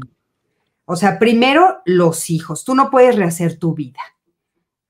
O 0.86 0.96
sea, 0.96 1.18
primero 1.18 1.80
los 1.86 2.30
hijos. 2.30 2.64
Tú 2.64 2.76
no 2.76 2.92
puedes 2.92 3.16
rehacer 3.16 3.58
tu 3.58 3.74
vida. 3.74 4.02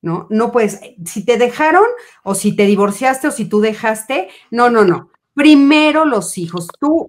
¿No? 0.01 0.27
No 0.29 0.51
puedes, 0.51 0.81
si 1.05 1.23
te 1.23 1.37
dejaron 1.37 1.85
o 2.25 2.35
si 2.35 2.53
te 2.53 2.65
divorciaste 2.65 3.29
o 3.29 3.31
si 3.31 3.45
tú 3.45 3.61
dejaste, 3.61 4.27
no, 4.49 4.69
no, 4.69 4.83
no. 4.83 5.09
Primero 5.33 6.03
los 6.03 6.37
hijos. 6.37 6.67
Tú 6.81 7.07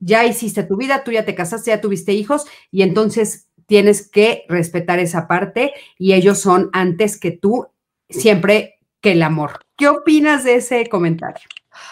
ya 0.00 0.24
hiciste 0.24 0.62
tu 0.62 0.76
vida, 0.76 1.04
tú 1.04 1.12
ya 1.12 1.24
te 1.24 1.34
casaste, 1.34 1.70
ya 1.70 1.80
tuviste 1.80 2.12
hijos 2.12 2.46
y 2.70 2.82
entonces 2.82 3.48
tienes 3.66 4.08
que 4.08 4.44
respetar 4.48 4.98
esa 4.98 5.28
parte 5.28 5.72
y 5.98 6.14
ellos 6.14 6.38
son 6.38 6.70
antes 6.72 7.18
que 7.18 7.30
tú, 7.30 7.68
siempre 8.08 8.78
que 9.00 9.12
el 9.12 9.22
amor. 9.22 9.60
¿Qué 9.76 9.88
opinas 9.88 10.44
de 10.44 10.56
ese 10.56 10.88
comentario? 10.88 11.48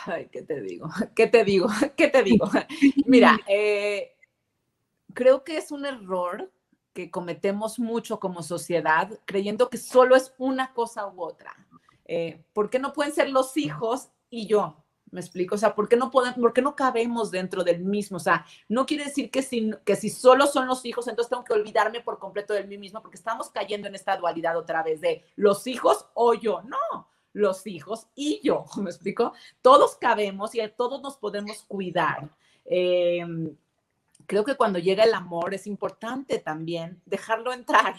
Ay, 0.06 0.28
¿qué 0.30 0.42
te 0.42 0.60
digo? 0.60 0.88
¿Qué 1.14 1.26
te 1.26 1.44
digo? 1.44 1.68
¿Qué 1.96 2.08
te 2.08 2.22
digo? 2.22 2.48
Mira, 3.06 3.38
eh, 3.46 4.12
creo 5.12 5.44
que 5.44 5.58
es 5.58 5.70
un 5.70 5.86
error 5.86 6.50
que 6.92 7.10
cometemos 7.10 7.78
mucho 7.78 8.18
como 8.18 8.42
sociedad, 8.42 9.10
creyendo 9.26 9.68
que 9.68 9.76
solo 9.76 10.16
es 10.16 10.32
una 10.38 10.72
cosa 10.72 11.06
u 11.06 11.22
otra. 11.22 11.54
Eh, 12.06 12.42
¿Por 12.54 12.70
qué 12.70 12.78
no 12.78 12.94
pueden 12.94 13.12
ser 13.12 13.28
los 13.28 13.56
hijos 13.56 14.08
y 14.30 14.46
yo? 14.46 14.85
¿Me 15.10 15.20
explico? 15.20 15.54
O 15.54 15.58
sea, 15.58 15.74
¿por 15.74 15.88
qué 15.88 15.96
no 15.96 16.10
podemos, 16.10 16.38
por 16.38 16.52
qué 16.52 16.62
no 16.62 16.74
cabemos 16.74 17.30
dentro 17.30 17.62
del 17.62 17.80
mismo? 17.80 18.16
O 18.16 18.20
sea, 18.20 18.44
no 18.68 18.86
quiere 18.86 19.04
decir 19.04 19.30
que 19.30 19.42
si, 19.42 19.70
que 19.84 19.94
si 19.96 20.10
solo 20.10 20.46
son 20.46 20.66
los 20.66 20.84
hijos, 20.84 21.06
entonces 21.06 21.30
tengo 21.30 21.44
que 21.44 21.52
olvidarme 21.52 22.00
por 22.00 22.18
completo 22.18 22.54
de 22.54 22.64
mí 22.64 22.76
mismo, 22.76 23.00
porque 23.00 23.16
estamos 23.16 23.50
cayendo 23.50 23.86
en 23.86 23.94
esta 23.94 24.16
dualidad 24.16 24.56
otra 24.56 24.82
vez 24.82 25.00
de 25.00 25.24
los 25.36 25.66
hijos 25.66 26.06
o 26.14 26.34
yo. 26.34 26.62
No, 26.62 27.08
los 27.32 27.66
hijos 27.66 28.08
y 28.14 28.40
yo, 28.42 28.64
¿me 28.76 28.90
explico? 28.90 29.32
Todos 29.62 29.96
cabemos 29.96 30.54
y 30.54 30.60
todos 30.76 31.00
nos 31.02 31.16
podemos 31.16 31.62
cuidar. 31.68 32.28
Eh, 32.64 33.24
creo 34.26 34.44
que 34.44 34.56
cuando 34.56 34.78
llega 34.78 35.04
el 35.04 35.14
amor 35.14 35.54
es 35.54 35.66
importante 35.66 36.38
también 36.38 37.00
dejarlo 37.06 37.52
entrar, 37.52 37.94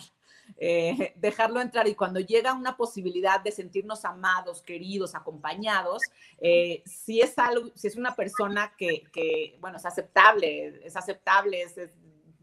eh, 0.57 1.13
dejarlo 1.15 1.61
entrar 1.61 1.87
y 1.87 1.95
cuando 1.95 2.19
llega 2.19 2.53
una 2.53 2.77
posibilidad 2.77 3.39
de 3.41 3.51
sentirnos 3.51 4.05
amados, 4.05 4.61
queridos, 4.61 5.15
acompañados, 5.15 6.03
eh, 6.39 6.81
si 6.85 7.21
es 7.21 7.37
algo, 7.37 7.71
si 7.75 7.87
es 7.87 7.95
una 7.95 8.15
persona 8.15 8.73
que, 8.77 9.57
bueno, 9.59 9.77
es 9.77 9.85
aceptable, 9.85 10.81
es 10.83 10.95
aceptable, 10.95 11.65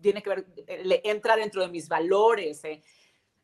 tiene 0.00 0.22
que 0.22 0.30
ver, 0.30 0.46
le 0.84 1.00
entra 1.04 1.36
dentro 1.36 1.62
de 1.62 1.68
mis 1.68 1.88
valores. 1.88 2.64
Eh. 2.64 2.82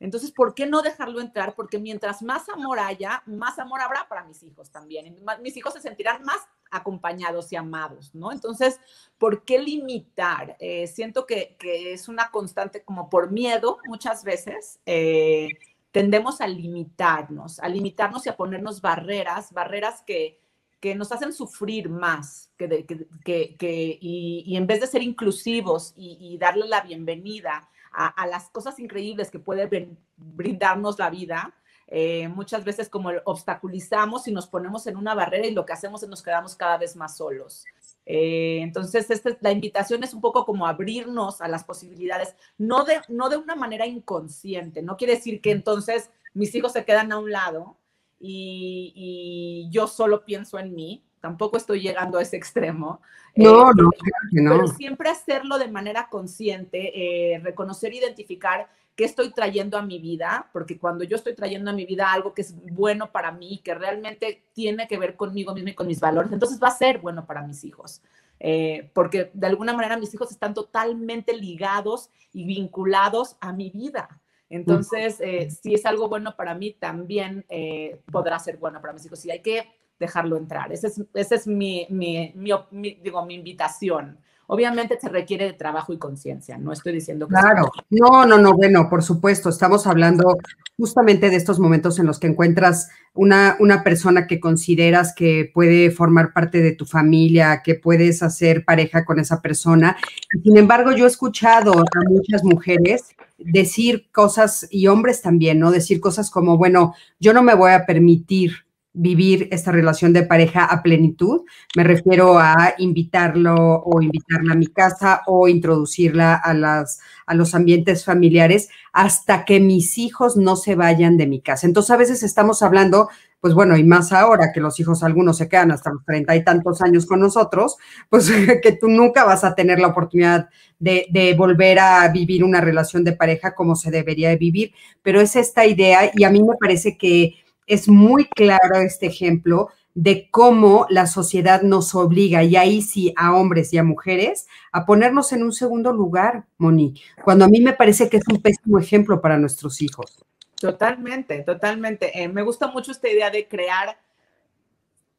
Entonces, 0.01 0.33
¿por 0.33 0.55
qué 0.55 0.67
no 0.67 0.83
dejarlo 0.83 1.21
entrar? 1.21 1.55
Porque 1.55 1.79
mientras 1.79 2.23
más 2.23 2.49
amor 2.49 2.81
haya, 2.81 3.23
más 3.27 3.59
amor 3.59 3.83
habrá 3.83 4.09
para 4.09 4.25
mis 4.25 4.43
hijos 4.43 4.71
también. 4.71 5.15
Mis 5.43 5.57
hijos 5.57 5.75
se 5.75 5.81
sentirán 5.81 6.25
más 6.25 6.39
acompañados 6.71 7.53
y 7.53 7.57
amados, 7.57 8.15
¿no? 8.15 8.33
Entonces, 8.33 8.81
¿por 9.19 9.45
qué 9.45 9.59
limitar? 9.59 10.57
Eh, 10.59 10.87
siento 10.87 11.27
que, 11.27 11.57
que, 11.59 11.93
es 11.93 12.09
una 12.09 12.31
constante 12.31 12.83
como 12.83 13.11
por 13.11 13.31
miedo 13.31 13.79
muchas 13.87 14.25
veces. 14.25 14.81
Eh, 14.87 15.49
tendemos 15.93 16.41
a 16.41 16.47
limitarnos, 16.47 17.59
a 17.61 17.69
limitarnos 17.69 18.25
y 18.25 18.29
a 18.29 18.37
ponernos 18.37 18.81
barreras, 18.81 19.53
barreras 19.53 20.03
que, 20.07 20.41
que 20.81 20.95
nos 20.95 21.13
hacen 21.13 21.33
sufrir 21.33 21.89
más, 21.89 22.51
que, 22.57 22.87
que, 23.25 23.99
y, 24.01 24.57
en 24.57 24.67
vez 24.67 24.81
de 24.81 24.87
ser 24.87 25.03
inclusivos 25.03 25.93
y, 25.97 26.39
darle 26.39 26.67
la 26.67 26.81
bienvenida 26.81 27.69
a, 27.93 28.27
las 28.27 28.51
cosas 28.51 28.79
increíbles 28.79 29.31
que 29.31 29.39
puede 29.39 29.69
brindarnos 30.17 30.99
la 30.99 31.11
vida, 31.11 31.55
eh, 31.87 32.29
muchas 32.29 32.65
veces 32.65 32.89
como 32.89 33.11
obstaculizamos 33.25 34.29
y 34.29 34.33
nos 34.33 34.47
ponemos 34.47 34.87
en 34.87 34.97
una 34.97 35.15
barrera 35.15 35.47
y 35.47 35.55
lo 35.55 35.67
que 35.67 35.73
hacemos 35.73 36.03
es 36.03 36.09
nos 36.09 36.23
quedamos 36.23 36.55
cada 36.55 36.79
vez 36.79 36.95
más 36.95 37.17
solos. 37.17 37.65
Eh, 38.07 38.61
entonces, 38.63 39.11
este, 39.11 39.37
la 39.41 39.51
invitación 39.51 40.03
es 40.05 40.15
un 40.15 40.21
poco 40.21 40.45
como 40.45 40.67
abrirnos 40.67 41.41
a 41.41 41.49
las 41.49 41.65
posibilidades, 41.65 42.35
no 42.59 42.85
de, 42.85 43.01
no 43.09 43.29
de 43.29 43.37
una 43.37 43.57
manera 43.57 43.87
inconsciente, 43.87 44.83
no 44.83 44.97
quiere 44.97 45.17
decir 45.17 45.41
que 45.41 45.51
entonces 45.51 46.11
mis 46.33 46.55
hijos 46.55 46.73
se 46.73 46.85
quedan 46.85 47.13
a 47.13 47.19
un 47.19 47.31
lado 47.31 47.77
y, 48.19 49.69
yo 49.71 49.87
solo 49.87 50.25
pienso 50.25 50.59
en 50.59 50.75
mí, 50.75 51.05
tampoco 51.21 51.57
estoy 51.57 51.81
llegando 51.81 52.19
a 52.19 52.23
ese 52.23 52.37
extremo. 52.37 53.01
No, 53.37 53.71
eh, 53.71 53.75
no, 53.77 53.91
no. 54.33 54.51
Pero 54.57 54.67
siempre 54.69 55.09
hacerlo 55.09 55.59
de 55.59 55.69
manera 55.69 56.09
consciente, 56.11 57.41
reconocer, 57.43 57.95
identificar 57.95 58.69
qué 58.97 59.05
estoy 59.05 59.31
trayendo 59.31 59.79
a 59.79 59.83
mi 59.83 59.99
vida, 59.99 60.51
porque 60.53 60.79
cuando 60.79 61.05
yo 61.05 61.17
estoy 61.17 61.35
trayendo 61.35 61.71
a 61.71 61.75
mi 61.75 61.87
vida 61.87 62.13
algo 62.13 62.35
que 62.35 62.43
es 62.43 62.55
bueno 62.73 63.11
para 63.11 63.33
mí, 63.33 63.61
que 63.65 63.75
realmente 63.75 64.45
tiene 64.53 64.87
que 64.89 64.99
ver 64.99 65.17
conmigo 65.17 65.55
mismo 65.55 65.71
y 65.71 65.75
con 65.75 65.87
mis 65.87 66.01
valores, 66.01 66.33
entonces 66.33 66.61
va 66.63 66.69
a 66.69 66.77
ser 66.77 66.99
bueno 66.99 67.25
para 67.25 67.41
mis 67.43 67.65
hijos. 67.65 68.03
Eh, 68.43 68.91
porque 68.95 69.31
de 69.35 69.47
alguna 69.47 69.75
manera 69.75 69.99
mis 69.99 70.13
hijos 70.15 70.31
están 70.31 70.55
totalmente 70.55 71.37
ligados 71.37 72.11
y 72.33 72.45
vinculados 72.45 73.37
a 73.41 73.53
mi 73.53 73.71
vida. 73.71 74.21
Entonces, 74.49 75.21
eh, 75.21 75.51
si 75.51 75.75
es 75.75 75.87
algo 75.87 76.09
bueno 76.09 76.35
para 76.37 76.55
mí, 76.55 76.73
también 76.73 77.45
eh, 77.49 78.01
podrá 78.11 78.39
ser 78.39 78.57
bueno 78.57 78.81
para 78.81 78.95
mis 78.95 79.07
hijos. 79.07 79.25
Y 79.25 79.31
hay 79.31 79.41
que 79.41 79.69
dejarlo 80.01 80.37
entrar. 80.37 80.73
Esa 80.73 80.89
es, 80.89 81.01
ese 81.15 81.35
es 81.37 81.47
mi, 81.47 81.87
mi, 81.91 82.33
mi, 82.35 82.95
digo, 82.95 83.25
mi 83.25 83.35
invitación. 83.35 84.19
Obviamente 84.53 84.99
se 85.01 85.09
requiere 85.09 85.45
de 85.45 85.53
trabajo 85.53 85.93
y 85.93 85.99
conciencia, 85.99 86.59
no 86.59 86.73
estoy 86.73 86.93
diciendo 86.93 87.29
que... 87.29 87.35
Claro, 87.35 87.71
no, 87.89 88.27
no, 88.27 88.37
no, 88.37 88.55
bueno, 88.55 88.89
por 88.91 89.05
supuesto, 89.05 89.49
estamos 89.49 89.87
hablando 89.87 90.39
justamente 90.77 91.31
de 91.31 91.37
estos 91.37 91.61
momentos 91.61 92.01
en 92.01 92.07
los 92.07 92.19
que 92.19 92.27
encuentras 92.27 92.89
una, 93.15 93.57
una 93.61 93.85
persona 93.85 94.27
que 94.27 94.41
consideras 94.41 95.15
que 95.15 95.49
puede 95.55 95.93
formar 95.93 96.33
parte 96.33 96.63
de 96.63 96.73
tu 96.73 96.85
familia, 96.85 97.63
que 97.63 97.77
puedes 97.77 98.25
hacer 98.25 98.65
pareja 98.65 99.05
con 99.05 99.21
esa 99.21 99.41
persona. 99.41 99.97
Sin 100.43 100.57
embargo, 100.57 100.91
yo 100.91 101.05
he 101.05 101.09
escuchado 101.09 101.73
a 101.73 102.09
muchas 102.09 102.43
mujeres 102.43 103.15
decir 103.39 104.11
cosas, 104.11 104.67
y 104.69 104.89
hombres 104.89 105.23
también, 105.23 105.61
¿no? 105.61 105.71
Decir 105.71 106.01
cosas 106.01 106.29
como, 106.29 106.59
bueno, 106.59 106.95
yo 107.21 107.33
no 107.33 107.43
me 107.43 107.55
voy 107.55 107.71
a 107.71 107.87
permitir 107.87 108.65
vivir 108.93 109.49
esta 109.53 109.71
relación 109.71 110.13
de 110.13 110.25
pareja 110.25 110.65
a 110.65 110.83
plenitud. 110.83 111.43
Me 111.77 111.85
refiero 111.85 112.39
a 112.39 112.75
invitarlo 112.79 113.55
o 113.85 114.03
invitarla 114.03 114.55
a 114.55 114.57
mi 114.57 114.67
casa 114.67 115.23
o 115.27 115.47
introducirla 115.49 116.35
a, 116.35 116.55
las, 116.55 117.01
a 117.27 117.35
los 117.35 117.55
ambientes 117.55 118.05
familiares 118.05 118.69
hasta 118.93 119.45
que 119.45 119.61
mis 119.61 119.97
hijos 119.99 120.37
no 120.37 120.57
se 120.57 120.75
vayan 120.75 121.17
de 121.17 121.29
mi 121.29 121.41
casa. 121.41 121.67
Entonces 121.67 121.91
a 121.91 121.97
veces 121.97 122.23
estamos 122.25 122.63
hablando, 122.63 123.09
pues 123.41 123.55
bueno, 123.55 123.77
y 123.77 123.85
más 123.85 124.13
ahora 124.13 124.53
que 124.53 124.61
los 124.61 124.81
hijos 124.81 125.05
algunos 125.05 125.39
se 125.39 125.49
quedan 125.49 125.71
hasta 125.71 125.91
los 125.91 126.05
treinta 126.05 126.35
y 126.35 126.43
tantos 126.43 126.83
años 126.83 127.07
con 127.07 127.21
nosotros, 127.21 127.77
pues 128.09 128.29
que 128.63 128.73
tú 128.73 128.89
nunca 128.89 129.25
vas 129.25 129.45
a 129.45 129.55
tener 129.55 129.79
la 129.79 129.89
oportunidad 129.89 130.49
de, 130.81 131.35
volver 131.37 131.79
a 131.79 132.09
vivir 132.09 132.43
una 132.43 132.61
relación 132.61 133.05
de 133.05 133.13
pareja 133.13 133.55
como 133.55 133.77
se 133.77 133.91
debería 133.91 134.31
de 134.31 134.37
vivir. 134.37 134.73
Pero 135.03 135.21
es 135.21 135.37
esta 135.37 135.65
idea 135.65 136.11
y 136.13 136.25
a 136.25 136.31
mí 136.31 136.43
me 136.43 136.57
parece 136.59 136.97
que 136.99 137.35
es 137.71 137.89
muy 137.89 138.27
claro 138.27 138.77
este 138.77 139.07
ejemplo 139.07 139.71
de 139.95 140.29
cómo 140.31 140.87
la 140.89 141.07
sociedad 141.07 141.63
nos 141.63 141.95
obliga, 141.95 142.45
y 142.45 142.57
ahí 142.57 142.83
sí, 142.83 143.13
a 143.17 143.35
hombres 143.37 143.73
y 143.73 143.79
a 143.79 143.85
mujeres, 143.85 144.47
a 144.73 144.87
ponernos 144.87 145.33
en 145.33 145.43
un 145.43 145.53
segundo 145.53 145.93
lugar, 145.93 146.47
Moni, 146.59 146.95
cuando 147.25 147.45
a 147.45 147.49
mí 147.49 147.61
me 147.61 147.73
parece 147.73 148.09
que 148.09 148.19
es 148.19 148.25
un 148.29 148.41
pésimo 148.41 148.79
ejemplo 148.79 149.21
para 149.21 149.39
nuestros 149.39 149.83
hijos. 149.83 150.25
Totalmente, 150.61 151.43
totalmente. 151.43 152.23
Eh, 152.23 152.29
me 152.29 152.43
gusta 152.43 152.69
mucho 152.69 152.93
esta 152.93 153.09
idea 153.09 153.31
de 153.31 153.49
crear 153.49 153.97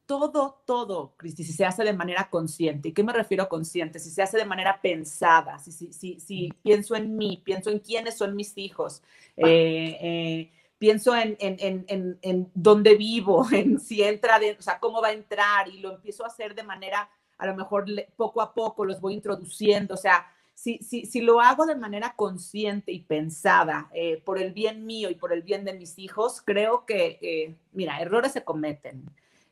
todo, 0.06 0.62
todo, 0.66 1.14
Cristi, 1.16 1.44
si 1.44 1.52
se 1.52 1.64
hace 1.64 1.84
de 1.84 1.92
manera 1.92 2.28
consciente. 2.30 2.90
¿Y 2.90 2.92
qué 2.92 3.02
me 3.02 3.12
refiero 3.12 3.44
a 3.44 3.48
consciente? 3.48 3.98
Si 3.98 4.10
se 4.10 4.22
hace 4.22 4.38
de 4.38 4.44
manera 4.44 4.80
pensada, 4.80 5.58
si, 5.58 5.72
si, 5.72 6.20
si, 6.20 6.52
pienso 6.62 6.94
en 6.96 7.16
mí, 7.16 7.40
pienso 7.44 7.70
en 7.70 7.78
quiénes 7.78 8.16
son 8.16 8.36
mis 8.36 8.56
hijos. 8.58 9.02
Eh, 9.36 9.98
eh, 10.00 10.50
pienso 10.82 11.14
en, 11.14 11.36
en, 11.38 11.84
en, 11.86 12.18
en, 12.22 12.50
dónde 12.54 12.96
vivo, 12.96 13.46
en 13.52 13.78
si 13.78 14.02
entra, 14.02 14.40
de, 14.40 14.56
o 14.58 14.62
sea, 14.62 14.80
cómo 14.80 15.00
va 15.00 15.08
a 15.08 15.12
entrar 15.12 15.68
y 15.68 15.78
lo 15.78 15.94
empiezo 15.94 16.24
a 16.24 16.26
hacer 16.26 16.56
de 16.56 16.64
manera, 16.64 17.08
a 17.38 17.46
lo 17.46 17.54
mejor 17.54 17.86
poco 18.16 18.42
a 18.42 18.52
poco 18.52 18.84
los 18.84 19.00
voy 19.00 19.14
introduciendo, 19.14 19.94
o 19.94 19.96
sea, 19.96 20.26
si, 20.54 20.78
si, 20.78 21.06
si 21.06 21.20
lo 21.20 21.40
hago 21.40 21.66
de 21.66 21.76
manera 21.76 22.14
consciente 22.16 22.90
y 22.90 22.98
pensada 22.98 23.90
eh, 23.94 24.20
por 24.24 24.40
el 24.40 24.52
bien 24.52 24.84
mío 24.84 25.08
y 25.08 25.14
por 25.14 25.32
el 25.32 25.42
bien 25.42 25.64
de 25.64 25.74
mis 25.74 26.00
hijos, 26.00 26.42
creo 26.44 26.84
que, 26.84 27.20
eh, 27.22 27.54
mira, 27.70 28.00
errores 28.00 28.32
se 28.32 28.42
cometen. 28.42 29.04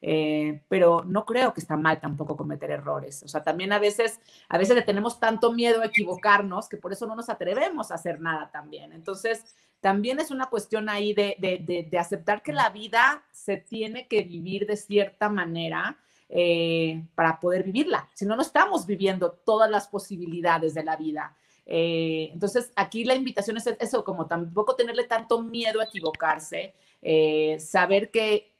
Eh, 0.03 0.63
pero 0.69 1.05
no 1.05 1.27
creo 1.27 1.53
que 1.53 1.61
está 1.61 1.77
mal 1.77 2.01
tampoco 2.01 2.37
cometer 2.37 2.71
errores. 2.71 3.23
O 3.23 3.29
sea, 3.29 3.43
también 3.43 3.71
a 3.73 3.79
veces, 3.79 4.19
a 4.49 4.57
veces 4.57 4.75
le 4.75 4.83
tenemos 4.83 5.21
tanto 5.21 5.53
miedo 5.53 5.83
a 5.83 5.87
equivocarnos 5.87 6.71
que 6.71 6.79
por 6.79 6.91
eso 6.91 7.07
no 7.07 7.15
nos 7.15 7.29
atrevemos 7.29 7.91
a 7.91 7.97
hacer 7.97 8.19
nada 8.19 8.51
también. 8.51 8.95
Entonces, 8.95 9.45
también 9.81 10.21
es 10.21 10.31
una 10.31 10.47
cuestión 10.47 10.89
ahí 10.89 11.15
de, 11.15 11.89
aceptar 11.99 12.43
que 12.43 12.53
la 12.53 12.69
vida 12.71 13.25
se 13.33 13.57
tiene 13.57 14.07
que 14.07 14.23
vivir 14.23 14.67
de 14.67 14.77
cierta 14.77 15.29
manera 15.29 15.99
eh, 16.29 17.03
para 17.15 17.41
poder 17.41 17.65
vivirla. 17.65 18.09
Si 18.15 18.25
no, 18.25 18.37
no 18.37 18.43
estamos 18.43 18.87
viviendo 18.87 19.33
todas 19.33 19.71
las 19.71 19.89
posibilidades 19.89 20.75
de 20.75 20.85
la 20.85 20.97
vida. 20.97 21.37
Eh, 21.67 22.31
entonces, 22.33 22.73
aquí 22.77 23.05
la 23.05 23.15
invitación 23.15 23.57
es 23.57 23.67
eso, 23.67 24.05
como 24.05 24.27
tampoco 24.27 24.77
tenerle 24.77 25.05
tanto 25.05 25.41
miedo 25.41 25.81
a 25.81 25.85
equivocarse, 25.85 26.75
eh, 27.01 27.59
saber 27.61 28.11
que 28.11 28.53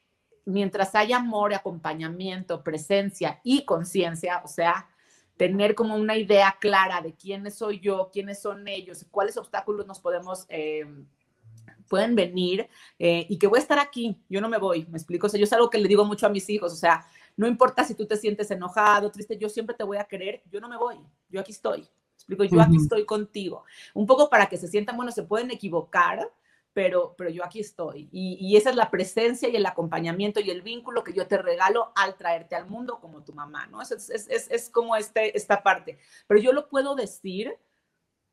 mientras 0.45 0.95
haya 0.95 1.17
amor, 1.17 1.53
acompañamiento, 1.53 2.63
presencia 2.63 3.39
y 3.43 3.63
conciencia, 3.63 4.41
o 4.43 4.47
sea, 4.47 4.87
tener 5.37 5.75
como 5.75 5.95
una 5.95 6.17
idea 6.17 6.57
clara 6.59 7.01
de 7.01 7.15
quiénes 7.15 7.55
soy 7.55 7.79
yo, 7.79 8.09
quiénes 8.11 8.41
son 8.41 8.67
ellos, 8.67 9.05
cuáles 9.09 9.37
obstáculos 9.37 9.87
nos 9.87 9.99
podemos, 9.99 10.45
eh, 10.49 10.85
pueden 11.91 12.15
venir 12.15 12.69
eh, 12.99 13.25
y 13.27 13.37
que 13.37 13.47
voy 13.47 13.59
a 13.59 13.61
estar 13.61 13.77
aquí, 13.77 14.17
yo 14.29 14.39
no 14.39 14.47
me 14.47 14.57
voy, 14.57 14.85
me 14.89 14.97
explico, 14.97 15.27
o 15.27 15.29
sea, 15.29 15.37
yo 15.37 15.43
es 15.43 15.51
algo 15.51 15.69
que 15.69 15.77
le 15.77 15.89
digo 15.89 16.05
mucho 16.05 16.25
a 16.25 16.29
mis 16.29 16.49
hijos, 16.49 16.71
o 16.71 16.75
sea, 16.77 17.05
no 17.35 17.47
importa 17.47 17.83
si 17.83 17.95
tú 17.95 18.05
te 18.05 18.15
sientes 18.15 18.49
enojado, 18.49 19.11
triste, 19.11 19.37
yo 19.37 19.49
siempre 19.49 19.75
te 19.75 19.83
voy 19.83 19.97
a 19.97 20.05
querer, 20.05 20.41
yo 20.49 20.61
no 20.61 20.69
me 20.69 20.77
voy, 20.77 20.95
yo 21.29 21.41
aquí 21.41 21.51
estoy, 21.51 21.85
explico, 22.15 22.45
yo 22.45 22.61
aquí 22.61 22.77
estoy 22.77 23.05
contigo, 23.05 23.65
un 23.93 24.05
poco 24.05 24.29
para 24.29 24.47
que 24.47 24.55
se 24.55 24.69
sientan, 24.69 24.95
bueno, 24.95 25.11
se 25.11 25.23
pueden 25.23 25.51
equivocar, 25.51 26.31
pero, 26.73 27.15
pero 27.17 27.29
yo 27.29 27.43
aquí 27.43 27.59
estoy. 27.59 28.09
Y, 28.11 28.55
esa 28.55 28.69
es 28.69 28.75
la 28.75 28.89
presencia 28.89 29.49
y 29.49 29.55
el 29.55 29.65
acompañamiento 29.65 30.39
y 30.39 30.49
el 30.49 30.61
vínculo 30.61 31.03
que 31.03 31.13
yo 31.13 31.27
te 31.27 31.37
regalo 31.37 31.91
al 31.95 32.15
traerte 32.15 32.55
al 32.55 32.69
mundo 32.69 32.99
como 32.99 33.23
tu 33.23 33.33
mamá, 33.33 33.67
¿no? 33.67 33.81
Es, 33.81 33.91
es, 33.91 34.09
es, 34.09 34.49
es 34.49 34.69
como 34.69 34.95
este, 34.95 35.35
esta 35.37 35.63
parte. 35.63 35.97
Pero 36.27 36.39
yo 36.39 36.53
lo 36.53 36.69
puedo 36.69 36.95
decir 36.95 37.57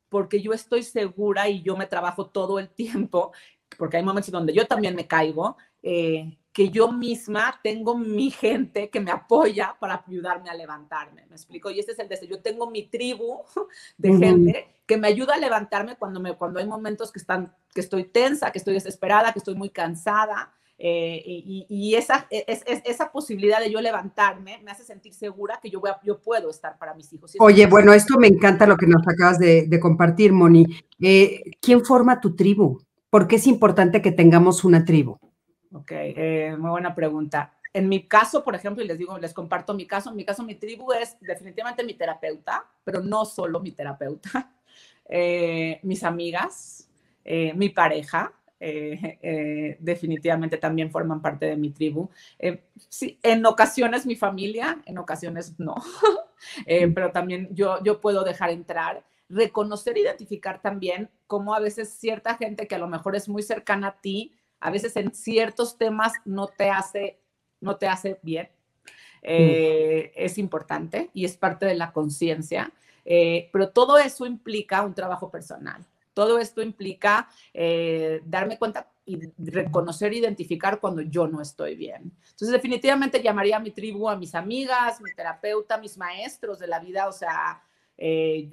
porque 0.08 0.40
yo 0.40 0.52
estoy 0.52 0.82
segura 0.82 1.48
y 1.48 1.62
yo 1.62 1.76
me 1.76 1.86
trabajo 1.86 2.26
todo 2.26 2.58
el 2.58 2.68
tiempo, 2.74 3.32
porque 3.76 3.96
hay 3.96 4.02
momentos 4.02 4.30
donde 4.30 4.52
yo 4.52 4.66
también 4.66 4.94
me 4.94 5.06
caigo, 5.06 5.56
eh, 5.82 6.38
que 6.52 6.70
yo 6.70 6.90
misma 6.90 7.60
tengo 7.62 7.96
mi 7.96 8.30
gente 8.30 8.90
que 8.90 9.00
me 9.00 9.12
apoya 9.12 9.76
para 9.78 10.04
ayudarme 10.06 10.50
a 10.50 10.54
levantarme. 10.54 11.26
¿Me 11.26 11.36
explico? 11.36 11.70
Y 11.70 11.78
este 11.78 11.92
es 11.92 11.98
el 12.00 12.08
deseo. 12.08 12.28
Yo 12.28 12.42
tengo 12.42 12.68
mi 12.68 12.84
tribu 12.84 13.42
de 13.96 14.16
gente 14.16 14.77
que 14.88 14.96
me 14.96 15.06
ayuda 15.06 15.34
a 15.34 15.38
levantarme 15.38 15.96
cuando, 15.96 16.18
me, 16.18 16.34
cuando 16.34 16.58
hay 16.58 16.66
momentos 16.66 17.12
que, 17.12 17.18
están, 17.18 17.54
que 17.74 17.80
estoy 17.80 18.04
tensa, 18.04 18.50
que 18.50 18.58
estoy 18.58 18.72
desesperada, 18.72 19.32
que 19.32 19.38
estoy 19.38 19.54
muy 19.54 19.68
cansada. 19.68 20.50
Eh, 20.78 21.22
y, 21.26 21.94
esa, 21.96 22.26
e, 22.30 22.44
es, 22.48 22.62
esa 22.66 23.12
posibilidad 23.12 23.60
de 23.60 23.70
yo 23.70 23.80
levantarme 23.80 24.60
me 24.64 24.70
hace 24.70 24.84
sentir 24.84 25.12
segura 25.12 25.58
que 25.60 25.68
yo, 25.68 25.80
voy 25.80 25.90
yo 26.04 26.22
puedo 26.22 26.48
estar 26.48 26.78
para 26.78 26.94
mis 26.94 27.12
hijos. 27.12 27.34
Oye, 27.38 27.66
bueno, 27.66 27.92
esto 27.92 28.18
me 28.18 28.28
encanta 28.28 28.66
lo 28.66 28.76
que 28.76 28.86
nos 28.86 29.06
acabas 29.06 29.38
de, 29.38 29.78
compartir, 29.80 30.32
Moni. 30.32 30.64
Eh, 31.00 31.42
¿Quién 31.60 31.84
forma 31.84 32.20
tu 32.20 32.34
tribu? 32.34 32.80
¿Por 33.10 33.28
qué 33.28 33.36
es 33.36 33.46
importante 33.46 34.00
que 34.00 34.12
tengamos 34.12 34.64
una 34.64 34.86
tribu? 34.86 35.18
Ok, 35.72 35.90
eh, 35.90 36.56
muy 36.58 36.70
buena 36.70 36.94
pregunta. 36.94 37.52
En 37.74 37.90
mi 37.90 38.08
caso, 38.08 38.42
por 38.42 38.54
ejemplo, 38.54 38.82
y 38.82 38.88
les 38.88 38.96
digo, 38.96 39.18
les 39.18 39.34
comparto 39.34 39.74
mi 39.74 39.86
caso, 39.86 40.08
en 40.10 40.16
mi 40.16 40.24
caso 40.24 40.42
mi 40.42 40.54
tribu 40.54 40.92
es 40.92 41.18
definitivamente 41.20 41.84
mi 41.84 41.92
terapeuta, 41.92 42.64
pero 42.84 43.02
no 43.02 43.26
solo 43.26 43.60
mi 43.60 43.72
terapeuta, 43.72 44.50
eh, 45.08 45.80
mis 45.82 46.04
amigas, 46.04 46.88
eh, 47.24 47.52
mi 47.54 47.68
pareja, 47.68 48.32
definitivamente 49.78 50.56
también 50.56 50.90
forman 50.90 51.22
parte 51.22 51.46
de 51.46 51.56
mi 51.56 51.70
tribu. 51.70 52.10
sí, 52.88 53.16
en 53.22 53.46
ocasiones 53.46 54.04
mi 54.04 54.16
familia, 54.16 54.82
en 54.84 54.98
ocasiones 54.98 55.54
no, 55.60 55.76
pero 56.66 57.12
también 57.12 57.48
yo, 57.52 57.80
yo 57.84 58.00
puedo 58.00 58.24
dejar 58.24 58.50
entrar 58.50 59.04
reconocer, 59.28 59.98
identificar 59.98 60.62
también 60.62 61.10
cómo 61.26 61.54
a 61.54 61.60
veces 61.60 61.90
cierta 61.90 62.36
gente 62.36 62.66
que 62.66 62.74
a 62.74 62.78
lo 62.78 62.88
mejor 62.88 63.14
es 63.14 63.28
muy 63.28 63.42
cercana 63.42 63.88
a 63.88 64.00
ti, 64.00 64.34
a 64.60 64.70
veces 64.70 64.96
en 64.96 65.14
ciertos 65.14 65.76
temas 65.76 66.12
no 66.24 66.48
te 66.48 66.70
hace, 66.70 67.20
no 67.60 67.76
te 67.76 67.86
hace 67.86 68.18
bien. 68.22 68.48
eh, 69.22 70.12
es 70.14 70.38
importante 70.38 71.10
y 71.12 71.24
es 71.24 71.36
parte 71.36 71.66
de 71.66 71.74
la 71.74 71.92
conciencia, 71.92 72.72
eh, 73.10 73.48
pero 73.50 73.70
todo 73.70 73.96
eso 73.96 74.26
implica 74.26 74.82
un 74.82 74.92
trabajo 74.92 75.30
personal. 75.30 75.82
Todo 76.12 76.38
esto 76.38 76.60
implica 76.60 77.26
eh, 77.54 78.20
darme 78.26 78.58
cuenta 78.58 78.86
y 79.06 79.18
reconocer, 79.38 80.12
identificar 80.12 80.78
cuando 80.78 81.00
yo 81.00 81.26
no 81.26 81.40
estoy 81.40 81.74
bien. 81.74 82.12
Entonces, 82.20 82.50
definitivamente 82.50 83.22
llamaría 83.22 83.56
a 83.56 83.60
mi 83.60 83.70
tribu, 83.70 84.10
a 84.10 84.16
mis 84.16 84.34
amigas, 84.34 85.00
mi 85.00 85.10
terapeuta, 85.14 85.78
mis 85.78 85.96
maestros 85.96 86.58
de 86.58 86.66
la 86.66 86.80
vida, 86.80 87.08
o 87.08 87.12
sea, 87.12 87.62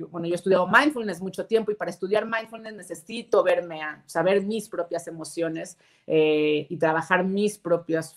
bueno, 0.10 0.26
yo 0.26 0.34
he 0.34 0.36
estudiado 0.36 0.68
mindfulness 0.68 1.22
mucho 1.22 1.46
tiempo 1.46 1.72
y 1.72 1.76
para 1.76 1.92
estudiar 1.92 2.26
mindfulness 2.26 2.74
necesito 2.74 3.44
verme, 3.44 3.84
a, 3.84 4.02
saber 4.06 4.42
mis 4.42 4.70
propias 4.70 5.08
emociones 5.08 5.78
y 6.08 6.78
trabajar 6.78 7.26
mis 7.26 7.58
propias 7.58 8.16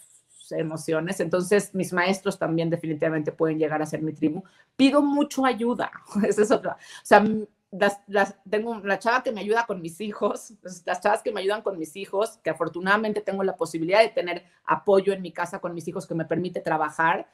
emociones. 0.52 1.20
Entonces, 1.20 1.74
mis 1.74 1.92
maestros 1.92 2.38
también 2.38 2.70
definitivamente 2.70 3.32
pueden 3.32 3.58
llegar 3.58 3.82
a 3.82 3.86
ser 3.86 4.02
mi 4.02 4.12
tribu. 4.12 4.42
Pido 4.76 5.02
mucho 5.02 5.44
ayuda. 5.44 5.90
Esa 6.26 6.42
es 6.42 6.50
otra. 6.50 6.72
O 6.72 7.06
sea, 7.06 7.24
las, 7.70 8.36
tengo 8.48 8.80
la 8.80 8.98
chava 8.98 9.22
que 9.22 9.32
me 9.32 9.40
ayuda 9.40 9.66
con 9.66 9.82
mis 9.82 10.00
hijos, 10.00 10.54
pues, 10.62 10.82
las 10.86 11.00
chavas 11.00 11.22
que 11.22 11.32
me 11.32 11.40
ayudan 11.40 11.62
con 11.62 11.78
mis 11.78 11.96
hijos, 11.96 12.38
que 12.42 12.50
afortunadamente 12.50 13.20
tengo 13.20 13.42
la 13.44 13.56
posibilidad 13.56 14.00
de 14.00 14.08
tener 14.08 14.44
apoyo 14.64 15.12
en 15.12 15.22
mi 15.22 15.32
casa 15.32 15.58
con 15.58 15.74
mis 15.74 15.86
hijos 15.88 16.06
que 16.06 16.14
me 16.14 16.24
permite 16.24 16.60
trabajar, 16.60 17.28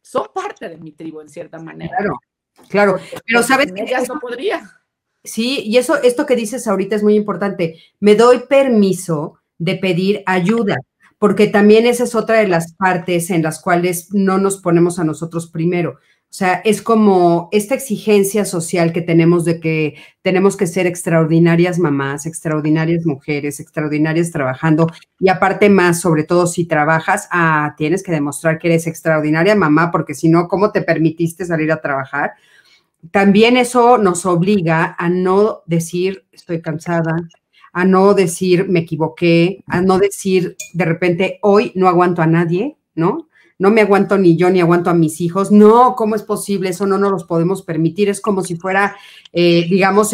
son 0.00 0.28
parte 0.32 0.68
de 0.68 0.76
mi 0.76 0.92
tribu 0.92 1.20
en 1.20 1.28
cierta 1.28 1.58
manera. 1.58 1.96
Claro, 1.96 2.18
claro. 2.68 2.98
Pero 3.26 3.42
sabes 3.42 3.72
que 3.72 3.84
no 4.08 4.20
podría. 4.20 4.62
Sí, 5.24 5.62
y 5.64 5.76
eso, 5.78 5.96
esto 6.02 6.26
que 6.26 6.36
dices 6.36 6.66
ahorita 6.66 6.96
es 6.96 7.02
muy 7.02 7.14
importante. 7.14 7.80
Me 8.00 8.16
doy 8.16 8.40
permiso 8.48 9.38
de 9.58 9.76
pedir 9.76 10.22
ayuda 10.26 10.76
porque 11.22 11.46
también 11.46 11.86
esa 11.86 12.02
es 12.02 12.16
otra 12.16 12.38
de 12.38 12.48
las 12.48 12.72
partes 12.72 13.30
en 13.30 13.44
las 13.44 13.62
cuales 13.62 14.08
no 14.10 14.38
nos 14.38 14.56
ponemos 14.56 14.98
a 14.98 15.04
nosotros 15.04 15.46
primero. 15.46 15.90
O 15.90 16.34
sea, 16.34 16.54
es 16.64 16.82
como 16.82 17.48
esta 17.52 17.76
exigencia 17.76 18.44
social 18.44 18.92
que 18.92 19.02
tenemos 19.02 19.44
de 19.44 19.60
que 19.60 19.94
tenemos 20.22 20.56
que 20.56 20.66
ser 20.66 20.88
extraordinarias 20.88 21.78
mamás, 21.78 22.26
extraordinarias 22.26 23.06
mujeres, 23.06 23.60
extraordinarias 23.60 24.32
trabajando 24.32 24.88
y 25.20 25.28
aparte 25.28 25.70
más, 25.70 26.00
sobre 26.00 26.24
todo 26.24 26.48
si 26.48 26.64
trabajas, 26.64 27.28
ah, 27.30 27.76
tienes 27.78 28.02
que 28.02 28.10
demostrar 28.10 28.58
que 28.58 28.66
eres 28.66 28.88
extraordinaria 28.88 29.54
mamá, 29.54 29.92
porque 29.92 30.14
si 30.14 30.28
no, 30.28 30.48
¿cómo 30.48 30.72
te 30.72 30.82
permitiste 30.82 31.46
salir 31.46 31.70
a 31.70 31.80
trabajar? 31.80 32.32
También 33.12 33.56
eso 33.56 33.96
nos 33.96 34.26
obliga 34.26 34.96
a 34.98 35.08
no 35.08 35.62
decir 35.66 36.24
estoy 36.32 36.60
cansada, 36.60 37.14
a 37.72 37.84
no 37.84 38.14
decir 38.14 38.68
me 38.68 38.80
equivoqué, 38.80 39.64
a 39.66 39.80
no 39.80 39.98
decir 39.98 40.56
de 40.74 40.84
repente 40.84 41.38
hoy 41.42 41.72
no 41.74 41.88
aguanto 41.88 42.22
a 42.22 42.26
nadie, 42.26 42.76
¿no? 42.94 43.28
No 43.58 43.70
me 43.70 43.82
aguanto 43.82 44.18
ni 44.18 44.36
yo 44.36 44.50
ni 44.50 44.60
aguanto 44.60 44.90
a 44.90 44.94
mis 44.94 45.20
hijos. 45.20 45.52
No, 45.52 45.94
¿cómo 45.94 46.16
es 46.16 46.24
posible? 46.24 46.70
Eso 46.70 46.84
no 46.84 46.98
nos 46.98 47.12
los 47.12 47.24
podemos 47.24 47.62
permitir. 47.62 48.08
Es 48.08 48.20
como 48.20 48.42
si 48.42 48.56
fuera, 48.56 48.96
eh, 49.32 49.66
digamos, 49.68 50.12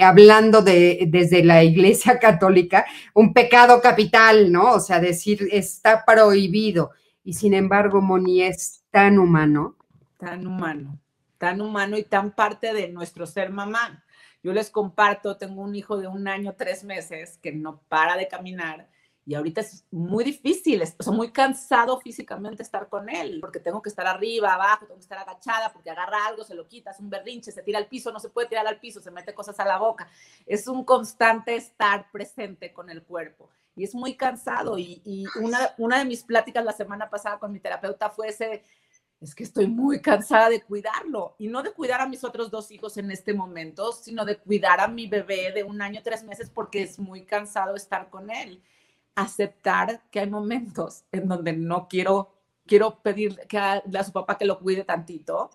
hablando 0.00 0.62
de, 0.62 1.06
desde 1.06 1.44
la 1.44 1.62
Iglesia 1.62 2.18
Católica, 2.20 2.86
un 3.14 3.32
pecado 3.32 3.80
capital, 3.80 4.50
¿no? 4.50 4.72
O 4.72 4.80
sea, 4.80 4.98
decir 4.98 5.48
está 5.52 6.04
prohibido. 6.04 6.90
Y 7.22 7.34
sin 7.34 7.54
embargo, 7.54 8.00
Moni 8.00 8.42
es 8.42 8.82
tan 8.90 9.20
humano. 9.20 9.76
Tan 10.18 10.44
humano, 10.44 10.98
tan 11.38 11.60
humano 11.60 11.96
y 11.96 12.02
tan 12.02 12.32
parte 12.32 12.74
de 12.74 12.88
nuestro 12.88 13.26
ser 13.26 13.50
mamá. 13.50 14.02
Yo 14.48 14.54
les 14.54 14.70
comparto, 14.70 15.36
tengo 15.36 15.60
un 15.60 15.74
hijo 15.74 15.98
de 15.98 16.06
un 16.06 16.26
año, 16.26 16.54
tres 16.56 16.82
meses, 16.82 17.36
que 17.42 17.52
no 17.52 17.82
para 17.88 18.16
de 18.16 18.28
caminar 18.28 18.88
y 19.28 19.34
ahorita 19.34 19.60
es 19.60 19.84
muy 19.90 20.24
difícil, 20.24 20.80
es, 20.80 20.96
o 21.06 21.12
muy 21.12 21.30
cansado 21.32 22.00
físicamente 22.00 22.62
estar 22.62 22.88
con 22.88 23.10
él, 23.10 23.40
porque 23.42 23.60
tengo 23.60 23.82
que 23.82 23.90
estar 23.90 24.06
arriba, 24.06 24.54
abajo, 24.54 24.86
tengo 24.86 24.94
que 24.94 25.02
estar 25.02 25.18
agachada, 25.18 25.70
porque 25.70 25.90
agarra 25.90 26.28
algo, 26.28 26.44
se 26.44 26.54
lo 26.54 26.66
quita, 26.66 26.92
es 26.92 26.98
un 26.98 27.10
berrinche, 27.10 27.52
se 27.52 27.62
tira 27.62 27.76
al 27.78 27.88
piso, 27.88 28.10
no 28.10 28.20
se 28.20 28.30
puede 28.30 28.48
tirar 28.48 28.66
al 28.66 28.80
piso, 28.80 29.02
se 29.02 29.10
mete 29.10 29.34
cosas 29.34 29.60
a 29.60 29.66
la 29.66 29.76
boca. 29.76 30.08
Es 30.46 30.66
un 30.66 30.82
constante 30.82 31.56
estar 31.56 32.10
presente 32.10 32.72
con 32.72 32.88
el 32.88 33.02
cuerpo 33.02 33.50
y 33.76 33.84
es 33.84 33.94
muy 33.94 34.16
cansado. 34.16 34.78
Y, 34.78 35.02
y 35.04 35.26
una, 35.38 35.74
una 35.76 35.98
de 35.98 36.06
mis 36.06 36.24
pláticas 36.24 36.64
la 36.64 36.72
semana 36.72 37.10
pasada 37.10 37.38
con 37.38 37.52
mi 37.52 37.60
terapeuta 37.60 38.08
fue 38.08 38.28
ese, 38.28 38.64
es 39.20 39.34
que 39.34 39.42
estoy 39.42 39.66
muy 39.66 40.00
cansada 40.00 40.48
de 40.48 40.62
cuidarlo 40.62 41.34
y 41.38 41.48
no 41.48 41.62
de 41.62 41.72
cuidar 41.72 42.00
a 42.00 42.08
mis 42.08 42.22
otros 42.22 42.50
dos 42.50 42.70
hijos 42.70 42.96
en 42.98 43.10
este 43.10 43.34
momento, 43.34 43.92
sino 43.92 44.24
de 44.24 44.38
cuidar 44.38 44.80
a 44.80 44.88
mi 44.88 45.08
bebé 45.08 45.52
de 45.52 45.64
un 45.64 45.82
año, 45.82 46.00
tres 46.04 46.22
meses, 46.22 46.50
porque 46.50 46.82
es 46.82 46.98
muy 46.98 47.24
cansado 47.24 47.74
estar 47.74 48.10
con 48.10 48.30
él. 48.30 48.62
Aceptar 49.16 50.02
que 50.10 50.20
hay 50.20 50.30
momentos 50.30 51.04
en 51.10 51.26
donde 51.26 51.52
no 51.52 51.88
quiero, 51.88 52.32
quiero 52.64 53.00
pedir 53.02 53.40
que 53.48 53.58
a, 53.58 53.82
a 53.98 54.04
su 54.04 54.12
papá 54.12 54.38
que 54.38 54.44
lo 54.44 54.60
cuide 54.60 54.84
tantito, 54.84 55.50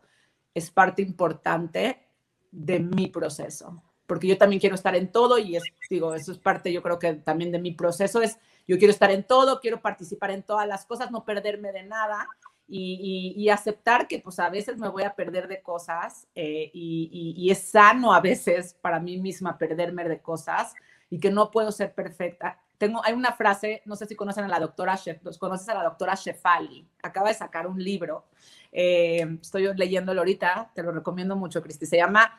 es 0.54 0.70
parte 0.70 1.02
importante 1.02 2.06
de 2.52 2.80
mi 2.80 3.08
proceso, 3.08 3.82
porque 4.06 4.28
yo 4.28 4.38
también 4.38 4.60
quiero 4.60 4.76
estar 4.76 4.96
en 4.96 5.12
todo 5.12 5.40
y 5.40 5.56
es, 5.56 5.64
digo, 5.90 6.14
eso 6.14 6.32
es 6.34 6.38
parte, 6.38 6.72
yo 6.72 6.84
creo 6.84 7.00
que 7.00 7.14
también 7.14 7.52
de 7.52 7.58
mi 7.58 7.72
proceso 7.72 8.22
es, 8.22 8.38
yo 8.68 8.78
quiero 8.78 8.92
estar 8.92 9.10
en 9.10 9.24
todo, 9.24 9.60
quiero 9.60 9.82
participar 9.82 10.30
en 10.32 10.44
todas 10.44 10.68
las 10.68 10.86
cosas, 10.86 11.10
no 11.10 11.24
perderme 11.26 11.72
de 11.72 11.84
nada 11.84 12.28
y, 12.68 13.50
aceptar 13.50 14.08
que 14.08 14.20
pues 14.20 14.40
a 14.40 14.50
veces 14.50 14.78
me 14.78 14.90
voy 14.90 15.04
a 15.04 15.16
perder 15.16 15.48
de 15.48 15.62
cosas 15.62 16.28
eh, 16.36 16.72
y, 16.74 17.50
es 17.52 17.70
sano 17.70 18.14
a 18.14 18.22
veces 18.22 18.76
para 18.82 19.00
mí 19.00 19.18
misma 19.18 19.58
perderme 19.58 20.08
de 20.08 20.20
cosas 20.20 20.74
y 21.10 21.20
que 21.20 21.32
no 21.32 21.52
puedo 21.52 21.72
ser 21.72 21.94
perfecta. 21.94 22.60
Tengo, 22.78 23.04
hay 23.04 23.14
una 23.14 23.32
frase, 23.32 23.82
no 23.86 23.96
sé 23.96 24.06
si 24.08 24.16
conocen 24.16 24.46
a 24.46 24.48
la 24.48 24.60
doctora, 24.60 25.00
conoces 25.40 25.70
a 25.70 25.76
la 25.76 25.84
doctora 25.84 26.16
Shefali, 26.16 26.88
acaba 27.02 27.30
de 27.30 27.36
sacar 27.36 27.68
un 27.68 27.82
libro, 27.82 28.26
eh, 28.72 29.38
estoy 29.42 29.74
leyéndolo 29.76 30.22
ahorita, 30.22 30.72
te 30.74 30.84
lo 30.84 30.92
recomiendo 30.92 31.36
mucho, 31.36 31.62
Cristi, 31.62 31.86
se 31.86 31.98
llama 31.98 32.38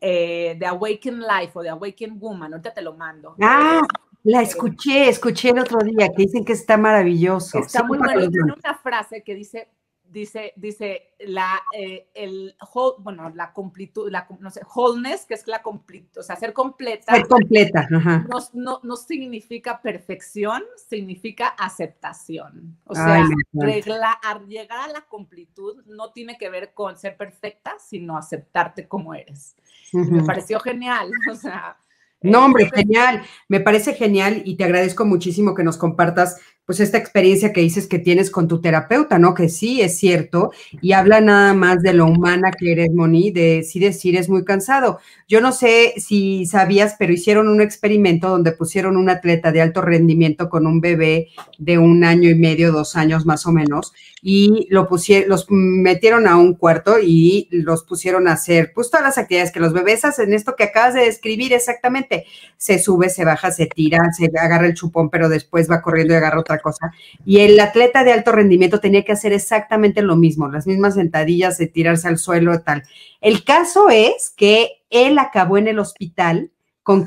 eh, 0.00 0.56
The 0.58 0.66
Awakened 0.66 1.22
Life 1.22 1.52
o 1.58 1.62
The 1.62 1.68
Awakened 1.70 2.18
Woman, 2.18 2.54
ahorita 2.54 2.72
te 2.72 2.82
lo 2.82 2.94
mando. 2.94 3.36
Ah, 3.40 3.82
la 4.24 4.40
escuché, 4.40 5.08
escuché 5.10 5.50
el 5.50 5.58
otro 5.58 5.80
día 5.80 6.08
que 6.08 6.22
dicen 6.22 6.44
que 6.44 6.54
está 6.54 6.78
maravilloso. 6.78 7.58
Está 7.58 7.84
muy 7.84 7.98
bueno. 7.98 8.28
Tiene 8.30 8.54
una 8.54 8.74
frase 8.74 9.22
que 9.22 9.34
dice, 9.34 9.68
dice, 10.02 10.54
dice 10.56 11.14
la, 11.20 11.62
eh, 11.76 12.08
el, 12.14 12.56
bueno, 13.00 13.30
la 13.34 13.52
completud, 13.52 14.10
la, 14.10 14.26
no 14.40 14.50
sé, 14.50 14.62
wholeness, 14.74 15.26
que 15.26 15.34
es 15.34 15.46
la 15.46 15.60
completud, 15.60 16.20
o 16.20 16.22
sea, 16.22 16.36
ser 16.36 16.54
completa. 16.54 17.14
Ser 17.14 17.28
completa, 17.28 17.86
ajá. 17.94 18.26
No, 18.30 18.38
no, 18.54 18.80
no, 18.82 18.96
significa 18.96 19.82
perfección, 19.82 20.62
significa 20.88 21.48
aceptación. 21.48 22.78
O 22.84 22.94
sea, 22.94 23.28
llegar 23.52 24.88
a 24.88 24.88
la 24.88 25.02
completud 25.02 25.84
no 25.84 26.12
tiene 26.12 26.38
que 26.38 26.48
ver 26.48 26.72
con 26.72 26.96
ser 26.96 27.18
perfecta, 27.18 27.76
sino 27.78 28.16
aceptarte 28.16 28.88
como 28.88 29.14
eres. 29.14 29.54
Me 29.92 30.22
pareció 30.24 30.58
genial, 30.60 31.10
o 31.30 31.34
sea, 31.34 31.76
no, 32.24 32.44
hombre, 32.44 32.70
genial. 32.74 33.22
Me 33.48 33.60
parece 33.60 33.94
genial 33.94 34.42
y 34.44 34.56
te 34.56 34.64
agradezco 34.64 35.04
muchísimo 35.04 35.54
que 35.54 35.62
nos 35.62 35.76
compartas 35.76 36.40
pues 36.66 36.80
esta 36.80 36.96
experiencia 36.96 37.52
que 37.52 37.60
dices 37.60 37.86
que 37.86 37.98
tienes 37.98 38.30
con 38.30 38.48
tu 38.48 38.60
terapeuta, 38.60 39.18
¿no? 39.18 39.34
Que 39.34 39.48
sí 39.48 39.82
es 39.82 39.98
cierto 39.98 40.50
y 40.80 40.92
habla 40.92 41.20
nada 41.20 41.52
más 41.52 41.82
de 41.82 41.92
lo 41.92 42.06
humana 42.06 42.52
que 42.52 42.72
eres, 42.72 42.90
Moni, 42.92 43.30
de 43.30 43.62
sí 43.62 43.78
decir 43.80 44.16
es 44.16 44.28
muy 44.28 44.44
cansado. 44.44 44.98
Yo 45.28 45.40
no 45.40 45.52
sé 45.52 45.94
si 45.98 46.46
sabías, 46.46 46.96
pero 46.98 47.12
hicieron 47.12 47.48
un 47.48 47.60
experimento 47.60 48.28
donde 48.28 48.52
pusieron 48.52 48.96
un 48.96 49.10
atleta 49.10 49.52
de 49.52 49.60
alto 49.60 49.82
rendimiento 49.82 50.48
con 50.48 50.66
un 50.66 50.80
bebé 50.80 51.28
de 51.58 51.78
un 51.78 52.02
año 52.04 52.30
y 52.30 52.34
medio, 52.34 52.72
dos 52.72 52.96
años 52.96 53.26
más 53.26 53.46
o 53.46 53.52
menos, 53.52 53.92
y 54.22 54.66
lo 54.70 54.88
pusieron, 54.88 55.28
los 55.28 55.46
metieron 55.50 56.26
a 56.26 56.36
un 56.36 56.54
cuarto 56.54 56.96
y 56.98 57.48
los 57.50 57.84
pusieron 57.84 58.26
a 58.26 58.32
hacer 58.32 58.72
pues 58.74 58.90
todas 58.90 59.04
las 59.04 59.18
actividades 59.18 59.52
que 59.52 59.60
los 59.60 59.74
bebés 59.74 60.04
hacen, 60.04 60.32
esto 60.32 60.56
que 60.56 60.64
acabas 60.64 60.94
de 60.94 61.02
describir 61.02 61.52
exactamente. 61.52 62.24
Se 62.56 62.78
sube, 62.78 63.10
se 63.10 63.24
baja, 63.24 63.50
se 63.50 63.66
tira, 63.66 63.98
se 64.16 64.30
agarra 64.38 64.66
el 64.66 64.74
chupón, 64.74 65.10
pero 65.10 65.28
después 65.28 65.70
va 65.70 65.82
corriendo 65.82 66.14
y 66.14 66.16
agarra 66.16 66.40
otra 66.40 66.53
cosa. 66.58 66.92
Y 67.24 67.40
el 67.40 67.58
atleta 67.60 68.04
de 68.04 68.12
alto 68.12 68.32
rendimiento 68.32 68.80
tenía 68.80 69.04
que 69.04 69.12
hacer 69.12 69.32
exactamente 69.32 70.02
lo 70.02 70.16
mismo, 70.16 70.48
las 70.48 70.66
mismas 70.66 70.94
sentadillas 70.94 71.58
de 71.58 71.66
tirarse 71.66 72.08
al 72.08 72.18
suelo 72.18 72.60
tal. 72.60 72.82
El 73.20 73.44
caso 73.44 73.88
es 73.90 74.32
que 74.36 74.82
él 74.90 75.18
acabó 75.18 75.58
en 75.58 75.68
el 75.68 75.78
hospital 75.78 76.50
con 76.84 77.06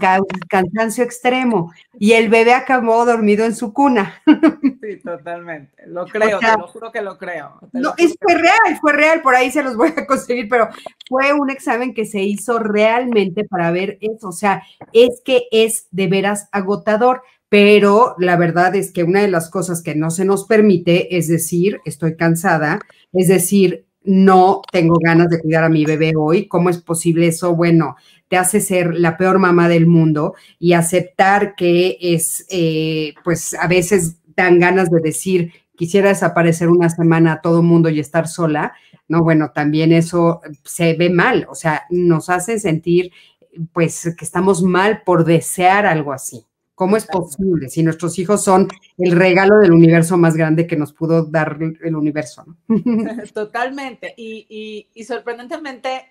cansancio 0.50 1.04
extremo 1.04 1.72
y 2.00 2.14
el 2.14 2.30
bebé 2.30 2.56
acabó 2.56 3.06
dormido 3.06 3.45
en 3.45 3.56
su 3.56 3.72
cuna. 3.72 4.22
Sí, 4.80 5.02
totalmente. 5.04 5.84
Lo 5.88 6.06
creo, 6.06 6.39
te 6.39 6.58
lo 6.58 6.68
juro 6.68 6.91
que 6.93 7.02
lo 7.02 7.18
creo. 7.18 7.60
no, 7.74 7.93
es, 7.98 8.16
fue 8.22 8.36
real, 8.36 8.78
fue 8.80 8.93
real, 8.93 9.22
por 9.22 9.36
ahí 9.36 9.52
se 9.52 9.62
los 9.62 9.76
voy 9.76 9.89
a 9.98 10.06
conseguir, 10.06 10.48
pero 10.48 10.70
fue 11.10 11.34
un 11.34 11.50
examen 11.50 11.93
que 11.93 12.06
se 12.06 12.22
hizo 12.22 12.58
realmente 12.58 13.43
para 13.43 13.70
ver 13.72 13.98
eso. 14.00 14.30
O 14.30 14.32
sea, 14.32 14.64
es 14.93 15.22
que 15.26 15.48
es 15.52 15.88
de 15.91 16.08
veras 16.08 16.48
agotador 16.54 17.22
pero 17.50 18.16
la 18.18 18.36
verdad 18.36 18.76
es 18.76 18.91
que 18.91 19.04
una 19.04 19.22
de 19.22 19.30
las 19.30 19.50
cosas 19.50 19.82
que 19.82 19.95
no 19.95 20.12
se 20.12 20.26
nos 20.26 20.45
permite 20.45 21.18
es 21.18 21.28
decir, 21.28 21.80
estoy 21.86 22.16
cansada, 22.16 22.80
es 23.14 23.28
decir, 23.28 23.86
no 24.04 24.62
tengo 24.72 24.98
ganas 25.00 25.30
de 25.30 25.39
cuidar 25.39 25.66
a 25.66 25.70
mi 25.70 25.86
bebé 25.86 26.14
hoy, 26.18 26.48
¿cómo 26.48 26.70
es 26.70 26.78
posible 26.78 27.28
eso? 27.28 27.56
Bueno, 27.56 27.98
te 28.30 28.38
hace 28.38 28.62
ser 28.62 28.95
la 28.95 29.18
peor 29.18 29.38
mamá 29.39 29.68
del 29.70 29.86
mundo 29.86 30.34
y 30.60 30.74
aceptar 30.74 31.56
que 31.56 31.98
es, 32.00 32.45
eh, 32.50 33.14
pues 33.24 33.54
a 33.54 33.68
veces 33.68 34.18
dan 34.36 34.60
ganas 34.60 34.89
de 34.89 35.02
decir, 35.02 35.52
quisiera 35.76 36.10
desaparecer 36.10 36.70
una 36.70 36.89
semana 36.89 37.34
a 37.34 37.41
todo 37.41 37.62
mundo 37.62 37.89
y 37.89 38.00
estar 38.00 38.28
sola, 38.28 38.74
no, 39.10 39.24
bueno, 39.24 39.52
también 39.54 39.93
eso 39.93 40.41
se 40.64 40.93
ve 40.95 41.10
mal, 41.10 41.45
o 41.50 41.56
sea, 41.56 41.84
nos 41.89 42.30
hace 42.30 42.60
sentir 42.60 43.12
pues 43.74 44.14
que 44.18 44.26
estamos 44.26 44.62
mal 44.64 45.02
por 45.06 45.26
desear 45.26 45.86
algo 45.86 46.14
así. 46.14 46.47
¿Cómo 46.78 46.95
es 46.95 47.07
posible 47.07 47.69
si 47.69 47.82
nuestros 47.82 48.19
hijos 48.19 48.43
son 48.43 48.67
el 48.99 49.13
regalo 49.13 49.57
del 49.57 49.71
universo 49.71 50.15
más 50.15 50.38
grande 50.38 50.67
que 50.67 50.75
nos 50.75 50.93
pudo 50.93 51.25
dar 51.25 51.57
el 51.59 51.95
universo? 51.95 52.45
Totalmente. 53.34 54.13
Y, 54.15 54.88
sorprendentemente, 55.03 56.05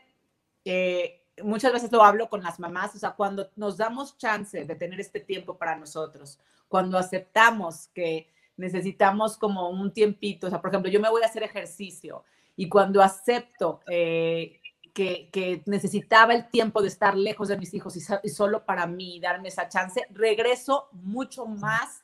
eh, 0.64 1.22
muchas 1.44 1.72
veces 1.72 1.92
lo 1.92 2.02
hablo 2.02 2.28
con 2.28 2.42
las 2.42 2.58
mamás, 2.58 2.96
o 2.96 2.98
sea, 2.98 3.12
cuando 3.12 3.48
nos 3.54 3.76
damos 3.76 4.18
chance 4.18 4.64
de 4.64 4.74
tener 4.74 4.98
este 4.98 5.20
tiempo 5.20 5.56
para 5.56 5.76
nosotros, 5.76 6.40
cuando 6.66 6.98
aceptamos 6.98 7.86
que 7.94 8.28
necesitamos 8.56 9.36
como 9.36 9.70
un 9.70 9.92
tiempito, 9.92 10.48
o 10.48 10.50
sea, 10.50 10.60
por 10.60 10.70
ejemplo, 10.70 10.90
yo 10.90 10.98
me 10.98 11.10
voy 11.10 11.22
a 11.22 11.26
hacer 11.26 11.44
ejercicio 11.44 12.24
y 12.56 12.68
cuando 12.68 13.00
acepto 13.00 13.82
eh, 13.88 14.58
que, 14.97 15.62
necesitaba 15.66 16.32
el 16.32 16.49
tiempo 16.49 16.80
de 16.80 16.88
estar 16.88 17.14
lejos 17.16 17.49
de 17.49 17.59
mis 17.59 17.74
hijos 17.74 17.97
y, 17.97 18.28
solo 18.30 18.64
para 18.64 18.86
mí 18.86 19.20
darme 19.20 19.49
esa 19.49 19.68
chance, 19.68 20.07
regreso 20.11 20.88
mucho 20.92 21.44
más, 21.44 22.03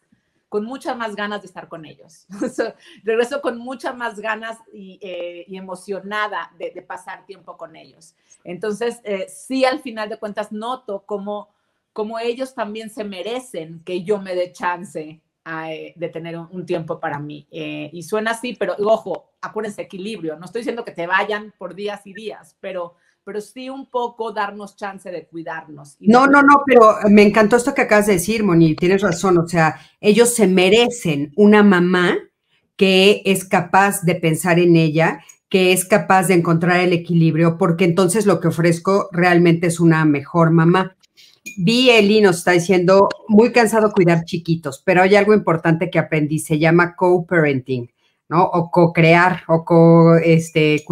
con 0.51 0.67
muchas 0.67 0.95
más 0.99 1.17
ganas 1.17 1.41
de 1.41 1.47
estar 1.47 1.69
con 1.69 1.87
ellos. 1.87 2.27
regreso 3.03 3.41
con 3.41 3.57
muchas 3.57 3.97
más 3.97 4.21
ganas 4.21 4.59
y, 4.75 4.99
eh, 5.01 5.47
emocionada 5.49 6.53
de, 6.59 6.83
pasar 6.83 7.25
tiempo 7.25 7.57
con 7.57 7.75
ellos. 7.77 8.15
Entonces, 8.45 9.01
eh, 9.05 9.27
sí, 9.29 9.65
al 9.65 9.81
final 9.81 10.11
de 10.11 10.19
cuentas, 10.19 10.53
noto 10.53 11.05
como, 11.07 11.49
como 11.95 12.19
ellos 12.19 12.55
también 12.55 12.91
se 12.91 13.05
merecen 13.05 13.83
que 13.85 14.03
yo 14.03 14.19
me 14.19 14.35
dé 14.35 14.53
chance 14.53 15.23
eh, 15.45 15.93
de 15.97 16.09
tener 16.09 16.37
un, 16.39 16.67
tiempo 16.67 17.01
para 17.01 17.19
mí. 17.19 17.47
Eh, 17.51 17.89
y 17.93 18.03
suena 18.03 18.33
así, 18.33 18.55
pero 18.55 18.77
ojo, 18.79 19.32
acuérdense, 19.43 19.83
equilibrio. 19.83 20.39
No 20.39 20.47
estoy 20.47 20.61
diciendo 20.61 20.85
que 20.85 20.93
te 20.93 21.07
vayan 21.07 21.53
por 21.59 21.75
días 21.75 22.01
y 22.07 22.15
días, 22.15 22.57
pero, 22.61 22.95
pero 23.25 23.41
sí 23.41 23.69
un 23.69 23.91
poco 23.91 24.33
darnos 24.33 24.77
chance 24.77 25.11
de 25.11 25.27
cuidarnos. 25.27 25.97
no, 26.01 26.27
no, 26.27 26.43
no, 26.43 26.63
pero 26.65 26.97
me 27.11 27.23
encantó 27.23 27.57
esto 27.57 27.75
que 27.75 27.83
acabas 27.83 28.07
de 28.07 28.15
decir, 28.15 28.45
Moni, 28.45 28.75
tienes 28.75 29.03
razón. 29.03 29.37
O 29.39 29.47
sea, 29.47 29.79
ellos 30.01 30.35
se 30.35 30.47
merecen 30.47 31.33
una 31.37 31.63
mamá 31.63 32.17
que 32.77 33.23
es 33.27 33.45
capaz 33.45 34.03
de 34.03 34.15
pensar 34.15 34.59
en 34.59 34.77
ella, 34.77 35.21
que 35.49 35.73
es 35.73 35.85
capaz 35.85 36.29
de 36.29 36.35
encontrar 36.35 36.81
el 36.81 36.93
equilibrio, 36.93 37.59
porque 37.59 37.85
entonces 37.85 38.25
lo 38.25 38.41
que 38.41 38.49
ofrezco 38.49 39.09
realmente 39.13 39.67
es 39.67 39.81
una 39.81 40.05
mejor 40.05 40.51
mamá. 40.51 40.97
Vi 41.59 41.91
Eli 41.91 42.21
nos 42.21 42.39
está 42.39 42.53
diciendo, 42.53 43.09
muy 43.29 43.53
cansado 43.53 43.93
cuidar 43.93 44.25
chiquitos, 44.25 44.83
pero 44.85 45.03
hay 45.03 45.17
algo 45.17 45.35
importante 45.35 45.91
que 45.91 45.99
aprendí, 45.99 46.39
se 46.39 46.59
llama 46.59 46.95
co-parenting, 46.97 47.91
O 48.33 48.71
co-crear 48.71 49.43
o 49.49 49.65
co-cuidar, 49.65 50.23
este, 50.25 50.85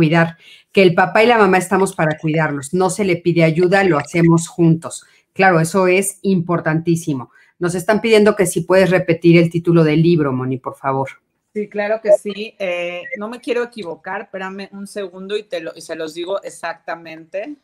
que 0.72 0.82
el 0.82 0.95
papá 0.95 1.22
y 1.22 1.26
la 1.26 1.38
mamá 1.38 1.59
estamos 1.59 1.95
para 1.95 2.18
cuidarlos, 2.18 2.72
no 2.74 2.91
se 2.91 3.05
le 3.05 3.16
pide 3.16 3.43
ayuda, 3.43 3.82
lo 3.84 3.99
hacemos 3.99 4.49
juntos. 4.49 5.05
Claro, 5.32 5.61
eso 5.61 5.86
es 5.86 6.18
importantísimo. 6.22 7.30
Nos 7.59 7.74
están 7.74 8.01
pidiendo 8.01 8.36
que 8.36 8.47
si 8.47 8.62
puedes 8.62 8.91
repetir 8.91 9.36
el 9.36 9.51
título 9.51 9.84
del 9.84 10.03
libro, 10.03 10.32
Moni, 10.32 10.59
por 10.59 10.76
favor. 10.76 11.11
Sí, 11.53 11.68
claro 11.68 12.01
que 12.01 12.12
sí. 12.12 12.55
Eh, 12.59 13.03
no 13.18 13.28
me 13.28 13.41
quiero 13.41 13.64
equivocar, 13.64 14.22
espérame 14.22 14.68
un 14.72 14.86
segundo 14.86 15.36
y, 15.36 15.47
y 15.74 15.80
se 15.80 15.97
los 15.97 16.14
digo 16.14 16.41
exactamente. 16.43 17.57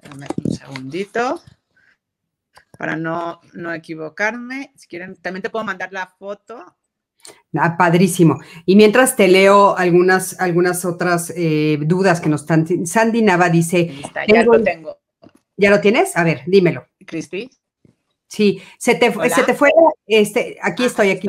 Espérame 0.00 0.26
un 0.44 0.52
segundito 0.52 1.40
para 2.78 2.96
no, 2.96 3.40
no 3.54 3.74
equivocarme. 3.74 4.72
Si 4.76 4.86
quieren, 4.86 5.16
también 5.16 5.42
te 5.42 5.50
puedo 5.50 5.64
mandar 5.64 5.92
la 5.92 6.06
foto. 6.06 6.76
Ah, 7.54 7.76
padrísimo. 7.76 8.40
Y 8.66 8.76
mientras 8.76 9.16
te 9.16 9.28
leo 9.28 9.76
algunas, 9.76 10.38
algunas 10.40 10.84
otras 10.84 11.32
eh, 11.36 11.78
dudas 11.80 12.20
que 12.20 12.28
nos 12.28 12.42
están. 12.42 12.86
Sandy 12.86 13.22
Nava 13.22 13.48
dice. 13.48 13.94
ya 14.28 14.42
lo 14.44 14.62
tengo. 14.62 14.98
¿Ya 15.56 15.70
lo 15.70 15.80
tienes? 15.80 16.16
A 16.16 16.24
ver, 16.24 16.42
dímelo. 16.46 16.86
Cristi. 17.04 17.50
Sí, 18.28 18.62
se 18.78 18.94
te, 18.94 19.12
se 19.30 19.42
te 19.42 19.54
fue. 19.54 19.70
Este, 20.06 20.58
aquí 20.62 20.84
estoy, 20.84 21.10
aquí. 21.10 21.28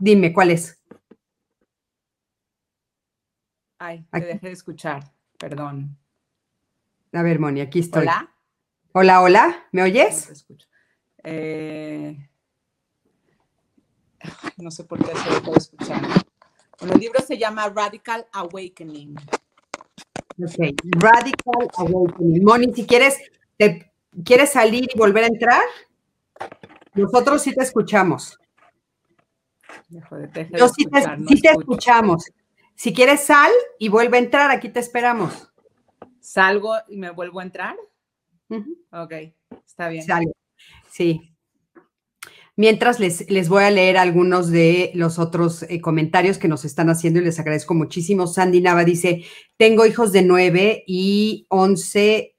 dime, 0.00 0.32
¿cuál 0.32 0.50
es? 0.50 0.78
Ay, 3.78 4.04
te 4.10 4.20
dejé 4.20 4.46
de 4.48 4.52
escuchar, 4.52 5.12
perdón. 5.38 5.96
A 7.12 7.22
ver, 7.22 7.38
Moni, 7.38 7.60
aquí 7.60 7.78
estoy. 7.80 8.02
Hola. 8.02 8.34
Hola, 8.92 9.22
hola, 9.22 9.66
¿me 9.72 9.82
oyes? 9.82 10.26
No, 10.26 10.32
escucho. 10.32 10.68
Eh, 11.24 12.28
no 14.56 14.70
sé 14.70 14.84
por 14.84 14.98
qué 14.98 15.16
se 15.16 15.30
lo 15.30 15.42
puedo 15.42 15.58
escuchar. 15.58 16.00
Bueno, 16.78 16.94
el 16.94 17.00
libro 17.00 17.20
se 17.20 17.38
llama 17.38 17.68
Radical 17.68 18.26
Awakening. 18.32 19.16
Ok, 20.42 20.76
Radical 20.98 21.68
Awakening. 21.76 22.44
Moni, 22.44 22.72
si 22.74 22.86
quieres, 22.86 23.18
te, 23.56 23.92
¿quieres 24.24 24.50
salir 24.50 24.88
y 24.92 24.98
volver 24.98 25.24
a 25.24 25.28
entrar? 25.28 25.62
Nosotros 26.94 27.42
sí 27.42 27.54
te 27.54 27.62
escuchamos. 27.62 28.38
Yo 29.88 30.00
sí 30.68 30.86
te, 30.86 31.08
sí 31.28 31.40
te 31.40 31.50
escuchamos. 31.50 32.24
Si 32.74 32.92
quieres, 32.92 33.20
sal 33.24 33.50
y 33.78 33.88
vuelve 33.88 34.16
a 34.16 34.20
entrar, 34.20 34.50
aquí 34.50 34.68
te 34.68 34.80
esperamos. 34.80 35.52
¿Salgo 36.20 36.74
y 36.88 36.96
me 36.96 37.10
vuelvo 37.10 37.40
a 37.40 37.42
entrar? 37.42 37.76
Ok, 38.90 39.12
está 39.66 39.88
bien. 39.88 40.04
Sí. 40.90 41.31
Mientras 42.56 43.00
les, 43.00 43.30
les, 43.30 43.48
voy 43.48 43.64
a 43.64 43.70
leer 43.70 43.96
algunos 43.96 44.50
de 44.50 44.90
los 44.94 45.18
otros 45.18 45.62
eh, 45.62 45.80
comentarios 45.80 46.36
que 46.36 46.48
nos 46.48 46.64
están 46.66 46.90
haciendo 46.90 47.20
y 47.20 47.24
les 47.24 47.38
agradezco 47.38 47.74
muchísimo. 47.74 48.26
Sandy 48.26 48.60
Nava 48.60 48.84
dice, 48.84 49.24
tengo 49.56 49.86
hijos 49.86 50.12
de 50.12 50.22
9 50.22 50.84
y 50.86 51.46
11 51.48 52.36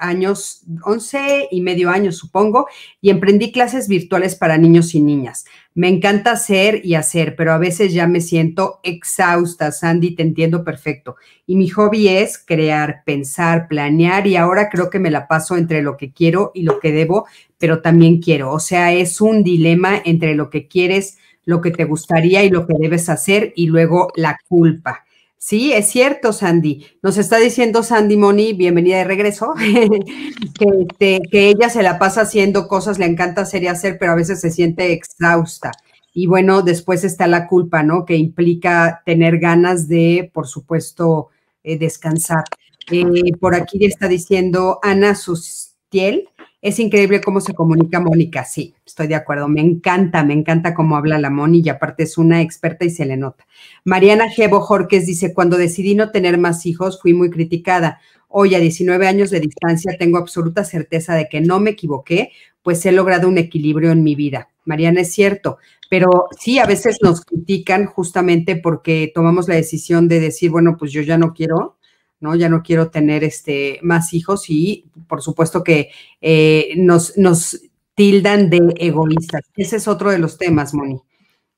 años, 0.00 0.62
11 0.82 1.48
y 1.50 1.60
medio 1.60 1.90
años, 1.90 2.16
supongo, 2.16 2.66
y 3.00 3.10
emprendí 3.10 3.52
clases 3.52 3.86
virtuales 3.86 4.34
para 4.34 4.58
niños 4.58 4.94
y 4.94 5.00
niñas. 5.00 5.44
Me 5.74 5.88
encanta 5.88 6.32
hacer 6.32 6.80
y 6.84 6.94
hacer, 6.96 7.36
pero 7.36 7.52
a 7.52 7.58
veces 7.58 7.92
ya 7.92 8.08
me 8.08 8.20
siento 8.20 8.80
exhausta. 8.82 9.70
Sandy, 9.70 10.16
te 10.16 10.22
entiendo 10.22 10.64
perfecto. 10.64 11.16
Y 11.46 11.56
mi 11.56 11.68
hobby 11.68 12.08
es 12.08 12.38
crear, 12.38 13.02
pensar, 13.04 13.68
planear, 13.68 14.26
y 14.26 14.36
ahora 14.36 14.68
creo 14.68 14.90
que 14.90 14.98
me 14.98 15.10
la 15.10 15.28
paso 15.28 15.56
entre 15.56 15.82
lo 15.82 15.96
que 15.96 16.12
quiero 16.12 16.50
y 16.54 16.62
lo 16.62 16.80
que 16.80 16.90
debo, 16.90 17.26
pero 17.58 17.82
también 17.82 18.20
quiero. 18.20 18.52
O 18.52 18.60
sea, 18.60 18.92
es 18.92 19.20
un 19.20 19.44
dilema 19.44 20.00
entre 20.04 20.34
lo 20.34 20.50
que 20.50 20.66
quieres, 20.66 21.18
lo 21.44 21.60
que 21.60 21.70
te 21.70 21.84
gustaría 21.84 22.42
y 22.42 22.50
lo 22.50 22.66
que 22.66 22.74
debes 22.78 23.08
hacer, 23.08 23.52
y 23.54 23.66
luego 23.66 24.12
la 24.16 24.38
culpa. 24.48 25.04
Sí, 25.42 25.72
es 25.72 25.88
cierto, 25.88 26.34
Sandy. 26.34 26.86
Nos 27.02 27.16
está 27.16 27.38
diciendo 27.38 27.82
Sandy 27.82 28.18
Moni, 28.18 28.52
bienvenida 28.52 28.98
de 28.98 29.04
regreso, 29.04 29.54
que, 30.98 31.20
que 31.30 31.48
ella 31.48 31.70
se 31.70 31.82
la 31.82 31.98
pasa 31.98 32.20
haciendo 32.20 32.68
cosas, 32.68 32.98
le 32.98 33.06
encanta 33.06 33.40
hacer 33.40 33.62
y 33.62 33.68
hacer, 33.68 33.96
pero 33.98 34.12
a 34.12 34.16
veces 34.16 34.42
se 34.42 34.50
siente 34.50 34.92
exhausta. 34.92 35.72
Y 36.12 36.26
bueno, 36.26 36.60
después 36.60 37.04
está 37.04 37.26
la 37.26 37.46
culpa, 37.46 37.82
¿no? 37.82 38.04
Que 38.04 38.16
implica 38.16 39.02
tener 39.06 39.38
ganas 39.38 39.88
de, 39.88 40.30
por 40.34 40.46
supuesto, 40.46 41.30
eh, 41.64 41.78
descansar. 41.78 42.44
Eh, 42.90 43.32
por 43.40 43.54
aquí 43.54 43.86
está 43.86 44.08
diciendo 44.08 44.78
Ana 44.82 45.14
Sustiel, 45.14 46.28
es 46.62 46.78
increíble 46.78 47.20
cómo 47.20 47.40
se 47.40 47.54
comunica 47.54 48.00
Mónica, 48.00 48.44
sí, 48.44 48.74
estoy 48.84 49.06
de 49.06 49.14
acuerdo, 49.14 49.48
me 49.48 49.60
encanta, 49.60 50.22
me 50.24 50.34
encanta 50.34 50.74
cómo 50.74 50.96
habla 50.96 51.18
la 51.18 51.30
Moni 51.30 51.62
y 51.64 51.68
aparte 51.70 52.02
es 52.02 52.18
una 52.18 52.42
experta 52.42 52.84
y 52.84 52.90
se 52.90 53.06
le 53.06 53.16
nota. 53.16 53.46
Mariana 53.84 54.28
Gebo 54.28 54.60
Jorques 54.60 55.06
dice, 55.06 55.32
cuando 55.32 55.56
decidí 55.56 55.94
no 55.94 56.10
tener 56.10 56.36
más 56.36 56.66
hijos 56.66 57.00
fui 57.00 57.14
muy 57.14 57.30
criticada. 57.30 58.00
Hoy 58.28 58.54
a 58.54 58.60
19 58.60 59.08
años 59.08 59.30
de 59.30 59.40
distancia 59.40 59.96
tengo 59.98 60.18
absoluta 60.18 60.64
certeza 60.64 61.14
de 61.14 61.28
que 61.28 61.40
no 61.40 61.60
me 61.60 61.70
equivoqué, 61.70 62.30
pues 62.62 62.84
he 62.84 62.92
logrado 62.92 63.26
un 63.26 63.38
equilibrio 63.38 63.90
en 63.90 64.02
mi 64.02 64.14
vida. 64.14 64.50
Mariana, 64.66 65.00
es 65.00 65.12
cierto, 65.12 65.58
pero 65.88 66.28
sí, 66.38 66.58
a 66.58 66.66
veces 66.66 66.98
nos 67.02 67.22
critican 67.22 67.86
justamente 67.86 68.54
porque 68.54 69.10
tomamos 69.12 69.48
la 69.48 69.54
decisión 69.54 70.08
de 70.08 70.20
decir, 70.20 70.50
bueno, 70.50 70.76
pues 70.78 70.92
yo 70.92 71.00
ya 71.00 71.18
no 71.18 71.32
quiero, 71.32 71.78
¿no? 72.20 72.34
Ya 72.34 72.48
no 72.48 72.62
quiero 72.62 72.90
tener 72.90 73.24
este, 73.24 73.80
más 73.82 74.12
hijos 74.12 74.48
y 74.48 74.86
por 75.08 75.22
supuesto 75.22 75.64
que 75.64 75.90
eh, 76.20 76.74
nos, 76.76 77.16
nos 77.18 77.60
tildan 77.94 78.50
de 78.50 78.74
egoístas. 78.76 79.42
Ese 79.56 79.76
es 79.76 79.88
otro 79.88 80.10
de 80.10 80.18
los 80.18 80.38
temas, 80.38 80.72
Moni, 80.72 81.00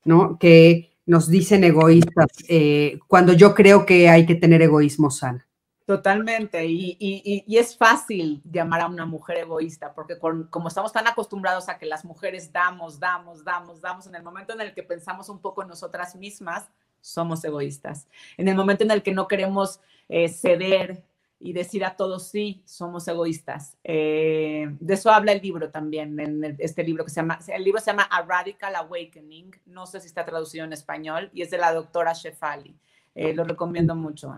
¿no? 0.03 0.37
Que 0.39 0.93
nos 1.05 1.29
dicen 1.29 1.63
egoístas 1.63 2.27
eh, 2.47 2.99
cuando 3.07 3.33
yo 3.33 3.53
creo 3.53 3.85
que 3.85 4.09
hay 4.09 4.25
que 4.25 4.35
tener 4.35 4.61
egoísmo 4.61 5.11
sano. 5.11 5.41
Totalmente, 5.85 6.65
y, 6.65 7.43
es 7.49 7.77
fácil 7.77 8.41
llamar 8.49 8.81
a 8.81 8.87
una 8.87 9.05
mujer 9.05 9.39
egoísta, 9.39 9.93
porque 9.93 10.17
como 10.17 10.69
estamos 10.69 10.93
tan 10.93 11.07
acostumbrados 11.07 11.67
a 11.67 11.77
que 11.77 11.85
las 11.85 12.05
mujeres 12.05 12.53
damos, 12.53 13.01
damos, 13.01 13.43
damos, 13.43 13.81
damos, 13.81 14.07
en 14.07 14.15
el 14.15 14.23
momento 14.23 14.53
en 14.53 14.61
el 14.61 14.73
que 14.73 14.83
pensamos 14.83 15.27
un 15.27 15.39
poco 15.39 15.61
en 15.61 15.67
nosotras 15.67 16.15
mismas, 16.15 16.69
somos 17.03 17.43
egoístas. 17.43 18.07
En 18.37 18.47
el 18.47 18.55
momento 18.55 18.83
en 18.83 18.91
el 18.91 19.03
que 19.03 19.13
no 19.13 19.27
queremos 19.27 19.79
eh, 20.09 20.29
ceder 20.29 21.03
y 21.39 21.51
decir 21.51 21.83
a 21.83 21.97
todos 21.97 22.29
sí, 22.29 22.63
somos 22.65 23.07
egoístas. 23.07 23.77
Eh, 23.83 24.67
de 24.79 24.93
eso 24.93 25.11
habla 25.11 25.33
el 25.33 25.41
libro 25.41 25.69
también, 25.69 26.17
en 26.19 26.55
este 26.57 26.83
libro 26.83 27.03
que 27.03 27.11
se 27.11 27.17
llama, 27.17 27.37
el 27.47 27.63
libro 27.63 27.81
se 27.81 27.87
llama 27.87 28.03
A 28.03 28.21
Radical 28.21 28.75
Awakening, 28.77 29.51
no 29.65 29.85
sé 29.85 29.99
si 29.99 30.07
está 30.07 30.23
traducido 30.23 30.63
en 30.63 30.71
español, 30.71 31.29
y 31.33 31.41
es 31.41 31.51
de 31.51 31.57
la 31.57 31.73
doctora 31.73 32.13
Shefali. 32.13 32.73
Eh, 33.15 33.33
lo 33.33 33.43
recomiendo 33.43 33.93
mucho, 33.93 34.35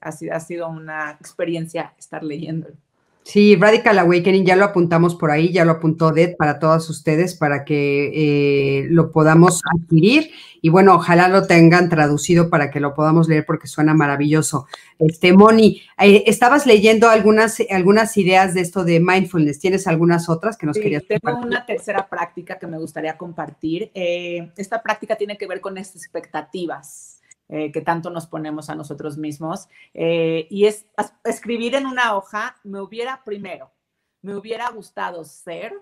ha, 0.00 0.12
sido, 0.12 0.34
ha 0.34 0.40
sido 0.40 0.68
una 0.68 1.12
experiencia 1.12 1.94
estar 1.96 2.22
leyéndolo. 2.22 2.74
Sí, 3.24 3.54
Radical 3.54 3.98
Awakening 4.00 4.44
ya 4.44 4.56
lo 4.56 4.64
apuntamos 4.64 5.14
por 5.14 5.30
ahí, 5.30 5.52
ya 5.52 5.64
lo 5.64 5.72
apuntó 5.72 6.10
Ded 6.10 6.34
para 6.36 6.58
todos 6.58 6.90
ustedes 6.90 7.36
para 7.36 7.64
que 7.64 8.10
eh, 8.14 8.86
lo 8.90 9.12
podamos 9.12 9.62
adquirir 9.76 10.30
y 10.60 10.70
bueno, 10.70 10.94
ojalá 10.94 11.28
lo 11.28 11.46
tengan 11.46 11.88
traducido 11.88 12.50
para 12.50 12.70
que 12.70 12.80
lo 12.80 12.94
podamos 12.94 13.28
leer 13.28 13.44
porque 13.46 13.68
suena 13.68 13.94
maravilloso. 13.94 14.66
Este, 14.98 15.32
Moni, 15.32 15.82
eh, 15.98 16.24
estabas 16.26 16.66
leyendo 16.66 17.08
algunas, 17.08 17.58
algunas 17.70 18.16
ideas 18.16 18.54
de 18.54 18.60
esto 18.60 18.84
de 18.84 19.00
mindfulness. 19.00 19.58
¿Tienes 19.58 19.86
algunas 19.86 20.28
otras 20.28 20.56
que 20.56 20.66
nos 20.66 20.76
sí, 20.76 20.82
querías 20.82 21.04
Tengo 21.06 21.38
una 21.38 21.66
tercera 21.66 22.08
práctica 22.08 22.58
que 22.58 22.66
me 22.66 22.78
gustaría 22.78 23.16
compartir. 23.16 23.90
Eh, 23.94 24.52
esta 24.56 24.82
práctica 24.82 25.16
tiene 25.16 25.36
que 25.36 25.46
ver 25.46 25.60
con 25.60 25.78
expectativas. 25.78 27.11
Eh, 27.54 27.70
que 27.70 27.82
tanto 27.82 28.08
nos 28.08 28.26
ponemos 28.26 28.70
a 28.70 28.74
nosotros 28.74 29.18
mismos. 29.18 29.68
Eh, 29.92 30.46
y 30.48 30.64
es 30.64 30.86
escribir 31.22 31.74
en 31.74 31.84
una 31.84 32.16
hoja, 32.16 32.56
me 32.64 32.80
hubiera 32.80 33.22
primero, 33.24 33.70
me 34.22 34.34
hubiera 34.34 34.70
gustado 34.70 35.22
ser, 35.22 35.74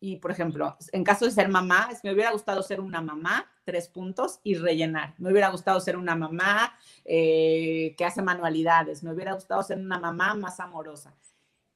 y 0.00 0.16
por 0.16 0.30
ejemplo, 0.30 0.74
en 0.90 1.04
caso 1.04 1.26
de 1.26 1.30
ser 1.30 1.50
mamá, 1.50 1.90
me 2.02 2.14
hubiera 2.14 2.32
gustado 2.32 2.62
ser 2.62 2.80
una 2.80 3.02
mamá, 3.02 3.44
tres 3.64 3.88
puntos, 3.88 4.40
y 4.42 4.54
rellenar. 4.54 5.16
Me 5.18 5.30
hubiera 5.30 5.50
gustado 5.50 5.78
ser 5.80 5.98
una 5.98 6.16
mamá 6.16 6.72
eh, 7.04 7.94
que 7.98 8.06
hace 8.06 8.22
manualidades, 8.22 9.02
me 9.02 9.12
hubiera 9.12 9.34
gustado 9.34 9.62
ser 9.62 9.76
una 9.76 9.98
mamá 9.98 10.32
más 10.32 10.60
amorosa. 10.60 11.12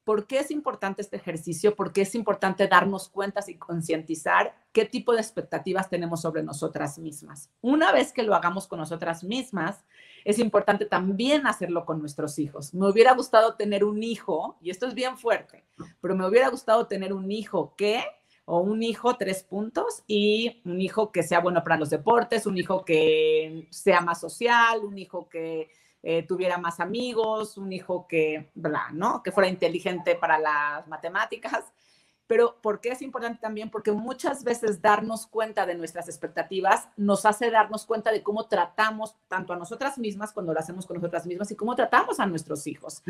¿Por 0.05 0.27
qué 0.27 0.41
es 0.41 0.51
importante 0.51 1.01
este 1.01 1.17
ejercicio? 1.17 1.77
Porque 1.77 2.03
es 2.03 2.15
importante 2.17 2.67
darnos 2.67 3.09
cuenta 3.09 3.41
y 3.47 3.55
concientizar 3.55 4.55
qué 4.73 4.85
tipo 4.85 5.13
de 5.13 5.21
expectativas 5.21 5.89
tenemos 5.89 6.23
sobre 6.23 6.43
nosotras 6.43 6.99
mismas. 6.99 7.51
Una 7.61 7.93
vez 7.93 8.13
que 8.13 8.25
lo 8.25 8.35
hagamos 8.35 8.67
con 8.67 8.81
nosotras 8.81 9.23
mismas, 9.23 9.85
es 10.25 10.39
importante 10.39 10.87
también 10.87 11.47
hacerlo 11.47 11.85
con 11.85 12.01
nuestros 12.01 12.39
hijos. 12.39 12.75
Me 12.75 12.89
hubiera 12.89 13.15
gustado 13.15 13.55
tener 13.55 13.85
un 13.85 14.03
hijo, 14.03 14.57
y 14.61 14.71
esto 14.71 14.87
es 14.87 14.95
bien 14.95 15.17
fuerte, 15.17 15.65
pero 16.01 16.17
me 16.17 16.27
hubiera 16.27 16.49
gustado 16.49 16.87
tener 16.87 17.13
un 17.13 17.31
hijo 17.31 17.75
que, 17.77 18.03
o 18.45 18.59
un 18.61 18.83
hijo, 18.83 19.17
tres 19.17 19.45
puntos, 19.45 20.03
y 20.09 20.63
un 20.65 20.81
hijo 20.81 21.13
que 21.13 21.23
sea 21.23 21.41
bueno 21.41 21.63
para 21.63 21.77
los 21.79 21.91
deportes, 21.91 22.47
un 22.47 22.59
hijo 22.59 22.85
que 22.85 23.69
sea 23.71 24.01
más 24.01 24.21
social, 24.21 24.81
un 24.85 24.99
hijo 24.99 25.29
que 25.29 25.71
eh, 26.03 26.25
tuviera 26.27 26.59
más 26.59 26.81
amigos, 26.81 27.57
un 27.57 27.73
hijo 27.73 28.07
que, 28.09 28.51
bla, 28.55 28.89
¿no? 28.93 29.23
Que 29.23 29.31
fuera 29.31 29.49
inteligente 29.49 30.17
para 30.17 30.39
las 30.39 30.89
matemáticas. 30.89 31.65
Pero 32.27 32.57
¿por 32.63 32.81
qué 32.81 32.91
es 32.91 33.03
importante 33.03 33.41
también? 33.41 33.71
Porque 33.71 33.93
muchas 33.93 34.43
veces 34.43 34.81
darnos 34.81 35.27
cuenta 35.27 35.67
de 35.67 35.75
nuestras 35.75 36.09
expectativas 36.09 36.89
nos 36.97 37.27
hace 37.27 37.51
darnos 37.51 37.85
cuenta 37.85 38.11
de 38.11 38.23
cómo 38.23 38.49
tratamos 38.49 39.17
tanto 39.29 39.53
a 39.53 39.57
nosotras 39.57 39.99
mismas 39.99 40.33
cuando 40.33 40.53
lo 40.53 40.59
hacemos 40.59 40.87
con 40.87 40.97
nosotras 40.97 41.27
mismas 41.27 41.51
y 41.51 41.57
cómo 41.57 41.75
tratamos 41.77 42.21
a 42.21 42.27
nuestros 42.27 42.67
hijos. 42.67 43.03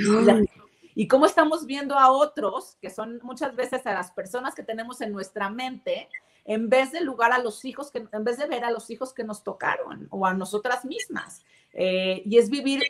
Y, 0.94 1.08
cómo 1.08 1.24
estamos 1.24 1.64
viendo 1.64 1.98
a 1.98 2.10
otros, 2.10 2.76
que 2.82 2.90
son 2.90 3.20
muchas 3.22 3.56
veces 3.56 3.86
a 3.86 3.94
las 3.94 4.10
personas 4.10 4.54
que 4.54 4.62
tenemos 4.62 5.00
en 5.00 5.12
nuestra 5.12 5.48
mente, 5.48 6.08
en 6.44 6.68
vez 6.68 6.92
de 6.92 7.00
lugar 7.00 7.32
a 7.32 7.38
los 7.38 7.64
hijos, 7.64 7.90
que, 7.90 8.04
en 8.10 8.24
vez 8.24 8.38
de 8.38 8.46
ver 8.46 8.64
a 8.64 8.70
los 8.70 8.90
hijos 8.90 9.12
que 9.12 9.24
nos 9.24 9.44
tocaron 9.44 10.08
o 10.10 10.26
a 10.26 10.34
nosotras 10.34 10.84
mismas. 10.84 11.44
Eh, 11.72 12.22
y 12.26 12.38
es 12.38 12.50
vivir, 12.50 12.82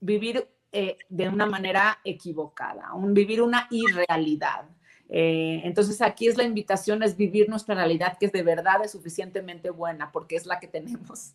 vivir 0.00 0.48
eh, 0.72 0.96
de 1.08 1.28
una 1.28 1.46
manera 1.46 1.98
equivocada, 2.04 2.92
un, 2.94 3.14
vivir 3.14 3.42
una 3.42 3.68
irrealidad. 3.70 4.64
Eh, 5.08 5.60
entonces 5.64 6.00
aquí 6.00 6.26
es 6.26 6.36
la 6.36 6.44
invitación, 6.44 7.02
es 7.02 7.16
vivir 7.16 7.48
nuestra 7.48 7.74
realidad 7.74 8.16
que 8.18 8.26
es 8.26 8.32
de 8.32 8.42
verdad 8.42 8.82
es 8.82 8.92
suficientemente 8.92 9.68
buena 9.68 10.10
porque 10.10 10.36
es 10.36 10.46
la 10.46 10.58
que 10.58 10.68
tenemos. 10.68 11.34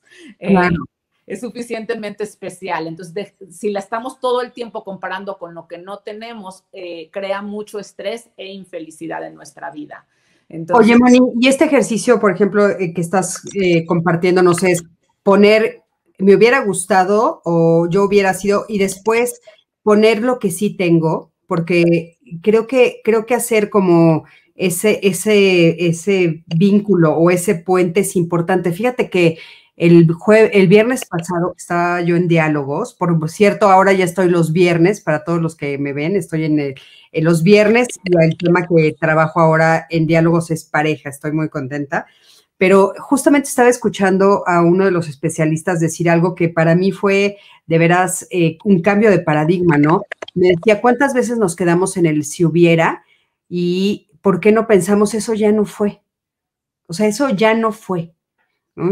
Es 1.27 1.41
suficientemente 1.41 2.23
especial. 2.23 2.87
Entonces, 2.87 3.35
si 3.51 3.69
la 3.69 3.79
estamos 3.79 4.21
todo 4.21 4.41
el 4.41 4.53
tiempo 4.53 4.85
comparando 4.85 5.37
con 5.37 5.53
lo 5.53 5.67
que 5.67 5.77
no 5.77 5.99
tenemos, 5.99 6.63
crea 7.11 7.41
mucho 7.41 7.79
estrés 7.79 8.29
e 8.37 8.47
infelicidad 8.47 9.27
en 9.27 9.35
nuestra 9.35 9.69
vida. 9.69 10.07
Oye, 10.73 10.97
Moni, 10.97 11.19
y 11.39 11.47
este 11.47 11.65
ejercicio, 11.65 12.19
por 12.19 12.31
ejemplo, 12.31 12.67
que 12.77 13.01
estás 13.01 13.41
compartiendo, 13.87 14.41
no 14.41 14.53
sé, 14.53 14.71
es 14.71 14.83
poner 15.23 15.83
me 16.17 16.35
hubiera 16.35 16.63
gustado 16.63 17.41
o 17.45 17.87
yo 17.89 18.03
hubiera 18.03 18.33
sido 18.33 18.65
y 18.67 18.79
después 18.79 19.39
poner 19.83 20.21
lo 20.21 20.39
que 20.39 20.51
sí 20.51 20.75
tengo, 20.75 21.31
porque 21.47 22.17
creo 22.41 22.67
que, 22.67 23.01
creo 23.03 23.25
que 23.25 23.35
hacer 23.35 23.69
como 23.69 24.25
ese, 24.55 24.99
ese, 25.03 25.87
ese 25.87 26.43
vínculo 26.47 27.13
o 27.13 27.29
ese 27.29 27.55
puente 27.55 28.01
es 28.01 28.15
importante. 28.15 28.71
Fíjate 28.71 29.09
que 29.09 29.37
el, 29.77 30.09
el 30.51 30.67
viernes 30.67 31.05
pasado 31.05 31.53
estaba 31.55 32.01
yo 32.01 32.15
en 32.15 32.27
diálogos, 32.27 32.95
por 32.95 33.29
cierto, 33.29 33.69
ahora 33.69 33.93
ya 33.93 34.03
estoy 34.03 34.27
los 34.29 34.51
viernes, 34.51 35.01
para 35.01 35.23
todos 35.23 35.41
los 35.41 35.55
que 35.55 35.77
me 35.77 35.93
ven, 35.93 36.15
estoy 36.15 36.45
en, 36.45 36.75
los 37.23 37.43
viernes 37.43 37.87
el 38.03 38.37
tema 38.37 38.67
que 38.67 38.95
trabajo 38.99 39.39
ahora 39.39 39.87
en 39.89 40.07
diálogos 40.07 40.51
es 40.51 40.65
pareja, 40.65 41.09
estoy 41.09 41.31
muy 41.31 41.47
contenta 41.47 42.07
pero 42.57 42.93
justamente 42.99 43.49
estaba 43.49 43.69
escuchando 43.69 44.43
a 44.47 44.61
uno 44.63 44.85
de 44.85 44.91
los 44.91 45.07
especialistas 45.07 45.79
decir 45.79 46.09
algo 46.09 46.33
que 46.33 46.49
para 46.49 46.75
mí 46.75 46.91
fue 46.91 47.37
de 47.67 47.77
veras 47.77 48.27
eh, 48.31 48.57
un 48.63 48.81
cambio 48.81 49.11
de 49.11 49.19
paradigma, 49.19 49.77
¿no? 49.77 50.01
Me 50.33 50.49
decía, 50.49 50.81
¿cuántas 50.81 51.13
veces 51.13 51.37
nos 51.37 51.55
quedamos 51.55 51.97
en 51.97 52.07
el 52.07 52.23
si 52.23 52.45
hubiera 52.45 53.03
y 53.47 54.09
por 54.21 54.39
qué 54.39 54.51
no 54.51 54.65
pensamos 54.65 55.13
eso 55.13 55.33
ya 55.35 55.51
no 55.51 55.65
fue? 55.65 56.01
O 56.87 56.93
sea, 56.93 57.07
eso 57.07 57.29
ya 57.29 57.53
no 57.53 57.71
fue, 57.71 58.15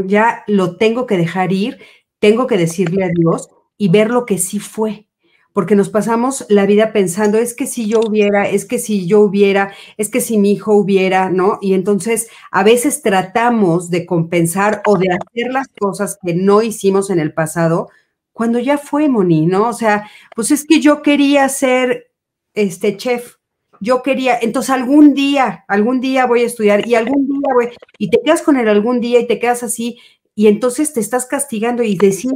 Ya 0.05 0.43
lo 0.47 0.77
tengo 0.77 1.05
que 1.05 1.17
dejar 1.17 1.51
ir, 1.51 1.79
tengo 2.19 2.47
que 2.47 2.57
decirle 2.57 3.05
adiós 3.05 3.49
y 3.77 3.89
ver 3.89 4.09
lo 4.09 4.25
que 4.25 4.37
sí 4.37 4.59
fue 4.59 5.07
porque 5.55 5.77
nos 5.77 5.87
pasamos 5.87 6.45
la 6.49 6.65
vida 6.65 6.91
pensando, 6.91 7.37
es 7.37 7.55
que 7.55 7.65
si 7.65 7.87
yo 7.87 8.01
hubiera, 8.01 8.49
es 8.49 8.65
que 8.65 8.77
si 8.77 9.07
yo 9.07 9.21
hubiera, 9.21 9.73
es 9.95 10.09
que 10.09 10.19
si 10.19 10.37
mi 10.37 10.51
hijo 10.51 10.73
hubiera, 10.73 11.29
¿no? 11.29 11.59
Y 11.61 11.75
entonces 11.75 12.27
a 12.51 12.61
veces 12.61 13.01
tratamos 13.01 13.89
de 13.89 14.05
compensar 14.05 14.81
o 14.85 14.97
de 14.97 15.07
hacer 15.13 15.53
las 15.53 15.69
cosas 15.69 16.19
que 16.21 16.33
no 16.33 16.61
hicimos 16.61 17.09
en 17.09 17.19
el 17.19 17.33
pasado 17.33 17.87
cuando 18.33 18.59
ya 18.59 18.77
fue, 18.77 19.07
Moni, 19.07 19.45
¿no? 19.45 19.69
O 19.69 19.73
sea, 19.73 20.09
pues 20.35 20.51
es 20.51 20.65
que 20.65 20.81
yo 20.81 21.01
quería 21.01 21.47
ser 21.47 22.11
este 22.53 22.97
chef, 22.97 23.35
yo 23.79 24.03
quería, 24.03 24.37
entonces 24.41 24.69
algún 24.69 25.13
día, 25.13 25.65
algún 25.67 26.01
día 26.01 26.25
voy 26.25 26.41
a 26.41 26.45
estudiar 26.45 26.87
y 26.87 26.95
algún 26.95 27.27
día 27.27 27.53
voy, 27.53 27.69
y 27.97 28.09
te 28.09 28.21
quedas 28.23 28.41
con 28.41 28.57
él 28.57 28.67
algún 28.67 28.99
día 28.99 29.19
y 29.19 29.27
te 29.27 29.39
quedas 29.39 29.63
así, 29.63 29.97
y 30.35 30.47
entonces 30.47 30.93
te 30.93 30.99
estás 30.99 31.25
castigando 31.25 31.81
y 31.83 31.97
decir, 31.97 32.31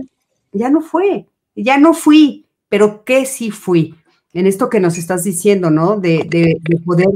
ya 0.51 0.69
no 0.69 0.81
fue, 0.81 1.27
ya 1.55 1.77
no 1.77 1.93
fui, 1.93 2.45
pero 2.69 3.03
¿qué 3.03 3.25
sí 3.25 3.51
fui? 3.51 3.95
En 4.33 4.47
esto 4.47 4.69
que 4.69 4.79
nos 4.79 4.97
estás 4.97 5.23
diciendo, 5.23 5.69
¿no? 5.69 5.97
De, 5.97 6.59
poder 6.85 7.07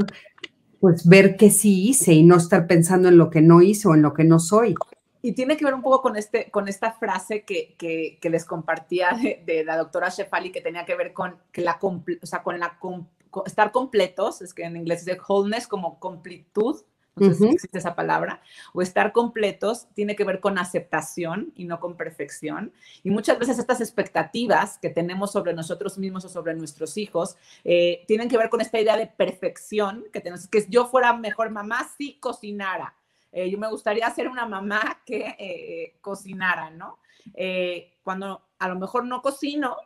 pues 0.80 1.08
ver 1.08 1.38
qué 1.38 1.50
sí 1.50 1.90
hice 1.90 2.12
y 2.14 2.24
no 2.24 2.36
estar 2.36 2.68
pensando 2.68 3.08
en 3.08 3.18
lo 3.18 3.30
que 3.30 3.42
no 3.42 3.62
hice 3.62 3.88
o 3.88 3.94
en 3.94 4.02
lo 4.02 4.14
que 4.14 4.26
no 4.26 4.40
soy. 4.40 4.76
Y 5.22 5.32
tiene 5.32 5.56
que 5.56 5.64
ver 5.64 5.74
un 5.74 5.82
poco 5.82 6.02
con, 6.02 6.18
este, 6.18 6.52
con 6.52 6.68
esta 6.68 6.92
frase 6.92 7.44
que, 7.44 7.76
que, 7.78 8.30
les 8.30 8.44
compartía 8.44 9.12
de, 9.46 9.64
la 9.64 9.78
doctora 9.78 10.10
Shefali, 10.10 10.52
que 10.52 10.60
tenía 10.60 10.84
que 10.84 10.96
ver 10.96 11.14
con, 11.14 11.38
que 11.54 11.62
la, 11.62 11.80
o 11.82 12.26
sea, 12.26 12.44
con 12.44 12.60
la 12.60 12.78
estar 13.46 13.72
completos, 13.72 14.42
es 14.42 14.54
que 14.54 14.64
en 14.64 14.78
inglés 14.78 15.06
dice 15.06 15.20
wholeness 15.28 15.68
como 15.68 16.00
completud, 16.00 16.82
no 17.16 17.28
sé 17.30 17.36
si 17.36 17.46
existe 17.48 17.78
esa 17.78 17.96
palabra, 17.96 18.42
o 18.74 18.82
estar 18.82 19.12
completos 19.12 19.88
tiene 19.94 20.16
que 20.16 20.24
ver 20.24 20.40
con 20.40 20.58
aceptación 20.58 21.54
y 21.56 21.66
no 21.66 21.80
con 21.80 21.96
perfección. 21.96 22.74
Y 23.04 23.12
muchas 23.12 23.38
veces 23.38 23.60
estas 23.60 23.82
expectativas 23.82 24.80
que 24.80 24.90
tenemos 24.90 25.32
sobre 25.32 25.54
nosotros 25.54 25.98
mismos 25.98 26.26
o 26.26 26.30
sobre 26.30 26.56
nuestros 26.56 26.98
hijos 26.98 27.38
eh, 27.64 28.04
tienen 28.08 28.30
que 28.30 28.38
ver 28.38 28.50
con 28.50 28.62
esta 28.62 28.80
idea 28.80 28.98
de 28.98 29.08
perfección 29.08 30.06
que 30.12 30.22
tenemos, 30.22 30.48
que 30.48 30.66
yo 30.70 30.86
fuera 30.88 31.14
mejor 31.14 31.52
mamá 31.52 31.88
si 31.98 32.16
cocinara. 32.16 32.96
Eh, 33.32 33.50
yo 33.50 33.58
me 33.58 33.70
gustaría 33.70 34.10
ser 34.12 34.28
una 34.28 34.46
mamá 34.48 35.02
que 35.06 35.36
eh, 35.38 35.98
cocinara, 36.02 36.70
¿no? 36.72 37.00
cuando 38.04 38.42
a 38.60 38.68
lo 38.68 38.76
mejor 38.76 39.06
no 39.06 39.22
cocino, 39.22 39.78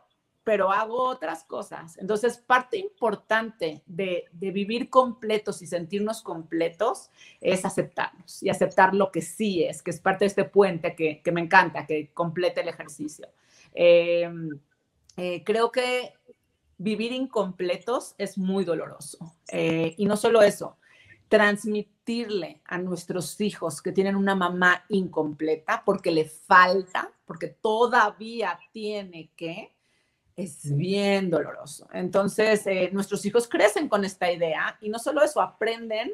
pero 0.48 0.72
hago 0.72 1.02
otras 1.02 1.44
cosas. 1.44 1.98
Entonces, 1.98 2.38
parte 2.38 2.78
importante 2.78 3.82
de, 3.84 4.24
vivir 4.32 4.88
completos 4.88 5.60
y 5.60 5.66
sentirnos 5.66 6.22
completos 6.22 7.10
es 7.38 7.66
aceptarnos 7.66 8.42
y 8.42 8.48
aceptar 8.48 8.94
lo 8.94 9.12
que 9.12 9.20
sí 9.20 9.62
es, 9.62 9.82
que 9.82 9.90
es 9.90 10.00
parte 10.00 10.24
de 10.24 10.28
este 10.28 10.44
puente 10.44 10.96
que, 10.96 11.32
me 11.32 11.42
encanta, 11.42 11.84
que 11.84 12.14
complete 12.14 12.62
el 12.62 12.68
ejercicio. 12.68 13.28
Em, 13.74 14.58
eh, 15.18 15.44
creo 15.44 15.70
que 15.70 16.14
vivir 16.78 17.12
incompletos 17.12 18.14
es 18.16 18.38
muy 18.38 18.64
doloroso. 18.64 19.18
Eh, 19.52 19.94
y 19.98 20.06
no 20.06 20.16
solo 20.16 20.40
eso, 20.40 20.78
transmitirle 21.28 22.62
a 22.64 22.78
nuestros 22.78 23.38
hijos 23.42 23.82
que 23.82 23.92
tienen 23.92 24.16
una 24.16 24.34
mamá 24.34 24.86
incompleta 24.88 25.82
porque 25.84 26.10
le 26.10 26.24
falta, 26.24 27.12
porque 27.26 27.48
todavía 27.48 28.58
tiene 28.72 29.30
que, 29.36 29.76
es 30.38 30.76
bien 30.76 31.30
doloroso. 31.30 31.88
Entonces, 31.92 32.64
eh, 32.68 32.90
nuestros 32.92 33.26
hijos 33.26 33.48
crecen 33.48 33.88
con 33.88 34.04
esta 34.04 34.30
idea 34.30 34.78
y 34.80 34.88
no 34.88 35.00
solo 35.00 35.20
eso, 35.20 35.40
aprenden 35.40 36.12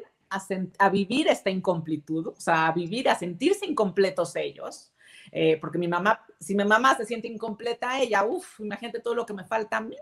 a, 0.79 0.89
vivir 0.89 1.27
esta 1.27 1.51
incompletud, 1.51 2.27
o 2.29 2.35
sea, 2.35 2.67
a 2.67 2.71
vivir, 2.71 3.07
a 3.07 3.15
sentirse 3.15 3.67
incompletos 3.67 4.35
ellos. 4.35 4.91
Eh, 5.31 5.57
porque 5.61 5.77
mi 5.77 5.87
mamá, 5.87 6.25
si 6.39 6.55
mi 6.55 6.65
mamá 6.65 6.97
se 6.97 7.05
siente 7.05 7.27
incompleta, 7.27 8.01
ella, 8.01 8.25
uff, 8.25 8.59
imagínate 8.59 8.99
todo 8.99 9.13
lo 9.13 9.27
que 9.27 9.33
me 9.33 9.45
falta 9.45 9.77
a 9.77 9.81
mí. 9.81 9.95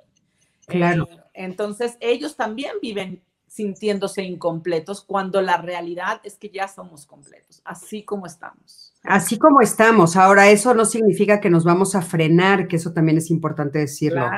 Claro. 0.67 1.05
Eh, 1.11 1.17
entonces, 1.33 1.97
ellos 1.99 2.37
también 2.37 2.75
viven 2.81 3.21
sintiéndose 3.45 4.23
incompletos 4.23 5.01
cuando 5.03 5.41
la 5.41 5.57
realidad 5.57 6.21
es 6.23 6.37
que 6.37 6.49
ya 6.49 6.69
somos 6.69 7.05
completos, 7.05 7.61
así 7.65 8.03
como 8.03 8.25
estamos. 8.25 8.92
Así 9.03 9.37
como 9.37 9.59
estamos. 9.59 10.15
Ahora, 10.15 10.49
eso 10.49 10.73
no 10.73 10.85
significa 10.85 11.41
que 11.41 11.49
nos 11.49 11.65
vamos 11.65 11.93
a 11.93 12.01
frenar, 12.01 12.67
que 12.69 12.77
eso 12.77 12.93
también 12.93 13.17
es 13.17 13.29
importante 13.29 13.79
decirlo. 13.79 14.29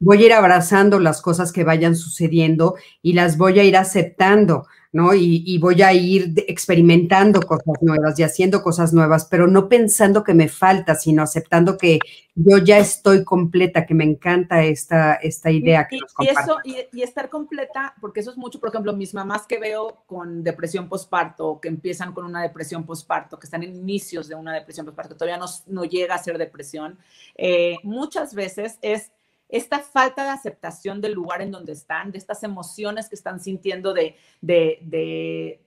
Voy 0.00 0.22
a 0.22 0.26
ir 0.26 0.32
abrazando 0.32 0.98
las 0.98 1.22
cosas 1.22 1.52
que 1.52 1.62
vayan 1.62 1.94
sucediendo 1.94 2.74
y 3.00 3.12
las 3.12 3.38
voy 3.38 3.60
a 3.60 3.64
ir 3.64 3.76
aceptando. 3.76 4.66
¿No? 4.92 5.14
Y, 5.14 5.56
voy 5.58 5.80
a 5.80 5.94
ir 5.94 6.34
experimentando 6.46 7.40
cosas 7.40 7.80
nuevas 7.80 8.18
y 8.18 8.24
haciendo 8.24 8.62
cosas 8.62 8.92
nuevas, 8.92 9.24
pero 9.24 9.46
no 9.46 9.68
pensando 9.68 10.22
que 10.22 10.34
me 10.34 10.48
falta, 10.48 10.94
sino 10.94 11.22
aceptando 11.22 11.78
que 11.78 11.98
yo 12.34 12.58
ya 12.58 12.78
estoy 12.78 13.24
completa, 13.24 13.86
que 13.86 13.94
me 13.94 14.04
encanta 14.04 14.62
esta, 14.62 15.14
esta 15.14 15.50
idea. 15.50 15.88
Y, 15.90 15.98
que 15.98 16.04
y 16.24 16.28
eso, 16.28 16.58
y, 16.64 17.02
estar 17.02 17.30
completa, 17.30 17.94
porque 18.02 18.20
eso 18.20 18.32
es 18.32 18.36
mucho, 18.36 18.60
por 18.60 18.68
ejemplo, 18.68 18.92
mis 18.92 19.14
mamás 19.14 19.46
que 19.46 19.58
veo 19.58 20.02
con 20.06 20.44
depresión 20.44 20.90
postparto, 20.90 21.58
que 21.58 21.68
empiezan 21.68 22.12
con 22.12 22.26
una 22.26 22.42
depresión 22.42 22.84
postparto, 22.84 23.38
que 23.38 23.46
están 23.46 23.62
en 23.62 23.74
inicios 23.74 24.28
de 24.28 24.34
una 24.34 24.52
depresión 24.52 24.84
postparto, 24.84 25.16
todavía 25.16 25.38
no, 25.38 25.46
no 25.68 25.84
llega 25.86 26.16
a 26.16 26.22
ser 26.22 26.36
depresión, 26.36 26.98
eh, 27.36 27.78
muchas 27.82 28.34
veces 28.34 28.78
es 28.82 29.10
esta 29.52 29.80
falta 29.80 30.24
de 30.24 30.30
aceptación 30.30 31.00
del 31.00 31.12
lugar 31.12 31.42
en 31.42 31.50
donde 31.50 31.72
están, 31.72 32.10
de 32.10 32.18
estas 32.18 32.42
emociones 32.42 33.08
que 33.08 33.14
están 33.14 33.38
sintiendo 33.38 33.92
de, 33.92 34.16
de, 34.40 35.60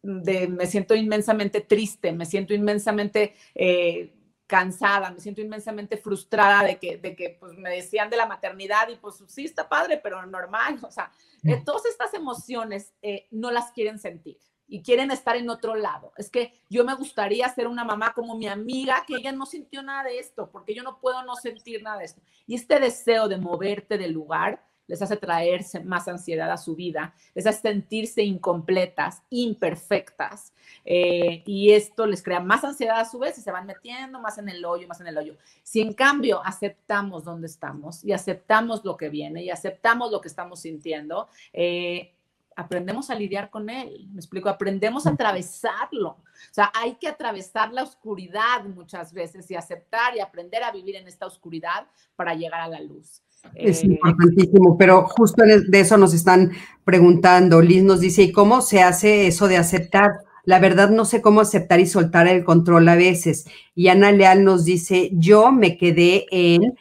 de, 0.00 0.48
me 0.48 0.66
siento 0.66 0.94
inmensamente 0.94 1.60
triste, 1.60 2.12
me 2.12 2.24
siento 2.24 2.54
inmensamente 2.54 3.34
eh, 3.56 4.14
cansada, 4.46 5.10
me 5.10 5.18
siento 5.18 5.40
inmensamente 5.40 5.96
frustrada 5.96 6.62
de 6.62 6.78
que, 6.78 6.96
de 6.96 7.16
que 7.16 7.36
pues, 7.40 7.58
me 7.58 7.70
decían 7.70 8.08
de 8.08 8.16
la 8.16 8.26
maternidad 8.26 8.88
y 8.88 8.94
pues 8.94 9.16
sí 9.26 9.46
está 9.46 9.68
padre, 9.68 10.00
pero 10.00 10.24
normal, 10.24 10.78
o 10.82 10.90
sea, 10.92 11.10
eh, 11.42 11.60
todas 11.64 11.84
estas 11.86 12.14
emociones 12.14 12.94
eh, 13.02 13.26
no 13.32 13.50
las 13.50 13.72
quieren 13.72 13.98
sentir 13.98 14.38
y 14.68 14.82
quieren 14.82 15.10
estar 15.10 15.36
en 15.36 15.50
otro 15.50 15.74
lado. 15.74 16.12
Es 16.16 16.30
que 16.30 16.60
yo 16.70 16.84
me 16.84 16.94
gustaría 16.94 17.48
ser 17.48 17.66
una 17.66 17.84
mamá 17.84 18.12
como 18.14 18.36
mi 18.36 18.48
amiga, 18.48 19.04
que 19.06 19.16
ella 19.16 19.32
no 19.32 19.46
sintió 19.46 19.82
nada 19.82 20.04
de 20.04 20.18
esto, 20.18 20.50
porque 20.50 20.74
yo 20.74 20.82
no 20.82 20.98
puedo 20.98 21.22
no 21.24 21.36
sentir 21.36 21.82
nada 21.82 21.98
de 21.98 22.04
esto. 22.06 22.22
Y 22.46 22.54
este 22.54 22.80
deseo 22.80 23.28
de 23.28 23.36
moverte 23.36 23.98
del 23.98 24.12
lugar 24.12 24.62
les 24.86 25.00
hace 25.00 25.16
traerse 25.16 25.80
más 25.80 26.08
ansiedad 26.08 26.50
a 26.50 26.56
su 26.56 26.74
vida, 26.74 27.14
les 27.34 27.46
hace 27.46 27.60
sentirse 27.60 28.22
incompletas, 28.22 29.22
imperfectas, 29.30 30.52
eh, 30.84 31.42
y 31.46 31.72
esto 31.72 32.06
les 32.06 32.22
crea 32.22 32.40
más 32.40 32.64
ansiedad 32.64 33.00
a 33.00 33.04
su 33.04 33.18
vez 33.18 33.38
y 33.38 33.42
se 33.42 33.52
van 33.52 33.66
metiendo 33.66 34.20
más 34.20 34.38
en 34.38 34.48
el 34.48 34.64
hoyo, 34.64 34.88
más 34.88 35.00
en 35.00 35.06
el 35.06 35.16
hoyo. 35.16 35.36
Si 35.62 35.80
en 35.80 35.94
cambio 35.94 36.42
aceptamos 36.44 37.24
dónde 37.24 37.46
estamos 37.46 38.04
y 38.04 38.12
aceptamos 38.12 38.84
lo 38.84 38.96
que 38.96 39.08
viene 39.08 39.42
y 39.42 39.50
aceptamos 39.50 40.10
lo 40.10 40.20
que 40.20 40.28
estamos 40.28 40.60
sintiendo, 40.60 41.28
eh, 41.52 42.12
aprendemos 42.56 43.10
a 43.10 43.14
lidiar 43.14 43.50
con 43.50 43.70
él, 43.70 44.08
me 44.12 44.18
explico, 44.18 44.48
aprendemos 44.48 45.06
a 45.06 45.10
atravesarlo. 45.10 46.08
O 46.08 46.54
sea, 46.54 46.70
hay 46.74 46.94
que 46.94 47.08
atravesar 47.08 47.72
la 47.72 47.82
oscuridad 47.82 48.64
muchas 48.64 49.12
veces 49.12 49.50
y 49.50 49.54
aceptar 49.54 50.16
y 50.16 50.20
aprender 50.20 50.62
a 50.62 50.72
vivir 50.72 50.96
en 50.96 51.06
esta 51.08 51.26
oscuridad 51.26 51.86
para 52.16 52.34
llegar 52.34 52.60
a 52.60 52.68
la 52.68 52.80
luz. 52.80 53.22
Es 53.54 53.82
eh, 53.82 53.86
importantísimo, 53.86 54.76
pero 54.78 55.06
justo 55.08 55.42
de 55.44 55.80
eso 55.80 55.96
nos 55.96 56.14
están 56.14 56.52
preguntando. 56.84 57.60
Liz 57.60 57.82
nos 57.82 58.00
dice, 58.00 58.22
¿y 58.22 58.32
cómo 58.32 58.60
se 58.60 58.82
hace 58.82 59.26
eso 59.26 59.48
de 59.48 59.56
aceptar? 59.56 60.12
La 60.44 60.58
verdad 60.58 60.90
no 60.90 61.04
sé 61.04 61.22
cómo 61.22 61.40
aceptar 61.40 61.80
y 61.80 61.86
soltar 61.86 62.26
el 62.26 62.44
control 62.44 62.88
a 62.88 62.96
veces. 62.96 63.46
Y 63.74 63.88
Ana 63.88 64.12
Leal 64.12 64.44
nos 64.44 64.64
dice, 64.64 65.10
yo 65.12 65.52
me 65.52 65.76
quedé 65.76 66.26
en 66.30 66.76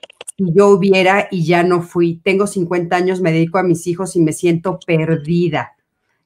yo 0.53 0.69
hubiera 0.69 1.27
y 1.29 1.45
ya 1.45 1.63
no 1.63 1.81
fui. 1.81 2.17
Tengo 2.23 2.47
50 2.47 2.95
años, 2.95 3.21
me 3.21 3.31
dedico 3.31 3.57
a 3.57 3.63
mis 3.63 3.85
hijos 3.87 4.15
y 4.15 4.21
me 4.21 4.33
siento 4.33 4.79
perdida. 4.85 5.75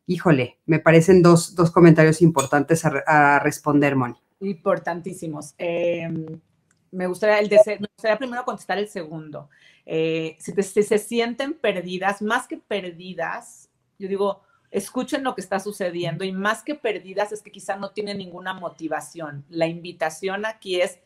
Híjole, 0.08 0.60
me 0.66 0.80
parecen 0.80 1.22
dos, 1.22 1.56
comentarios 1.74 2.22
importantes 2.22 2.84
a, 2.86 3.40
responder, 3.40 3.96
Moni. 3.96 4.16
Importantísimos. 4.42 5.56
Em, 5.58 6.40
me, 6.92 7.08
gustaría 7.08 7.40
el 7.40 8.18
primero 8.18 8.46
contestar 8.46 8.78
el 8.78 8.88
segundo. 8.88 9.50
Eh, 9.86 10.38
si, 10.40 10.52
si 10.62 10.84
se 10.84 10.98
sienten 10.98 11.54
perdidas, 11.54 12.22
más 12.22 12.48
que 12.48 12.58
perdidas, 12.58 13.70
yo 13.98 14.08
digo, 14.08 14.42
escuchen 14.72 15.24
lo 15.24 15.36
que 15.36 15.42
está 15.42 15.60
sucediendo 15.60 16.24
y 16.24 16.32
más 16.32 16.62
que 16.62 16.76
perdidas 16.76 17.32
es 17.32 17.42
que 17.42 17.52
quizá 17.52 17.78
no 17.78 17.92
tienen 17.92 18.18
ninguna 18.18 18.54
motivación. 18.54 19.46
La 19.50 19.68
invitación 19.68 20.46
aquí 20.46 20.82
es 20.82 21.00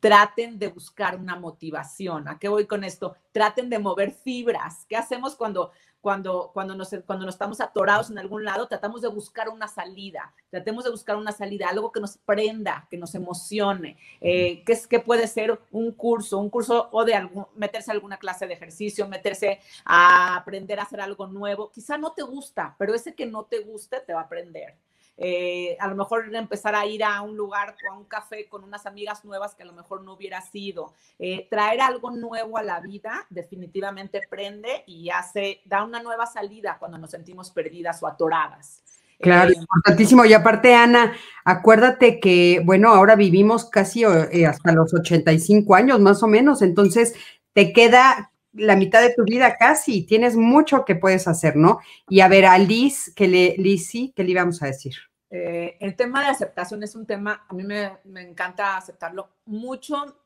traten 0.00 0.58
de 0.58 0.68
buscar 0.68 1.16
una 1.16 1.36
motivación. 1.36 2.28
¿A 2.28 2.38
qué 2.38 2.48
voy 2.48 2.66
con 2.66 2.84
esto? 2.84 3.16
Traten 3.32 3.68
de 3.70 3.78
mover 3.78 4.12
fibras. 4.12 4.86
¿Qué 4.88 4.96
hacemos 4.96 5.34
cuando, 5.34 5.72
cuando, 6.00 6.50
cuando, 6.54 6.74
nos, 6.74 6.90
cuando 7.06 7.26
nos 7.26 7.34
estamos 7.34 7.60
atorados 7.60 8.10
en 8.10 8.18
algún 8.18 8.44
lado? 8.44 8.68
Tratamos 8.68 9.02
de 9.02 9.08
buscar 9.08 9.48
una 9.48 9.66
salida. 9.66 10.32
Tratemos 10.50 10.84
de 10.84 10.90
buscar 10.90 11.16
una 11.16 11.32
salida, 11.32 11.68
algo 11.68 11.90
que 11.90 12.00
nos 12.00 12.16
prenda, 12.18 12.86
que 12.90 12.96
nos 12.96 13.14
emocione. 13.14 13.96
Eh, 14.20 14.62
¿qué, 14.64 14.72
es, 14.72 14.86
¿Qué 14.86 15.00
puede 15.00 15.26
ser 15.26 15.58
un 15.72 15.92
curso? 15.92 16.38
Un 16.38 16.50
curso 16.50 16.88
o 16.92 17.04
de 17.04 17.14
algún, 17.14 17.46
meterse 17.56 17.90
a 17.90 17.94
alguna 17.94 18.18
clase 18.18 18.46
de 18.46 18.54
ejercicio, 18.54 19.08
meterse 19.08 19.60
a 19.84 20.36
aprender 20.36 20.78
a 20.78 20.84
hacer 20.84 21.00
algo 21.00 21.26
nuevo. 21.26 21.70
Quizá 21.70 21.98
no 21.98 22.12
te 22.12 22.22
gusta, 22.22 22.76
pero 22.78 22.94
ese 22.94 23.14
que 23.14 23.26
no 23.26 23.44
te 23.44 23.60
guste 23.60 24.00
te 24.00 24.14
va 24.14 24.20
a 24.20 24.24
aprender. 24.24 24.76
Eh, 25.20 25.76
a 25.80 25.88
lo 25.88 25.96
mejor 25.96 26.32
empezar 26.32 26.76
a 26.76 26.86
ir 26.86 27.02
a 27.02 27.20
un 27.22 27.36
lugar, 27.36 27.74
a 27.90 27.94
un 27.94 28.04
café 28.04 28.48
con 28.48 28.62
unas 28.62 28.86
amigas 28.86 29.24
nuevas 29.24 29.56
que 29.56 29.64
a 29.64 29.66
lo 29.66 29.72
mejor 29.72 30.02
no 30.02 30.12
hubiera 30.12 30.40
sido. 30.40 30.94
Eh, 31.18 31.48
traer 31.50 31.80
algo 31.80 32.12
nuevo 32.12 32.56
a 32.56 32.62
la 32.62 32.80
vida 32.80 33.26
definitivamente 33.28 34.20
prende 34.30 34.84
y 34.86 35.10
hace, 35.10 35.60
da 35.64 35.82
una 35.82 36.00
nueva 36.00 36.26
salida 36.26 36.76
cuando 36.78 36.98
nos 36.98 37.10
sentimos 37.10 37.50
perdidas 37.50 38.00
o 38.02 38.06
atoradas. 38.06 38.84
Claro, 39.18 39.50
eh, 39.50 39.56
importantísimo. 39.58 40.24
Y 40.24 40.34
aparte, 40.34 40.72
Ana, 40.72 41.12
acuérdate 41.44 42.20
que, 42.20 42.62
bueno, 42.64 42.90
ahora 42.90 43.16
vivimos 43.16 43.68
casi 43.68 44.04
hasta 44.04 44.70
los 44.70 44.94
85 44.94 45.74
años 45.74 45.98
más 45.98 46.22
o 46.22 46.28
menos, 46.28 46.62
entonces 46.62 47.14
te 47.54 47.72
queda 47.72 48.30
la 48.52 48.76
mitad 48.76 49.02
de 49.02 49.14
tu 49.14 49.24
vida 49.24 49.56
casi, 49.56 50.02
tienes 50.02 50.36
mucho 50.36 50.84
que 50.84 50.94
puedes 50.94 51.26
hacer, 51.26 51.56
¿no? 51.56 51.80
Y 52.08 52.20
a 52.20 52.28
ver, 52.28 52.46
a 52.46 52.56
Liz, 52.58 53.12
que 53.14 53.28
le, 53.28 53.56
Lizzy, 53.58 54.12
¿qué 54.14 54.24
le 54.24 54.30
íbamos 54.30 54.62
a 54.62 54.66
decir? 54.66 54.94
Eh, 55.30 55.76
el 55.80 55.94
tema 55.94 56.22
de 56.22 56.28
aceptación 56.28 56.82
es 56.82 56.94
un 56.94 57.06
tema, 57.06 57.44
a 57.48 57.54
mí 57.54 57.62
me, 57.62 57.98
encanta 58.20 58.76
aceptarlo 58.76 59.28
mucho. 59.46 60.16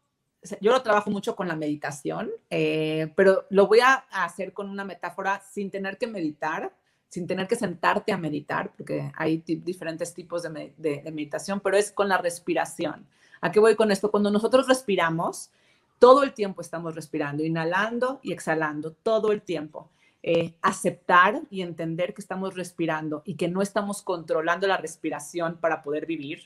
Yo 0.61 0.73
lo 0.73 0.83
trabajo 0.83 1.11
mucho 1.11 1.37
con 1.37 1.49
la 1.49 1.57
meditación, 1.57 2.31
eh, 2.51 3.13
pero 3.17 3.47
lo 3.51 3.67
voy 3.67 3.81
a 3.81 3.95
hacer 4.11 4.53
con 4.53 4.69
una 4.69 4.85
metáfora 4.85 5.41
sin 5.41 5.71
tener 5.71 5.99
que 5.99 6.07
meditar, 6.07 6.75
sin 7.09 7.27
tener 7.27 7.47
que 7.47 7.57
sentarte 7.57 8.13
a 8.13 8.17
meditar, 8.17 8.73
porque 8.77 9.13
hay 9.17 9.39
diferentes 9.39 10.15
tipos 10.15 10.43
de, 10.43 10.75
de 10.77 11.13
meditación, 11.13 11.61
pero 11.61 11.77
es 11.77 11.93
con 11.93 12.09
la 12.09 12.19
respiración. 12.19 13.07
¿A 13.41 13.53
qué 13.53 13.61
voy 13.61 13.77
con 13.77 13.93
esto? 13.93 14.11
Cuando 14.11 14.31
nosotros 14.31 14.67
respiramos, 14.67 15.51
todo 15.99 16.25
el 16.25 16.33
tiempo 16.33 16.61
estamos 16.61 16.95
respirando, 16.95 17.45
inhalando 17.45 18.19
y 18.23 18.33
exhalando, 18.33 18.93
todo 18.93 19.31
el 19.31 19.43
tiempo. 19.43 19.91
Eh, 20.25 20.55
aceptar 20.62 21.43
y 21.51 21.62
entender 21.62 22.14
que 22.14 22.20
estamos 22.20 22.55
respirando 22.55 23.25
y 23.25 23.35
que 23.35 23.49
no 23.49 23.61
estamos 23.61 24.03
controlando 24.03 24.68
la 24.68 24.77
respiración 24.77 25.57
para 25.57 25.83
poder 25.83 26.07
vivir, 26.07 26.43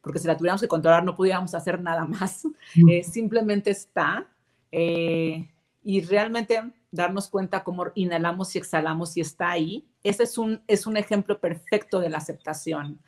porque 0.00 0.18
si 0.18 0.26
la 0.26 0.34
tuviéramos 0.34 0.62
que 0.62 0.68
controlar 0.68 1.04
no 1.04 1.14
pudiéramos 1.14 1.54
hacer 1.54 1.78
nada 1.78 2.06
más, 2.06 2.46
eh, 2.88 3.02
simplemente 3.02 3.70
está 3.70 4.26
eh, 4.72 5.46
y 5.84 6.00
realmente 6.00 6.72
darnos 6.90 7.28
cuenta 7.28 7.62
cómo 7.62 7.88
inhalamos 7.96 8.56
y 8.56 8.60
exhalamos 8.60 9.14
y 9.18 9.20
está 9.20 9.50
ahí. 9.50 9.86
Ese 10.02 10.22
es 10.22 10.38
un, 10.38 10.62
es 10.66 10.86
un 10.86 10.96
ejemplo 10.96 11.38
perfecto 11.38 12.00
de 12.00 12.08
la 12.08 12.16
aceptación, 12.16 12.98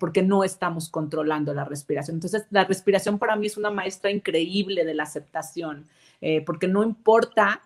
porque 0.00 0.22
no 0.22 0.42
estamos 0.42 0.88
controlando 0.88 1.54
la 1.54 1.64
respiración. 1.64 2.16
Entonces, 2.16 2.46
la 2.50 2.64
respiración 2.64 3.20
para 3.20 3.36
mí 3.36 3.46
es 3.46 3.56
una 3.56 3.70
maestra 3.70 4.10
increíble 4.10 4.84
de 4.84 4.94
la 4.94 5.04
aceptación, 5.04 5.86
porque 6.44 6.66
no 6.66 6.82
importa 6.82 7.62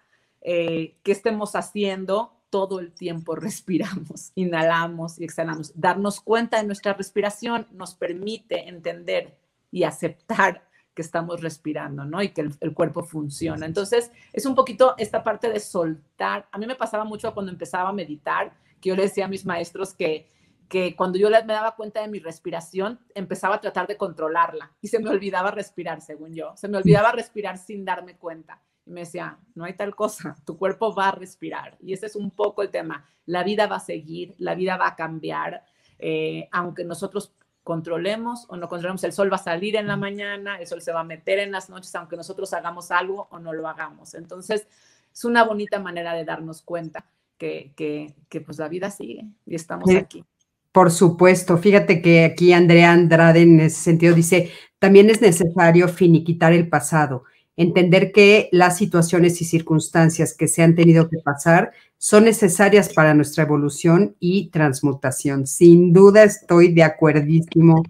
eh, 0.49 0.95
qué 1.03 1.11
estemos 1.11 1.57
haciendo, 1.57 2.33
todo 2.51 2.79
el 2.79 2.93
tiempo 2.93 3.35
respiramos, 3.35 4.31
inhalamos 4.37 5.19
y 5.19 5.25
exhalamos. 5.25 5.73
Darnos 5.75 6.21
cuenta 6.21 6.59
de 6.59 6.65
nuestra 6.65 6.95
respiración 6.95 7.67
nos 7.73 7.97
permite 7.97 8.69
entender 8.69 9.37
y 9.73 9.83
aceptar 9.83 10.63
que 10.95 11.03
estamos 11.03 11.41
respirando, 11.41 12.05
¿no? 12.05 12.23
Y 12.23 12.29
que 12.29 12.49
el, 12.61 12.75
cuerpo 12.75 13.03
funciona. 13.03 13.67
Entonces, 13.67 14.13
es 14.33 14.47
un 14.47 14.55
poquito 14.55 14.95
esta 14.99 15.25
parte 15.25 15.51
de 15.51 15.59
soltar. 15.59 16.49
A 16.53 16.59
mí 16.59 16.67
me 16.67 16.77
pasaba 16.77 17.05
mucho 17.05 17.35
cuando 17.35 17.51
empezaba 17.51 17.89
a 17.89 17.93
meditar, 17.93 18.53
que 18.81 18.91
yo 18.91 18.97
le 18.97 19.03
decía 19.03 19.25
a 19.25 19.29
mis 19.29 19.45
maestros 19.45 19.95
que, 19.95 20.31
que 20.69 20.95
cuando 20.95 21.19
yo 21.19 21.29
me 21.29 21.53
daba 21.53 21.75
cuenta 21.75 22.01
de 22.03 22.09
mi 22.09 22.21
respiración, 22.21 23.01
empezaba 23.17 23.57
a 23.57 23.61
tratar 23.61 23.89
de 23.89 23.97
controlarla 23.97 24.73
y 24.81 24.89
se 24.89 25.01
me 25.01 25.11
olvidaba 25.11 25.51
respirar, 25.51 26.01
según 26.01 26.35
yo. 26.35 26.57
Se 26.57 26.69
me 26.69 26.79
olvidaba 26.79 27.11
respirar 27.11 27.59
sin 27.59 27.85
darme 27.85 28.17
cuenta. 28.17 28.63
Y 28.87 28.93
me 28.93 29.01
decía, 29.01 29.39
no 29.55 29.65
hay 29.65 29.75
tal 29.75 29.95
cosa, 29.95 30.37
tu 30.47 30.57
cuerpo 30.57 30.95
va 30.95 31.09
a 31.09 31.13
respirar. 31.13 31.77
Y 31.81 31.93
ese 31.93 32.07
es 32.07 32.17
un 32.17 32.31
poco 32.31 32.63
el 32.63 32.71
tema. 32.71 33.05
La 33.27 33.43
vida 33.43 33.67
va 33.67 33.77
a 33.77 33.81
seguir, 33.81 34.35
la 34.39 34.55
vida 34.55 34.77
va 34.77 34.89
a 34.89 34.97
cambiar, 34.97 35.65
eh, 35.99 36.49
aunque 36.53 36.85
nosotros 36.85 37.33
controlemos 37.65 38.47
o 38.49 38.57
no 38.57 38.69
controlemos, 38.69 39.03
el 39.03 39.13
sol 39.13 39.31
va 39.31 39.37
a 39.37 39.43
salir 39.43 39.75
en 39.75 39.89
la 39.89 39.97
mañana, 39.97 40.61
el 40.61 40.69
sol 40.69 40.81
se 40.81 40.93
va 40.93 41.01
a 41.01 41.05
meter 41.05 41.41
en 41.41 41.51
las 41.51 41.69
noches, 41.69 41.93
aunque 41.97 42.17
nosotros 42.17 42.53
hagamos 42.55 42.93
algo 42.93 43.27
o 43.33 43.41
no 43.41 43.53
lo 43.53 43.67
hagamos. 43.67 44.15
Entonces, 44.15 44.69
es 45.13 45.25
una 45.25 45.43
bonita 45.43 45.81
manera 45.81 46.15
de 46.15 46.25
darnos 46.25 46.63
cuenta 46.63 47.05
que, 47.37 47.73
que, 47.77 48.41
pues 48.41 48.59
la 48.59 48.69
vida 48.69 48.91
sigue 48.91 49.25
y 49.45 49.55
estamos 49.55 49.93
aquí. 49.95 50.25
Por 50.71 50.91
supuesto, 50.91 51.57
fíjate 51.57 52.03
que 52.03 52.25
aquí 52.25 52.53
Andrea 52.53 52.93
Andrade 52.93 53.43
en 53.43 53.61
ese 53.61 53.81
sentido 53.83 54.15
dice, 54.15 54.53
también 54.79 55.09
es 55.09 55.21
necesario 55.21 55.89
finiquitar 55.89 56.53
el 56.53 56.69
pasado, 56.69 57.25
entender 57.57 58.13
que 58.13 58.49
las 58.53 58.77
situaciones 58.77 59.41
y 59.41 59.45
circunstancias 59.45 60.35
que 60.35 60.49
se 60.49 60.63
han 60.63 60.75
tenido 60.75 61.09
que 61.09 61.19
pasar 61.19 61.73
son 61.99 62.25
necesarias 62.25 62.93
para 62.93 63.15
nuestra 63.15 63.45
evolución 63.45 64.17
y 64.21 64.49
transmutación. 64.51 65.47
Sin 65.47 65.93
duda 65.93 66.25
estoy 66.25 66.73
de 66.73 66.83
acuerdísimo 66.83 67.83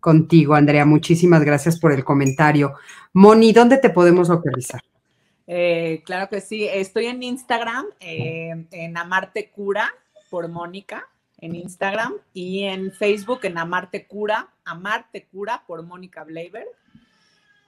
contigo, 0.00 0.54
Andrea. 0.54 0.84
Muchísimas 0.86 1.44
gracias 1.44 1.78
por 1.78 1.92
el 1.92 2.04
comentario. 2.04 2.74
Moni, 3.12 3.52
¿dónde 3.52 3.78
te 3.78 3.90
podemos 3.90 4.28
localizar? 4.28 4.80
Eh, 5.46 6.02
claro 6.06 6.28
que 6.28 6.40
sí, 6.40 6.66
estoy 6.66 7.06
en 7.06 7.22
Instagram, 7.22 7.86
eh, 7.98 8.66
en 8.70 8.96
Amarte 8.96 9.50
Cura 9.50 9.92
por 10.30 10.48
Mónica, 10.48 11.08
en 11.38 11.56
Instagram, 11.56 12.14
y 12.32 12.64
en 12.64 12.92
Facebook 12.92 13.40
en 13.42 13.58
Amarte 13.58 14.06
Cura, 14.06 14.48
Amarte 14.64 15.26
Cura 15.26 15.64
por 15.66 15.82
Mónica 15.82 16.22
Bleiber. 16.22 16.66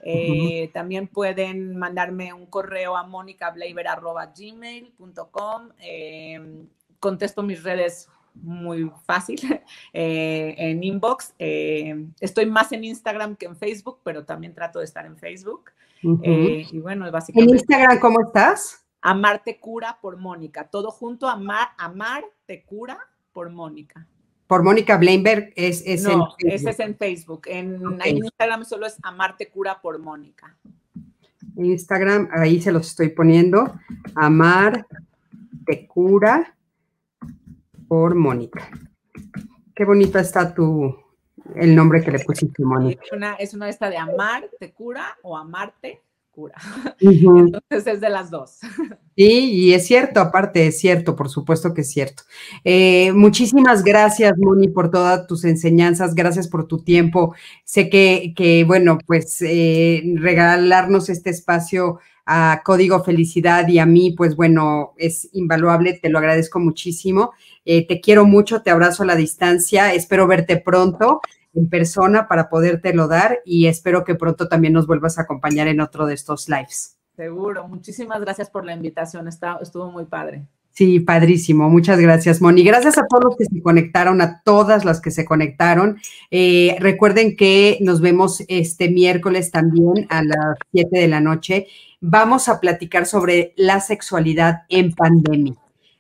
Eh, 0.03 0.71
también 0.75 1.07
pueden 1.07 1.77
mandarme 1.77 2.33
un 2.33 2.47
correo 2.47 2.97
a 2.97 3.05
monicableiber.gmail.com. 3.05 5.69
Eh, 5.79 6.65
contesto 6.99 7.43
mis 7.43 7.63
redes 7.63 8.09
muy 8.35 8.91
fácil 9.05 9.39
eh, 9.93 10.55
en 10.59 10.83
inbox. 10.83 11.35
estoy 11.39 12.47
más 12.47 12.73
en 12.73 12.83
Instagram 12.85 13.37
que 13.37 13.47
en 13.47 13.57
Facebook, 13.57 14.01
pero 14.03 14.25
también 14.25 14.55
trato 14.55 14.81
de 14.81 14.87
estar 14.87 15.07
en 15.07 15.17
Facebook. 15.17 15.71
y 16.03 16.81
bueno, 16.81 17.09
básicamente. 17.13 17.53
¿En 17.53 17.59
Instagram 17.59 18.01
cómo 18.01 18.23
estás? 18.23 18.85
Amarte 19.01 19.61
Cura 19.61 19.99
por 20.01 20.17
Mónica. 20.17 20.69
Todo 20.69 20.91
junto, 20.91 21.29
Amar, 21.29 21.69
Amarte 21.79 22.65
Cura 22.65 22.99
por 23.33 23.51
Mónica 23.51 24.09
por 24.53 24.63
Mónica 24.63 24.99
Blainberg 24.99 25.51
es, 25.57 25.83
es 25.87 26.03
no, 26.03 26.35
ese 26.37 26.69
es 26.69 26.81
en 26.81 26.95
Facebook. 26.95 27.45
En, 27.47 27.81
Instagram 28.05 28.67
solo 28.67 28.85
es 28.85 28.99
Amarte 29.03 29.49
Cura 29.49 29.81
por 29.81 29.99
Mónica. 29.99 30.55
Instagram, 31.57 32.29
ahí 32.31 32.61
se 32.61 32.71
los 32.71 32.89
estoy 32.89 33.09
poniendo. 33.09 33.73
Amar 34.15 34.87
te 35.65 35.87
cura 35.87 36.55
por 37.89 38.15
Mónica. 38.15 38.69
Qué 39.75 39.87
bonita 39.87 40.21
está 40.21 40.53
tu 40.53 40.99
el 41.57 41.75
nombre 41.75 42.05
que 42.05 42.11
le 42.11 42.19
pusiste, 42.19 42.63
Mónica. 42.63 43.05
Es 43.07 43.13
una, 43.13 43.33
es 43.37 43.55
una 43.55 43.71
esta 43.71 43.89
de 43.89 43.97
amar 43.97 44.51
te 44.61 44.71
cura 44.71 45.17
o 45.23 45.35
amarte 45.35 46.03
cura. 46.33 46.55
Entonces 47.01 47.87
es 47.87 48.01
de 48.01 48.11
las 48.11 48.31
dos. 48.31 48.59
Sí, 49.15 49.53
y 49.53 49.75
es 49.75 49.87
cierto, 49.87 50.21
aparte 50.21 50.69
es 50.69 50.81
cierto, 50.81 51.15
por 51.15 51.29
supuesto 51.29 51.75
que 51.75 51.83
es 51.83 51.91
cierto. 51.91 52.23
Eh, 52.65 53.13
muchísimas 53.13 53.85
gracias, 53.85 54.33
Moni, 54.39 54.69
por 54.69 54.91
todas 54.91 55.27
tus 55.27 55.45
enseñanzas, 55.45 56.15
gracias 56.15 56.49
por 56.49 56.67
tu 56.67 56.83
tiempo. 56.83 57.35
Sé 57.63 57.91
que, 57.91 58.33
que 58.35 58.65
bueno, 58.65 58.97
pues 59.07 59.43
eh, 59.43 60.03
regalarnos 60.15 61.11
este 61.11 61.29
espacio 61.29 61.99
a 62.25 62.63
Código 62.65 63.05
Felicidad 63.05 63.69
y 63.69 63.81
a 63.81 63.85
mí, 63.85 64.15
pues 64.17 64.35
bueno, 64.35 64.95
es 64.97 65.29
invaluable, 65.33 65.99
te 66.01 66.09
lo 66.09 66.19
agradezco 66.19 66.59
muchísimo. 66.59 67.33
Eh, 67.67 67.87
te 67.87 68.01
quiero 68.01 68.25
mucho, 68.25 68.63
te 68.63 68.71
abrazo 68.71 69.03
a 69.03 69.07
la 69.07 69.17
distancia, 69.17 69.93
espero 69.93 70.27
verte 70.27 70.57
pronto 70.57 71.21
en 71.55 71.69
persona 71.69 72.29
para 72.29 72.49
podértelo 72.49 73.09
dar 73.09 73.41
y 73.45 73.67
espero 73.67 74.05
que 74.05 74.15
pronto 74.15 74.49
también 74.49 74.73
nos 74.73 74.87
vuelvas 74.87 75.19
a 75.19 75.23
acompañar 75.23 75.69
en 75.69 75.81
otro 75.81 76.07
de 76.07 76.15
estos 76.15 76.49
lives. 76.49 76.97
Seguro, 77.17 77.69
muchísimas 77.69 78.21
gracias 78.21 78.49
por 78.51 78.65
la 78.65 78.73
invitación, 78.73 79.29
Está, 79.29 79.59
estuvo 79.61 79.91
muy 79.91 80.07
padre. 80.07 80.47
Sí, 80.71 81.01
padrísimo. 81.01 81.69
Muchas 81.69 82.01
gracias, 82.01 82.41
Moni. 82.41 82.65
Gracias 82.65 82.97
a 82.97 83.07
todos 83.07 83.25
los 83.25 83.37
que 83.37 83.45
se 83.45 83.61
conectaron, 83.61 84.23
a 84.23 84.41
todas 84.43 84.87
las 84.87 85.03
que 85.03 85.11
se 85.11 85.27
conectaron. 85.27 85.99
Eh, 86.31 86.77
recuerden 86.81 87.37
que 87.37 87.77
nos 87.83 88.01
vemos 88.01 88.43
este 88.49 88.89
miércoles 88.89 89.51
también 89.51 90.07
a 90.09 90.23
las 90.25 90.57
7 90.73 90.99
de 90.99 91.09
la 91.09 91.21
noche. 91.21 91.67
Vamos 92.01 92.49
a 92.49 92.59
platicar 92.59 93.05
sobre 93.05 93.53
la 93.57 93.81
sexualidad 93.81 94.63
en 94.71 94.95
pandemia. 94.95 95.57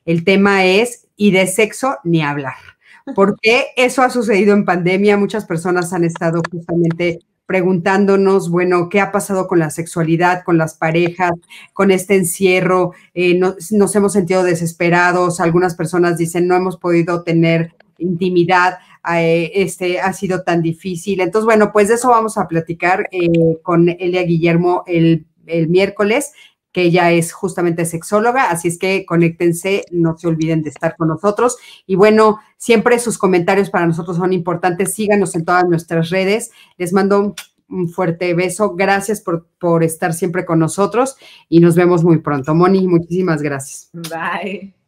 El 0.06 0.24
tema 0.24 0.64
es, 0.64 1.06
y 1.16 1.32
de 1.32 1.46
sexo 1.46 1.98
ni 2.02 2.22
hablar 2.22 2.71
porque 3.14 3.66
eso 3.76 4.02
ha 4.02 4.10
sucedido 4.10 4.54
en 4.54 4.64
pandemia. 4.64 5.16
Muchas 5.16 5.44
personas 5.44 5.92
han 5.92 6.04
estado 6.04 6.42
justamente 6.50 7.20
preguntándonos, 7.46 8.50
bueno, 8.50 8.88
¿qué 8.88 9.00
ha 9.00 9.12
pasado 9.12 9.46
con 9.46 9.58
la 9.58 9.70
sexualidad, 9.70 10.42
con 10.44 10.56
las 10.56 10.74
parejas, 10.74 11.32
con 11.72 11.90
este 11.90 12.16
encierro? 12.16 12.92
Eh, 13.14 13.38
nos, 13.38 13.94
hemos 13.94 14.12
sentido 14.12 14.42
desesperados. 14.42 15.40
Algunas 15.40 15.74
personas 15.74 16.16
dicen, 16.16 16.46
no 16.46 16.54
hemos 16.54 16.78
podido 16.78 17.22
tener 17.22 17.74
intimidad. 17.98 18.78
Eh, 19.14 19.50
este 19.54 20.00
ha 20.00 20.12
sido 20.12 20.42
tan 20.42 20.62
difícil. 20.62 21.20
Entonces, 21.20 21.44
bueno, 21.44 21.72
pues 21.72 21.88
de 21.88 21.94
eso 21.94 22.08
vamos 22.08 22.38
a 22.38 22.48
platicar 22.48 23.08
eh, 23.10 23.58
con 23.62 23.88
Elia 23.88 24.22
Guillermo 24.22 24.84
el, 24.86 25.26
el 25.46 25.68
miércoles 25.68 26.32
que 26.72 26.82
ella 26.82 27.12
es 27.12 27.32
justamente 27.32 27.84
sexóloga, 27.84 28.50
así 28.50 28.68
es 28.68 28.78
que 28.78 29.04
conéctense, 29.06 29.84
no 29.90 30.16
se 30.16 30.26
olviden 30.26 30.62
de 30.62 30.70
estar 30.70 30.96
con 30.96 31.08
nosotros. 31.08 31.58
Y 31.86 31.96
bueno, 31.96 32.40
siempre 32.56 32.98
sus 32.98 33.18
comentarios 33.18 33.70
para 33.70 33.86
nosotros 33.86 34.16
son 34.16 34.32
importantes, 34.32 34.94
síganos 34.94 35.34
en 35.34 35.44
todas 35.44 35.64
nuestras 35.68 36.10
redes. 36.10 36.50
Les 36.78 36.92
mando 36.92 37.34
un 37.68 37.88
fuerte 37.88 38.34
beso, 38.34 38.74
gracias 38.74 39.20
por, 39.20 39.46
por 39.58 39.82
estar 39.84 40.12
siempre 40.14 40.44
con 40.44 40.58
nosotros 40.58 41.16
y 41.48 41.60
nos 41.60 41.74
vemos 41.74 42.04
muy 42.04 42.18
pronto. 42.18 42.54
Moni, 42.54 42.86
muchísimas 42.86 43.42
gracias. 43.42 43.90
Bye. 43.92 44.81